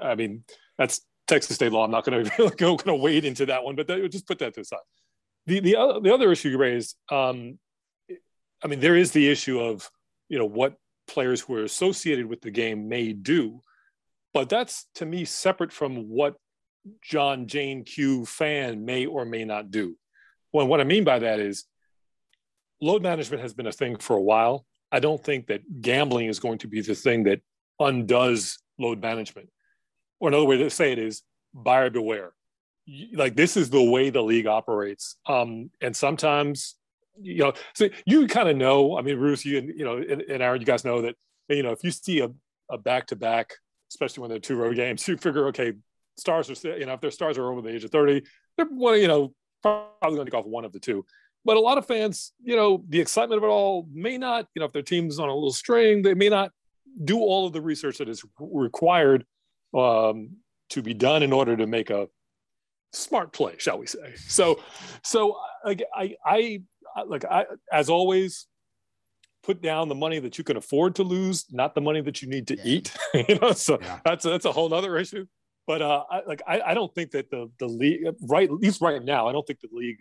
I 0.00 0.14
mean, 0.14 0.44
that's 0.78 1.02
Texas 1.26 1.56
state 1.56 1.72
law. 1.72 1.84
I'm 1.84 1.90
not 1.90 2.04
going 2.04 2.24
to 2.36 2.50
go 2.56 2.76
going 2.76 2.78
to 2.78 2.94
wade 2.94 3.24
into 3.24 3.46
that 3.46 3.64
one, 3.64 3.76
but 3.76 3.86
that, 3.88 4.10
just 4.10 4.26
put 4.26 4.38
that 4.38 4.54
to 4.54 4.60
the 4.60 4.64
side. 4.64 4.78
The 5.46 5.60
the 5.60 5.76
other, 5.76 6.00
the 6.00 6.12
other 6.12 6.32
issue 6.32 6.50
you 6.50 6.58
raised, 6.58 6.96
um, 7.10 7.58
I 8.62 8.68
mean, 8.68 8.80
there 8.80 8.96
is 8.96 9.10
the 9.10 9.28
issue 9.28 9.60
of 9.60 9.90
you 10.28 10.38
know 10.38 10.46
what 10.46 10.76
players 11.06 11.40
who 11.40 11.54
are 11.56 11.64
associated 11.64 12.26
with 12.26 12.40
the 12.40 12.50
game 12.50 12.88
may 12.88 13.12
do, 13.12 13.60
but 14.34 14.48
that's 14.48 14.86
to 14.96 15.06
me 15.06 15.24
separate 15.24 15.72
from 15.72 16.08
what 16.08 16.34
John 17.02 17.46
Jane 17.46 17.84
Q 17.84 18.26
fan 18.26 18.84
may 18.84 19.06
or 19.06 19.24
may 19.24 19.44
not 19.44 19.70
do. 19.70 19.96
Well, 20.52 20.66
what 20.66 20.80
I 20.80 20.84
mean 20.84 21.04
by 21.04 21.20
that 21.20 21.40
is 21.40 21.64
load 22.82 23.02
management 23.02 23.42
has 23.42 23.54
been 23.54 23.66
a 23.66 23.72
thing 23.72 23.96
for 23.96 24.16
a 24.16 24.22
while. 24.22 24.66
I 24.92 25.00
don't 25.00 25.22
think 25.22 25.46
that 25.46 25.80
gambling 25.80 26.26
is 26.26 26.38
going 26.38 26.58
to 26.58 26.68
be 26.68 26.80
the 26.80 26.94
thing 26.94 27.24
that 27.24 27.40
undoes 27.80 28.58
load 28.78 29.00
management. 29.00 29.48
Or 30.20 30.28
another 30.28 30.44
way 30.44 30.58
to 30.58 30.70
say 30.70 30.92
it 30.92 30.98
is 30.98 31.22
buyer 31.54 31.90
beware. 31.90 32.32
Like 33.14 33.34
this 33.34 33.56
is 33.56 33.70
the 33.70 33.82
way 33.82 34.10
the 34.10 34.22
league 34.22 34.46
operates. 34.46 35.16
Um, 35.26 35.70
and 35.80 35.96
sometimes, 35.96 36.76
you 37.20 37.38
know, 37.38 37.52
so 37.74 37.88
you 38.04 38.26
kind 38.26 38.48
of 38.48 38.56
know. 38.56 38.98
I 38.98 39.02
mean, 39.02 39.16
Bruce, 39.16 39.44
you 39.44 39.58
and 39.58 39.68
you 39.68 39.84
know, 39.84 39.96
and, 39.96 40.20
and 40.22 40.42
Aaron, 40.42 40.60
you 40.60 40.66
guys 40.66 40.84
know 40.84 41.02
that. 41.02 41.16
You 41.48 41.62
know, 41.62 41.72
if 41.72 41.84
you 41.84 41.90
see 41.90 42.20
a, 42.20 42.30
a 42.70 42.78
back-to-back, 42.78 43.52
especially 43.94 44.22
when 44.22 44.30
they're 44.30 44.40
two 44.40 44.56
road 44.56 44.74
games, 44.74 45.06
you 45.06 45.16
figure, 45.16 45.46
okay, 45.46 45.72
stars 46.18 46.50
are, 46.50 46.78
you 46.78 46.86
know, 46.86 46.94
if 46.94 47.00
their 47.00 47.10
stars 47.10 47.38
are 47.38 47.50
over 47.50 47.62
the 47.62 47.74
age 47.74 47.84
of 47.84 47.90
thirty, 47.90 48.22
they're 48.56 48.66
one, 48.66 49.00
you 49.00 49.08
know, 49.08 49.32
probably 49.62 50.16
going 50.16 50.26
to 50.26 50.30
go 50.32 50.38
off 50.38 50.46
one 50.46 50.64
of 50.64 50.72
the 50.72 50.80
two. 50.80 51.04
But 51.44 51.56
a 51.56 51.60
lot 51.60 51.78
of 51.78 51.86
fans, 51.86 52.32
you 52.42 52.56
know, 52.56 52.84
the 52.88 53.00
excitement 53.00 53.38
of 53.38 53.44
it 53.44 53.52
all 53.52 53.86
may 53.92 54.16
not, 54.18 54.46
you 54.54 54.60
know, 54.60 54.66
if 54.66 54.72
their 54.72 54.82
team's 54.82 55.18
on 55.18 55.28
a 55.28 55.34
little 55.34 55.52
string, 55.52 56.02
they 56.02 56.14
may 56.14 56.28
not 56.28 56.50
do 57.04 57.18
all 57.18 57.46
of 57.46 57.52
the 57.52 57.60
research 57.60 57.98
that 57.98 58.08
is 58.08 58.24
required 58.38 59.26
um, 59.76 60.30
to 60.70 60.82
be 60.82 60.94
done 60.94 61.22
in 61.22 61.32
order 61.32 61.56
to 61.56 61.66
make 61.66 61.90
a 61.90 62.08
smart 62.92 63.32
play, 63.32 63.54
shall 63.58 63.78
we 63.78 63.86
say? 63.86 64.14
So, 64.16 64.60
so 65.02 65.36
like 65.64 65.82
I, 65.94 66.16
I, 66.24 66.60
like 67.06 67.24
I, 67.24 67.44
as 67.70 67.90
always, 67.90 68.46
put 69.44 69.62
down 69.62 69.88
the 69.88 69.94
money 69.94 70.18
that 70.18 70.38
you 70.38 70.44
can 70.44 70.56
afford 70.56 70.94
to 70.96 71.02
lose, 71.02 71.46
not 71.50 71.74
the 71.74 71.80
money 71.80 72.00
that 72.00 72.22
you 72.22 72.28
need 72.28 72.46
to 72.48 72.56
yeah. 72.56 72.64
eat. 72.64 72.96
you 73.28 73.38
know, 73.38 73.52
so 73.52 73.78
yeah. 73.80 74.00
that's 74.04 74.24
that's 74.24 74.44
a 74.44 74.52
whole 74.52 74.72
other 74.72 74.96
issue. 74.96 75.26
But 75.66 75.82
uh, 75.82 76.04
I, 76.10 76.22
like 76.26 76.42
I, 76.46 76.60
I 76.60 76.74
don't 76.74 76.94
think 76.94 77.12
that 77.12 77.30
the 77.30 77.50
the 77.58 77.66
league 77.66 78.04
right 78.22 78.48
at 78.48 78.54
least 78.54 78.80
right 78.80 79.02
now, 79.02 79.28
I 79.28 79.32
don't 79.32 79.46
think 79.46 79.60
the 79.60 79.68
league 79.72 79.98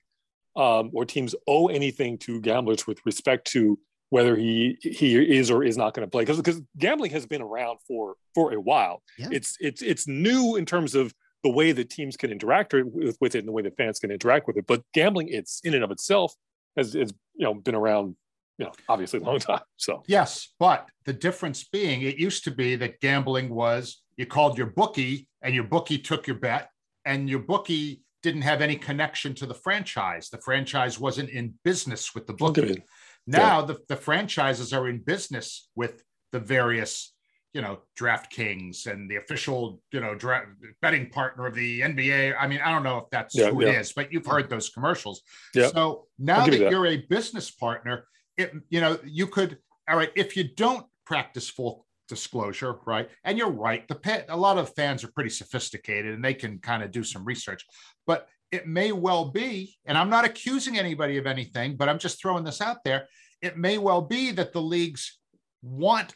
um, 0.56 0.92
or 0.94 1.06
teams 1.06 1.36
owe 1.48 1.68
anything 1.68 2.18
to 2.20 2.40
gamblers 2.42 2.88
with 2.88 3.00
respect 3.06 3.48
to 3.52 3.80
whether 4.10 4.36
he 4.36 4.78
he 4.82 5.38
is 5.38 5.50
or 5.50 5.64
is 5.64 5.78
not 5.78 5.94
going 5.94 6.06
to 6.06 6.12
play 6.12 6.24
because 6.24 6.38
because 6.38 6.62
gambling 6.78 7.12
has 7.12 7.26
been 7.26 7.42
around 7.42 7.80
for 7.88 8.16
for 8.36 8.54
a 8.54 8.60
while. 8.60 9.02
Yeah. 9.18 9.30
It's 9.32 9.58
it's 9.60 9.82
it's 9.82 10.08
new 10.08 10.56
in 10.56 10.66
terms 10.66 10.96
of 10.96 11.14
the 11.44 11.50
way 11.50 11.72
that 11.74 11.90
teams 11.90 12.16
can 12.16 12.32
interact 12.32 12.74
with, 12.74 13.18
with 13.20 13.36
it 13.36 13.40
and 13.40 13.48
the 13.48 13.52
way 13.52 13.62
that 13.62 13.76
fans 13.76 14.00
can 14.00 14.12
interact 14.12 14.48
with 14.48 14.56
it. 14.56 14.66
But 14.66 14.82
gambling, 14.94 15.28
it's 15.28 15.60
in 15.66 15.74
and 15.74 15.84
of 15.84 15.92
itself 15.92 16.34
has, 16.78 16.94
has 16.94 17.12
you 17.36 17.44
know 17.44 17.54
been 17.54 17.76
around 17.76 18.16
you 18.58 18.66
know 18.66 18.72
obviously 18.90 19.20
a 19.20 19.24
long 19.24 19.40
time. 19.40 19.62
So 19.78 20.04
yes, 20.08 20.54
but 20.60 20.88
the 21.06 21.14
difference 21.14 21.64
being, 21.64 22.02
it 22.02 22.18
used 22.18 22.44
to 22.46 22.52
be 22.52 22.76
that 22.78 23.00
gambling 23.00 23.50
was 23.50 24.02
you 24.18 24.26
called 24.26 24.58
your 24.58 24.68
bookie 24.68 25.28
and 25.42 25.56
your 25.56 25.64
bookie 25.64 25.98
took 25.98 26.28
your 26.28 26.38
bet 26.38 26.70
and 27.06 27.30
your 27.30 27.40
bookie 27.40 28.02
didn't 28.22 28.42
have 28.42 28.62
any 28.62 28.76
connection 28.76 29.36
to 29.36 29.46
the 29.46 29.54
franchise. 29.54 30.30
The 30.30 30.40
franchise 30.40 31.00
wasn't 31.00 31.30
in 31.30 31.54
business 31.64 32.16
with 32.16 32.26
the 32.26 32.34
bookie. 32.34 32.84
Now 33.28 33.60
yeah. 33.60 33.66
the, 33.66 33.80
the 33.90 33.96
franchises 33.96 34.74
are 34.74 34.88
in 34.88 35.00
business 35.00 35.70
with 35.76 36.04
the 36.32 36.40
various, 36.40 37.14
you 37.54 37.62
know, 37.62 37.80
DraftKings 38.00 38.88
and 38.88 39.10
the 39.10 39.18
official, 39.18 39.82
you 39.92 40.00
know, 40.00 40.16
dra- 40.16 40.48
betting 40.82 41.10
partner 41.10 41.46
of 41.46 41.54
the 41.54 41.82
NBA. 41.82 42.34
I 42.40 42.48
mean, 42.48 42.62
I 42.64 42.72
don't 42.72 42.84
know 42.84 42.98
if 42.98 43.06
that's 43.12 43.36
yeah, 43.36 43.50
who 43.50 43.62
yeah. 43.62 43.70
it 43.70 43.82
is, 43.82 43.94
but 43.94 44.12
you've 44.12 44.26
heard 44.26 44.50
those 44.50 44.70
commercials. 44.70 45.22
So 45.54 46.08
now 46.18 46.46
that, 46.46 46.52
that 46.52 46.72
you're 46.72 46.88
a 46.88 46.98
business 46.98 47.52
partner, 47.52 48.08
it, 48.38 48.54
you 48.70 48.82
know, 48.82 48.98
you 49.06 49.28
could, 49.28 49.58
all 49.90 49.98
right, 49.98 50.12
if 50.16 50.36
you 50.36 50.44
don't 50.56 50.86
practice 51.06 51.50
full 51.50 51.86
disclosure, 52.08 52.76
right? 52.86 53.10
And 53.24 53.38
you're 53.38 53.52
right. 53.52 53.88
The 53.88 53.96
pet, 53.96 54.26
a 54.30 54.38
lot 54.38 54.58
of 54.58 54.74
fans 54.76 55.04
are 55.04 55.12
pretty 55.12 55.30
sophisticated 55.30 56.14
and 56.14 56.24
they 56.24 56.34
can 56.34 56.60
kind 56.60 56.84
of 56.84 56.92
do 56.92 57.04
some 57.04 57.26
research. 57.26 57.66
But 58.06 58.28
it 58.52 58.68
may 58.68 58.92
well 58.92 59.32
be, 59.32 59.76
and 59.86 59.98
I'm 59.98 60.10
not 60.10 60.26
accusing 60.26 60.78
anybody 60.78 61.18
of 61.18 61.26
anything, 61.26 61.76
but 61.76 61.90
I'm 61.90 62.00
just 62.00 62.22
throwing 62.22 62.44
this 62.44 62.62
out 62.62 62.84
there. 62.84 63.08
It 63.42 63.58
may 63.58 63.78
well 63.78 64.02
be 64.02 64.32
that 64.32 64.54
the 64.54 64.62
leagues 64.62 65.18
want 65.62 66.16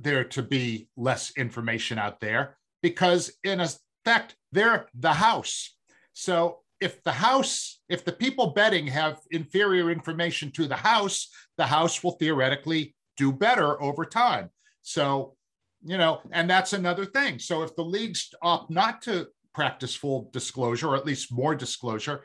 there 0.00 0.24
to 0.24 0.42
be 0.42 0.88
less 0.96 1.32
information 1.36 1.98
out 1.98 2.20
there 2.20 2.56
because, 2.82 3.32
in 3.44 3.60
effect, 3.60 4.36
they're 4.52 4.88
the 4.94 5.12
house. 5.12 5.76
So 6.12 6.60
if 6.80 7.02
the 7.02 7.12
house, 7.12 7.75
if 7.88 8.04
the 8.04 8.12
people 8.12 8.48
betting 8.48 8.86
have 8.88 9.20
inferior 9.30 9.90
information 9.90 10.50
to 10.52 10.66
the 10.66 10.76
house, 10.76 11.28
the 11.56 11.66
house 11.66 12.02
will 12.02 12.12
theoretically 12.12 12.94
do 13.16 13.32
better 13.32 13.80
over 13.82 14.04
time. 14.04 14.50
So, 14.82 15.36
you 15.84 15.98
know, 15.98 16.20
and 16.32 16.48
that's 16.50 16.72
another 16.72 17.04
thing. 17.04 17.38
So 17.38 17.62
if 17.62 17.74
the 17.76 17.84
leagues 17.84 18.30
opt 18.42 18.70
not 18.70 19.02
to 19.02 19.28
practice 19.54 19.94
full 19.94 20.30
disclosure, 20.32 20.88
or 20.88 20.96
at 20.96 21.06
least 21.06 21.32
more 21.32 21.54
disclosure, 21.54 22.22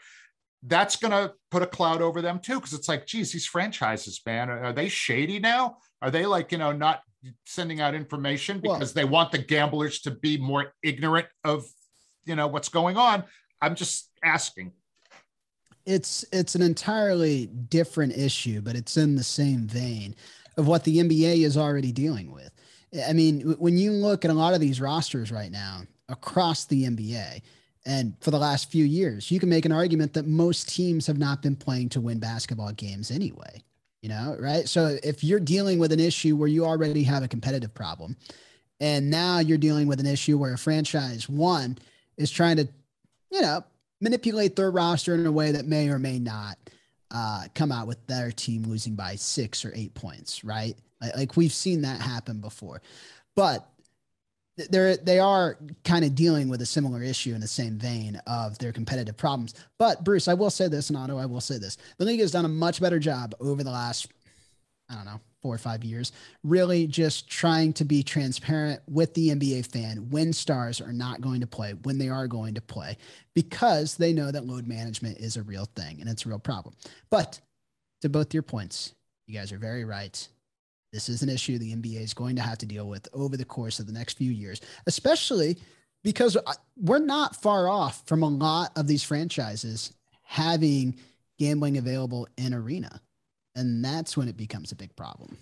that's 0.64 0.96
going 0.96 1.12
to 1.12 1.34
put 1.50 1.64
a 1.64 1.68
cloud 1.68 2.02
over 2.02 2.22
them 2.22 2.40
too. 2.40 2.60
Cause 2.60 2.74
it's 2.74 2.88
like, 2.88 3.08
geez, 3.08 3.32
these 3.32 3.48
franchises, 3.48 4.22
man, 4.26 4.50
are, 4.50 4.74
they 4.74 4.90
shady 4.90 5.40
now? 5.40 5.78
Are 6.02 6.12
they 6.12 6.26
like, 6.26 6.52
you 6.52 6.58
know, 6.58 6.72
not 6.72 7.02
sending 7.46 7.82
out 7.82 7.96
information 7.96 8.60
because 8.60 8.94
well, 8.94 9.06
they 9.06 9.06
want 9.06 9.32
the 9.32 9.38
gamblers 9.38 10.02
to 10.02 10.12
be 10.12 10.38
more 10.38 10.74
ignorant 10.84 11.28
of, 11.44 11.66
you 12.26 12.36
know, 12.36 12.48
what's 12.48 12.70
going 12.70 12.98
on? 12.98 13.24
I'm 13.62 13.76
just 13.76 14.10
asking. 14.24 14.74
It's 15.86 16.26
it's 16.32 16.56
an 16.56 16.62
entirely 16.62 17.48
different 17.48 18.18
issue, 18.18 18.62
but 18.62 18.76
it's 18.76 18.98
in 18.98 19.16
the 19.16 19.24
same 19.24 19.68
vein 19.68 20.16
of 20.58 20.68
what 20.68 20.84
the 20.84 20.98
NBA 20.98 21.44
is 21.44 21.58
already 21.58 21.92
dealing 21.92 22.32
with. 22.32 22.52
I 23.08 23.14
mean, 23.14 23.56
when 23.58 23.78
you 23.78 23.92
look 23.92 24.26
at 24.26 24.32
a 24.32 24.36
lot 24.36 24.54
of 24.54 24.60
these 24.60 24.82
rosters 24.82 25.32
right 25.32 25.52
now 25.52 25.84
across 26.10 26.66
the 26.66 26.84
NBA, 26.84 27.42
and 27.86 28.14
for 28.20 28.32
the 28.32 28.38
last 28.38 28.70
few 28.70 28.86
years, 28.86 29.32
you 29.32 29.40
can 29.40 29.50
make 29.50 29.66
an 29.66 29.72
argument 29.72 30.14
that 30.14 30.28
most 30.28 30.70
teams 30.70 31.08
have 31.08 31.18
not 31.18 31.42
been 31.42 31.56
playing 31.56 31.90
to 31.90 32.02
win 32.02 32.20
basketball 32.20 32.72
games 32.74 33.10
anyway. 33.10 33.64
You 34.02 34.10
know, 34.10 34.36
right? 34.40 34.68
So 34.68 34.98
if 35.04 35.24
you're 35.24 35.40
dealing 35.40 35.78
with 35.78 35.92
an 35.92 36.00
issue 36.00 36.36
where 36.36 36.48
you 36.48 36.66
already 36.66 37.04
have 37.04 37.24
a 37.24 37.28
competitive 37.28 37.74
problem, 37.74 38.18
and 38.80 39.10
now 39.10 39.40
you're 39.40 39.60
dealing 39.60 39.88
with 39.88 40.00
an 40.00 40.08
issue 40.08 40.38
where 40.38 40.54
a 40.54 40.58
franchise 40.58 41.30
one 41.30 41.78
is 42.18 42.32
trying 42.32 42.58
to, 42.58 42.68
you 43.32 43.42
know, 43.42 43.64
manipulate 44.02 44.56
their 44.56 44.72
roster 44.72 45.16
in 45.16 45.26
a 45.26 45.32
way 45.32 45.52
that 45.52 45.66
may 45.66 45.90
or 45.90 46.00
may 46.00 46.20
not 46.20 46.58
uh, 47.12 47.44
come 47.56 47.72
out 47.72 47.88
with 47.88 48.06
their 48.08 48.32
team 48.32 48.64
losing 48.64 48.96
by 48.96 49.16
six 49.16 49.64
or 49.64 49.72
eight 49.76 49.94
points, 49.94 50.44
right? 50.44 50.76
Like, 51.02 51.16
like 51.16 51.38
we've 51.38 51.54
seen 51.54 51.82
that 51.84 52.02
happen 52.02 52.42
before. 52.42 52.82
But 53.36 53.68
they're 54.70 54.98
they 54.98 55.20
are 55.20 55.58
kind 55.84 56.04
of 56.06 56.14
dealing 56.14 56.50
with 56.50 56.62
a 56.62 56.66
similar 56.66 57.02
issue 57.02 57.34
in 57.34 57.42
the 57.42 57.48
same 57.48 57.78
vein 57.78 58.22
of 58.28 58.58
their 58.60 58.72
competitive 58.72 59.18
problems. 59.18 59.54
But 59.78 60.04
Bruce, 60.04 60.28
I 60.28 60.34
will 60.34 60.50
say 60.50 60.68
this, 60.68 60.90
and 60.90 60.98
Otto, 60.98 61.18
I 61.18 61.26
will 61.26 61.42
say 61.42 61.58
this: 61.58 61.78
the 61.98 62.06
league 62.06 62.20
has 62.20 62.32
done 62.32 62.46
a 62.46 62.50
much 62.50 62.82
better 62.82 63.00
job 63.00 63.34
over 63.40 63.64
the 63.64 63.72
last, 63.72 64.08
I 64.90 64.96
don't 64.96 65.06
know, 65.06 65.20
four 65.42 65.54
or 65.54 65.58
five 65.58 65.84
years, 65.84 66.12
really 66.44 66.88
just 66.88 67.30
trying 67.30 67.74
to 67.74 67.86
be 67.86 68.04
transparent 68.04 68.82
with 68.88 69.14
the 69.14 69.30
NBA 69.30 69.68
fan 69.68 70.10
when 70.10 70.34
stars 70.34 70.80
are 70.82 70.94
not 70.94 71.22
going 71.22 71.42
to 71.42 71.48
play, 71.48 71.74
when 71.84 71.98
they 71.98 72.10
are 72.10 72.28
going 72.28 72.54
to 72.56 72.62
play, 72.62 72.98
because 73.34 73.98
they 73.98 74.14
know 74.14 74.32
that 74.32 74.46
load 74.46 74.68
management 74.68 75.18
is 75.18 75.38
a 75.38 75.44
real 75.44 75.66
thing 75.76 76.00
and 76.00 76.10
it's 76.10 76.26
a 76.26 76.30
real 76.30 76.40
problem. 76.40 76.76
But 77.10 77.40
to 78.02 78.10
both 78.10 78.34
your 78.34 78.44
points, 78.44 78.94
you 79.28 79.38
guys 79.38 79.52
are 79.52 79.58
very 79.58 79.86
right. 79.86 80.28
This 80.94 81.08
is 81.08 81.22
an 81.22 81.30
issue 81.30 81.58
the 81.58 81.76
NBA 81.76 82.02
is 82.02 82.14
going 82.14 82.36
to 82.36 82.42
have 82.42 82.58
to 82.60 82.66
deal 82.66 82.88
with 82.88 83.08
over 83.14 83.38
the 83.38 83.46
course 83.46 83.80
of 83.80 83.88
the 83.88 83.94
next 83.94 84.18
few 84.18 84.32
years, 84.32 84.62
especially 84.88 85.58
because 86.04 86.36
uh, 86.36 86.54
we're 86.78 87.00
not 87.00 87.36
far 87.42 87.70
off 87.70 88.06
from 88.08 88.24
a 88.24 88.28
lot 88.28 88.72
of 88.76 88.88
these 88.88 89.04
franchises 89.04 89.94
having 90.24 90.96
gambling 91.40 91.78
available 91.78 92.28
in 92.38 92.54
arena. 92.54 93.02
And 93.56 93.84
that's 93.84 94.16
when 94.16 94.28
it 94.28 94.38
becomes 94.38 94.72
a 94.72 94.76
big 94.76 94.96
problem. 94.96 95.38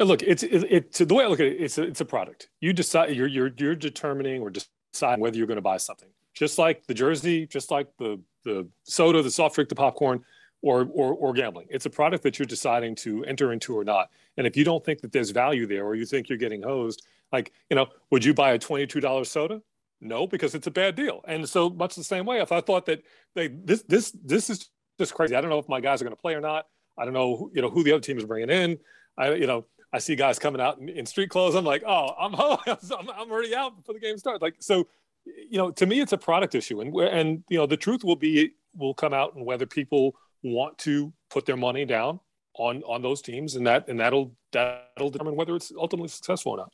Look, 0.00 0.22
it's 0.22 0.42
it, 0.42 0.64
it's 0.70 0.98
the 0.98 1.14
way 1.14 1.24
I 1.24 1.28
look 1.28 1.40
at 1.40 1.46
it. 1.46 1.60
It's 1.60 1.78
a, 1.78 1.82
it's 1.84 2.00
a 2.00 2.04
product. 2.04 2.50
You 2.60 2.72
decide 2.72 3.14
you're 3.14 3.28
you're 3.28 3.50
you're 3.56 3.76
determining 3.76 4.42
or 4.42 4.50
deciding 4.50 5.20
whether 5.20 5.36
you're 5.36 5.46
going 5.46 5.56
to 5.56 5.62
buy 5.62 5.76
something. 5.76 6.08
Just 6.34 6.58
like 6.58 6.84
the 6.86 6.94
jersey, 6.94 7.46
just 7.46 7.70
like 7.70 7.88
the 7.98 8.20
the 8.44 8.68
soda, 8.82 9.22
the 9.22 9.30
soft 9.30 9.54
drink, 9.54 9.68
the 9.68 9.74
popcorn 9.76 10.24
or, 10.64 10.88
or, 10.94 11.12
or 11.12 11.32
gambling. 11.34 11.66
It's 11.68 11.84
a 11.84 11.90
product 11.90 12.22
that 12.22 12.38
you're 12.38 12.46
deciding 12.46 12.94
to 12.96 13.22
enter 13.26 13.52
into 13.52 13.76
or 13.76 13.84
not. 13.84 14.08
And 14.38 14.46
if 14.46 14.56
you 14.56 14.64
don't 14.64 14.82
think 14.82 15.02
that 15.02 15.12
there's 15.12 15.30
value 15.30 15.66
there, 15.66 15.84
or 15.84 15.94
you 15.94 16.06
think 16.06 16.30
you're 16.30 16.38
getting 16.38 16.62
hosed, 16.62 17.06
like, 17.32 17.52
you 17.68 17.76
know, 17.76 17.86
would 18.10 18.24
you 18.24 18.32
buy 18.32 18.52
a 18.52 18.58
$22 18.58 19.26
soda? 19.26 19.60
No, 20.00 20.26
because 20.26 20.54
it's 20.54 20.66
a 20.66 20.70
bad 20.70 20.94
deal. 20.94 21.20
And 21.28 21.46
so 21.46 21.68
much 21.68 21.96
the 21.96 22.02
same 22.02 22.24
way, 22.24 22.40
if 22.40 22.50
I 22.50 22.62
thought 22.62 22.86
that 22.86 23.02
they, 23.34 23.48
this, 23.48 23.82
this, 23.82 24.12
this 24.24 24.48
is 24.48 24.70
just 24.98 25.12
crazy. 25.12 25.36
I 25.36 25.42
don't 25.42 25.50
know 25.50 25.58
if 25.58 25.68
my 25.68 25.80
guys 25.80 26.00
are 26.00 26.06
going 26.06 26.16
to 26.16 26.20
play 26.20 26.34
or 26.34 26.40
not. 26.40 26.66
I 26.98 27.04
don't 27.04 27.14
know, 27.14 27.50
you 27.52 27.62
know, 27.62 27.70
who 27.70 27.82
the 27.82 27.92
other 27.92 28.00
team 28.00 28.18
is 28.18 28.24
bringing 28.24 28.50
in. 28.50 28.78
I, 29.16 29.34
you 29.34 29.46
know, 29.46 29.66
I 29.92 29.98
see 29.98 30.16
guys 30.16 30.38
coming 30.38 30.60
out 30.60 30.78
in, 30.78 30.88
in 30.88 31.06
street 31.06 31.30
clothes. 31.30 31.54
I'm 31.54 31.64
like, 31.64 31.84
oh, 31.86 32.14
I'm 32.18 32.32
home. 32.34 32.58
I'm, 32.66 33.10
I'm 33.16 33.30
already 33.30 33.54
out 33.54 33.76
before 33.76 33.94
the 33.94 34.00
game 34.00 34.18
starts. 34.18 34.42
Like, 34.42 34.56
so, 34.58 34.88
you 35.24 35.58
know, 35.58 35.70
to 35.70 35.86
me, 35.86 36.00
it's 36.00 36.12
a 36.12 36.18
product 36.18 36.54
issue, 36.54 36.80
and 36.80 36.94
and 36.96 37.44
you 37.48 37.56
know, 37.56 37.66
the 37.66 37.76
truth 37.76 38.04
will 38.04 38.16
be 38.16 38.52
will 38.76 38.92
come 38.92 39.14
out 39.14 39.34
and 39.34 39.46
whether 39.46 39.66
people 39.66 40.14
want 40.42 40.76
to 40.78 41.12
put 41.30 41.46
their 41.46 41.56
money 41.56 41.84
down 41.84 42.20
on 42.58 42.82
on 42.82 43.02
those 43.02 43.22
teams, 43.22 43.56
and 43.56 43.66
that 43.66 43.88
and 43.88 43.98
that'll 44.00 44.34
that'll 44.52 45.10
determine 45.10 45.36
whether 45.36 45.56
it's 45.56 45.72
ultimately 45.78 46.08
successful 46.08 46.52
or 46.52 46.58
not. 46.58 46.72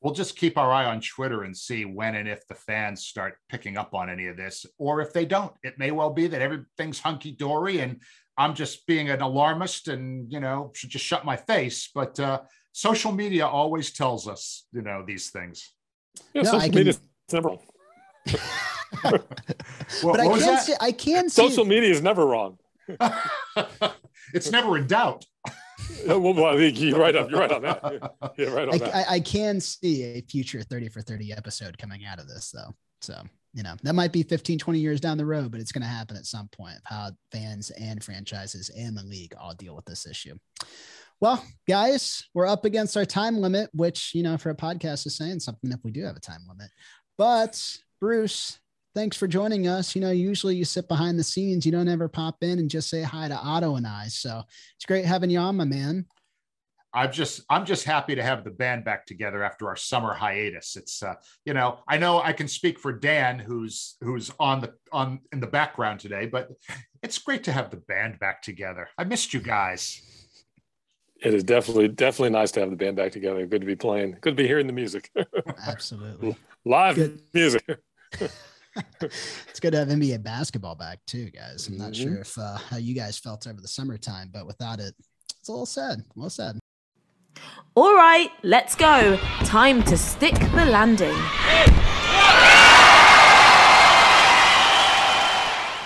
We'll 0.00 0.14
just 0.14 0.36
keep 0.36 0.58
our 0.58 0.70
eye 0.70 0.84
on 0.84 1.00
Twitter 1.00 1.44
and 1.44 1.56
see 1.56 1.86
when 1.86 2.16
and 2.16 2.28
if 2.28 2.46
the 2.46 2.54
fans 2.54 3.06
start 3.06 3.38
picking 3.48 3.78
up 3.78 3.94
on 3.94 4.10
any 4.10 4.26
of 4.26 4.36
this, 4.36 4.66
or 4.76 5.00
if 5.00 5.12
they 5.12 5.24
don't. 5.24 5.52
It 5.62 5.78
may 5.78 5.92
well 5.92 6.10
be 6.10 6.26
that 6.26 6.42
everything's 6.42 6.98
hunky 6.98 7.32
dory, 7.32 7.78
and 7.78 8.00
I'm 8.36 8.54
just 8.54 8.86
being 8.86 9.10
an 9.10 9.20
alarmist, 9.20 9.88
and 9.88 10.30
you 10.32 10.40
know 10.40 10.70
should 10.74 10.90
just 10.90 11.04
shut 11.04 11.24
my 11.24 11.36
face. 11.36 11.90
But 11.94 12.18
uh, 12.20 12.40
social 12.72 13.12
media 13.12 13.46
always 13.46 13.92
tells 13.92 14.28
us, 14.28 14.66
you 14.72 14.82
know, 14.82 15.04
these 15.06 15.30
things. 15.30 15.72
Yeah, 16.32 16.42
no, 16.42 16.50
social 16.52 16.70
media 16.70 16.90
is 16.90 17.00
never 17.32 17.48
wrong. 17.48 17.58
but 19.02 20.20
I 20.20 20.38
can 20.38 20.58
see, 20.58 20.74
I 20.80 20.92
can 20.92 21.28
see 21.28 21.48
social 21.48 21.64
media 21.64 21.90
is 21.90 22.02
never 22.02 22.26
wrong. 22.26 22.58
it's 24.34 24.50
never 24.50 24.76
in 24.76 24.86
doubt. 24.86 25.24
well, 26.06 26.20
well, 26.34 26.60
you're 26.60 26.98
right 26.98 27.14
on. 27.16 27.28
You're 27.28 27.40
right 27.40 27.52
on 27.52 27.62
that. 27.62 28.12
Yeah, 28.36 28.48
right 28.48 28.68
on 28.68 28.74
I, 28.74 28.78
that. 28.78 28.94
I, 28.94 29.14
I, 29.14 29.20
can 29.20 29.60
see 29.60 30.02
a 30.04 30.20
future 30.22 30.62
30 30.62 30.88
for 30.88 31.00
30 31.00 31.32
episode 31.32 31.78
coming 31.78 32.04
out 32.04 32.18
of 32.18 32.28
this, 32.28 32.50
though. 32.50 32.74
So, 33.00 33.22
you 33.54 33.62
know, 33.62 33.74
that 33.84 33.94
might 33.94 34.12
be 34.12 34.24
15, 34.24 34.58
20 34.58 34.78
years 34.78 35.00
down 35.00 35.16
the 35.16 35.24
road, 35.24 35.52
but 35.52 35.60
it's 35.60 35.72
going 35.72 35.82
to 35.82 35.88
happen 35.88 36.16
at 36.16 36.26
some 36.26 36.48
point. 36.48 36.78
How 36.84 37.10
fans 37.30 37.70
and 37.70 38.02
franchises 38.02 38.70
and 38.76 38.96
the 38.96 39.04
league 39.04 39.34
all 39.40 39.54
deal 39.54 39.76
with 39.76 39.84
this 39.84 40.06
issue. 40.06 40.34
Well, 41.20 41.42
guys, 41.68 42.24
we're 42.34 42.48
up 42.48 42.64
against 42.64 42.96
our 42.96 43.04
time 43.04 43.38
limit, 43.38 43.70
which, 43.72 44.12
you 44.14 44.24
know, 44.24 44.36
for 44.36 44.50
a 44.50 44.56
podcast 44.56 45.06
is 45.06 45.16
saying 45.16 45.40
something 45.40 45.70
if 45.70 45.78
we 45.84 45.92
do 45.92 46.04
have 46.04 46.16
a 46.16 46.20
time 46.20 46.42
limit. 46.48 46.68
But 47.16 47.62
Bruce, 48.00 48.58
thanks 48.94 49.16
for 49.16 49.28
joining 49.28 49.68
us. 49.68 49.94
You 49.94 50.00
know, 50.00 50.10
usually 50.10 50.56
you 50.56 50.64
sit 50.64 50.88
behind 50.88 51.16
the 51.16 51.24
scenes, 51.24 51.64
you 51.64 51.70
don't 51.70 51.88
ever 51.88 52.08
pop 52.08 52.38
in 52.42 52.58
and 52.58 52.68
just 52.68 52.90
say 52.90 53.02
hi 53.02 53.28
to 53.28 53.36
Otto 53.36 53.76
and 53.76 53.86
I. 53.86 54.08
So 54.08 54.42
it's 54.76 54.84
great 54.84 55.04
having 55.04 55.30
you 55.30 55.38
on, 55.38 55.56
my 55.56 55.64
man. 55.64 56.06
I'm 56.94 57.12
just 57.12 57.42
I'm 57.50 57.66
just 57.66 57.84
happy 57.84 58.14
to 58.14 58.22
have 58.22 58.44
the 58.44 58.50
band 58.50 58.84
back 58.84 59.06
together 59.06 59.42
after 59.42 59.68
our 59.68 59.76
summer 59.76 60.14
hiatus. 60.14 60.76
It's 60.76 61.02
uh, 61.02 61.14
you 61.44 61.54
know 61.54 61.80
I 61.88 61.98
know 61.98 62.20
I 62.22 62.32
can 62.32 62.48
speak 62.48 62.78
for 62.78 62.92
Dan 62.92 63.38
who's 63.38 63.96
who's 64.00 64.30
on 64.38 64.60
the 64.60 64.74
on 64.92 65.20
in 65.32 65.40
the 65.40 65.46
background 65.46 66.00
today, 66.00 66.26
but 66.26 66.50
it's 67.02 67.18
great 67.18 67.44
to 67.44 67.52
have 67.52 67.70
the 67.70 67.76
band 67.76 68.18
back 68.18 68.42
together. 68.42 68.88
I 68.96 69.04
missed 69.04 69.34
you 69.34 69.40
guys. 69.40 70.00
It 71.22 71.34
is 71.34 71.44
definitely 71.44 71.88
definitely 71.88 72.30
nice 72.30 72.52
to 72.52 72.60
have 72.60 72.70
the 72.70 72.76
band 72.76 72.96
back 72.96 73.12
together. 73.12 73.46
Good 73.46 73.62
to 73.62 73.66
be 73.66 73.76
playing. 73.76 74.18
Good 74.20 74.36
to 74.36 74.42
be 74.42 74.46
hearing 74.46 74.66
the 74.66 74.72
music. 74.72 75.10
Absolutely 75.66 76.36
live 76.64 76.96
Good. 76.96 77.20
music. 77.32 77.64
it's 79.00 79.60
good 79.60 79.70
to 79.70 79.78
have 79.78 79.88
NBA 79.88 80.22
basketball 80.22 80.74
back 80.74 80.98
too, 81.06 81.30
guys. 81.30 81.68
I'm 81.68 81.78
not 81.78 81.92
mm-hmm. 81.92 82.14
sure 82.14 82.20
if 82.22 82.36
uh, 82.36 82.56
how 82.56 82.76
you 82.76 82.94
guys 82.94 83.18
felt 83.18 83.46
over 83.46 83.60
the 83.60 83.68
summertime, 83.68 84.30
but 84.32 84.46
without 84.46 84.80
it, 84.80 84.94
it's 85.38 85.48
a 85.48 85.52
little 85.52 85.66
sad. 85.66 86.00
A 86.00 86.04
little 86.16 86.30
sad. 86.30 86.58
All 87.74 87.94
right, 87.94 88.30
let's 88.42 88.76
go. 88.76 89.16
Time 89.44 89.82
to 89.84 89.96
stick 89.96 90.38
the 90.54 90.64
landing. 90.66 91.14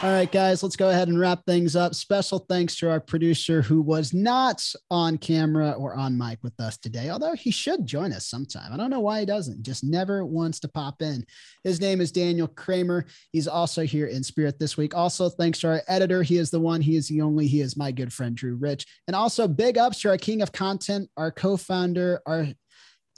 All 0.01 0.13
right, 0.13 0.31
guys, 0.31 0.63
let's 0.63 0.77
go 0.77 0.91
ahead 0.91 1.09
and 1.09 1.19
wrap 1.19 1.45
things 1.45 1.75
up. 1.75 1.93
Special 1.93 2.39
thanks 2.49 2.77
to 2.77 2.89
our 2.89 3.01
producer 3.01 3.63
who 3.63 3.83
was 3.83 4.15
not 4.15 4.65
on 4.93 5.19
camera 5.19 5.73
or 5.73 5.97
on 5.97 6.17
mic 6.17 6.39
with 6.45 6.59
us 6.61 6.77
today, 6.79 7.11
although 7.11 7.35
he 7.35 7.51
should 7.51 7.85
join 7.85 8.13
us 8.13 8.29
sometime. 8.29 8.73
I 8.73 8.77
don't 8.77 8.91
know 8.91 9.01
why 9.01 9.19
he 9.19 9.27
doesn't, 9.27 9.65
just 9.65 9.83
never 9.83 10.25
wants 10.25 10.61
to 10.61 10.69
pop 10.69 11.03
in. 11.03 11.27
His 11.65 11.81
name 11.81 12.01
is 12.01 12.13
Daniel 12.13 12.47
Kramer. 12.47 13.07
He's 13.33 13.49
also 13.49 13.83
here 13.83 14.07
in 14.07 14.23
spirit 14.23 14.61
this 14.61 14.77
week. 14.77 14.95
Also, 14.95 15.29
thanks 15.29 15.59
to 15.61 15.69
our 15.69 15.83
editor. 15.89 16.23
He 16.23 16.37
is 16.37 16.53
the 16.53 16.61
one, 16.61 16.81
he 16.81 16.95
is 16.95 17.09
the 17.09 17.21
only, 17.21 17.49
he 17.49 17.61
is 17.61 17.77
my 17.77 17.91
good 17.91 18.13
friend, 18.13 18.37
Drew 18.37 18.55
Rich. 18.55 18.87
And 19.09 19.17
also, 19.17 19.49
big 19.49 19.79
ups 19.79 20.01
to 20.03 20.11
our 20.11 20.17
king 20.17 20.43
of 20.43 20.53
content, 20.53 21.11
our 21.17 21.33
co 21.33 21.57
founder, 21.57 22.23
our 22.25 22.47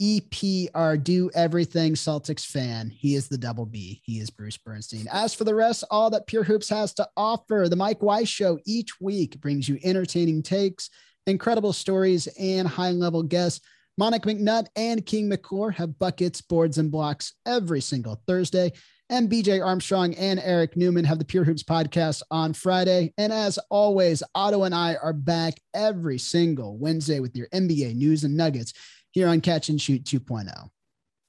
EP, 0.01 0.69
our 0.73 0.97
do 0.97 1.29
everything 1.35 1.93
Celtics 1.93 2.43
fan. 2.43 2.89
He 2.89 3.13
is 3.13 3.27
the 3.27 3.37
double 3.37 3.67
B. 3.67 4.01
He 4.03 4.19
is 4.19 4.31
Bruce 4.31 4.57
Bernstein. 4.57 5.07
As 5.11 5.35
for 5.35 5.43
the 5.43 5.53
rest, 5.53 5.83
all 5.91 6.09
that 6.09 6.25
Pure 6.25 6.45
Hoops 6.45 6.69
has 6.69 6.91
to 6.95 7.07
offer, 7.15 7.67
the 7.69 7.75
Mike 7.75 8.01
Weiss 8.01 8.27
Show 8.27 8.57
each 8.65 8.99
week 8.99 9.39
brings 9.39 9.69
you 9.69 9.77
entertaining 9.83 10.41
takes, 10.41 10.89
incredible 11.27 11.71
stories, 11.71 12.25
and 12.39 12.67
high 12.67 12.89
level 12.89 13.21
guests. 13.21 13.63
Monica 13.97 14.29
McNutt 14.29 14.67
and 14.75 15.05
King 15.05 15.29
McClure 15.29 15.69
have 15.69 15.99
buckets, 15.99 16.41
boards, 16.41 16.79
and 16.79 16.89
blocks 16.89 17.33
every 17.45 17.81
single 17.81 18.19
Thursday. 18.25 18.71
And 19.11 19.29
BJ 19.29 19.63
Armstrong 19.63 20.15
and 20.15 20.39
Eric 20.39 20.77
Newman 20.77 21.03
have 21.03 21.19
the 21.19 21.25
Pure 21.25 21.43
Hoops 21.43 21.63
podcast 21.63 22.23
on 22.31 22.53
Friday. 22.53 23.13
And 23.17 23.31
as 23.33 23.59
always, 23.69 24.23
Otto 24.33 24.63
and 24.63 24.73
I 24.73 24.95
are 24.95 25.13
back 25.13 25.55
every 25.73 26.17
single 26.17 26.77
Wednesday 26.77 27.19
with 27.19 27.35
your 27.35 27.49
NBA 27.49 27.95
news 27.95 28.23
and 28.23 28.37
nuggets 28.37 28.73
here 29.11 29.27
on 29.27 29.41
Catch 29.41 29.69
and 29.69 29.81
Shoot 29.81 30.03
2.0. 30.03 30.69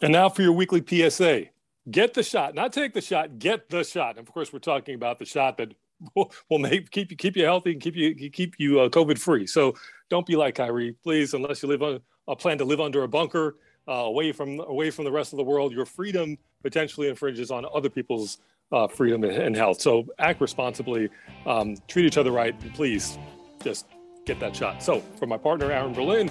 And 0.00 0.12
now 0.12 0.28
for 0.28 0.42
your 0.42 0.52
weekly 0.52 0.82
PSA 0.86 1.46
get 1.90 2.14
the 2.14 2.22
shot, 2.22 2.54
not 2.54 2.72
take 2.72 2.94
the 2.94 3.00
shot, 3.00 3.38
get 3.38 3.68
the 3.68 3.84
shot. 3.84 4.16
And 4.16 4.26
of 4.26 4.32
course, 4.32 4.52
we're 4.52 4.60
talking 4.60 4.94
about 4.94 5.18
the 5.18 5.24
shot 5.24 5.56
that 5.58 5.74
will, 6.14 6.58
make, 6.58 6.90
keep 6.90 7.10
you 7.10 7.16
keep 7.16 7.36
you 7.36 7.44
healthy 7.44 7.72
and 7.72 7.80
keep 7.80 7.96
you 7.96 8.30
keep 8.30 8.54
you 8.58 8.80
uh, 8.80 8.88
COVID 8.88 9.18
free. 9.18 9.46
So 9.46 9.74
don't 10.10 10.26
be 10.26 10.36
like 10.36 10.56
Kyrie, 10.56 10.96
please, 11.02 11.34
unless 11.34 11.62
you 11.62 11.68
live 11.68 11.82
on 11.82 12.00
a 12.28 12.36
plan 12.36 12.58
to 12.58 12.64
live 12.64 12.80
under 12.80 13.02
a 13.02 13.08
bunker 13.08 13.56
uh, 13.88 13.92
away 13.92 14.32
from 14.32 14.60
away 14.60 14.90
from 14.90 15.04
the 15.04 15.12
rest 15.12 15.32
of 15.32 15.36
the 15.36 15.44
world. 15.44 15.72
Your 15.72 15.86
freedom 15.86 16.38
potentially 16.62 17.08
infringes 17.08 17.50
on 17.50 17.66
other 17.74 17.88
people's 17.88 18.38
uh, 18.70 18.88
freedom 18.88 19.24
and 19.24 19.56
health. 19.56 19.80
So 19.80 20.06
act 20.18 20.40
responsibly, 20.40 21.08
um, 21.46 21.76
treat 21.88 22.06
each 22.06 22.16
other 22.16 22.30
right, 22.30 22.54
and 22.62 22.74
please 22.74 23.18
just 23.62 23.86
get 24.24 24.40
that 24.40 24.54
shot. 24.56 24.82
So 24.82 25.00
for 25.18 25.26
my 25.26 25.36
partner 25.36 25.70
Aaron 25.70 25.92
Berlin 25.92 26.30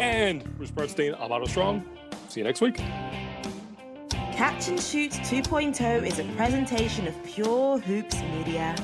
and 0.00 0.42
Bruce 0.56 0.70
Bernstein, 0.70 1.14
I'm 1.20 1.30
Otto 1.30 1.46
Strong. 1.46 1.84
See 2.28 2.40
you 2.40 2.44
next 2.44 2.62
week. 2.62 2.78
Catch 4.08 4.68
and 4.68 4.80
Shoot 4.80 5.12
2.0 5.12 6.06
is 6.06 6.18
a 6.18 6.24
presentation 6.36 7.06
of 7.06 7.24
Pure 7.24 7.80
Hoops 7.80 8.22
Media. 8.22 8.74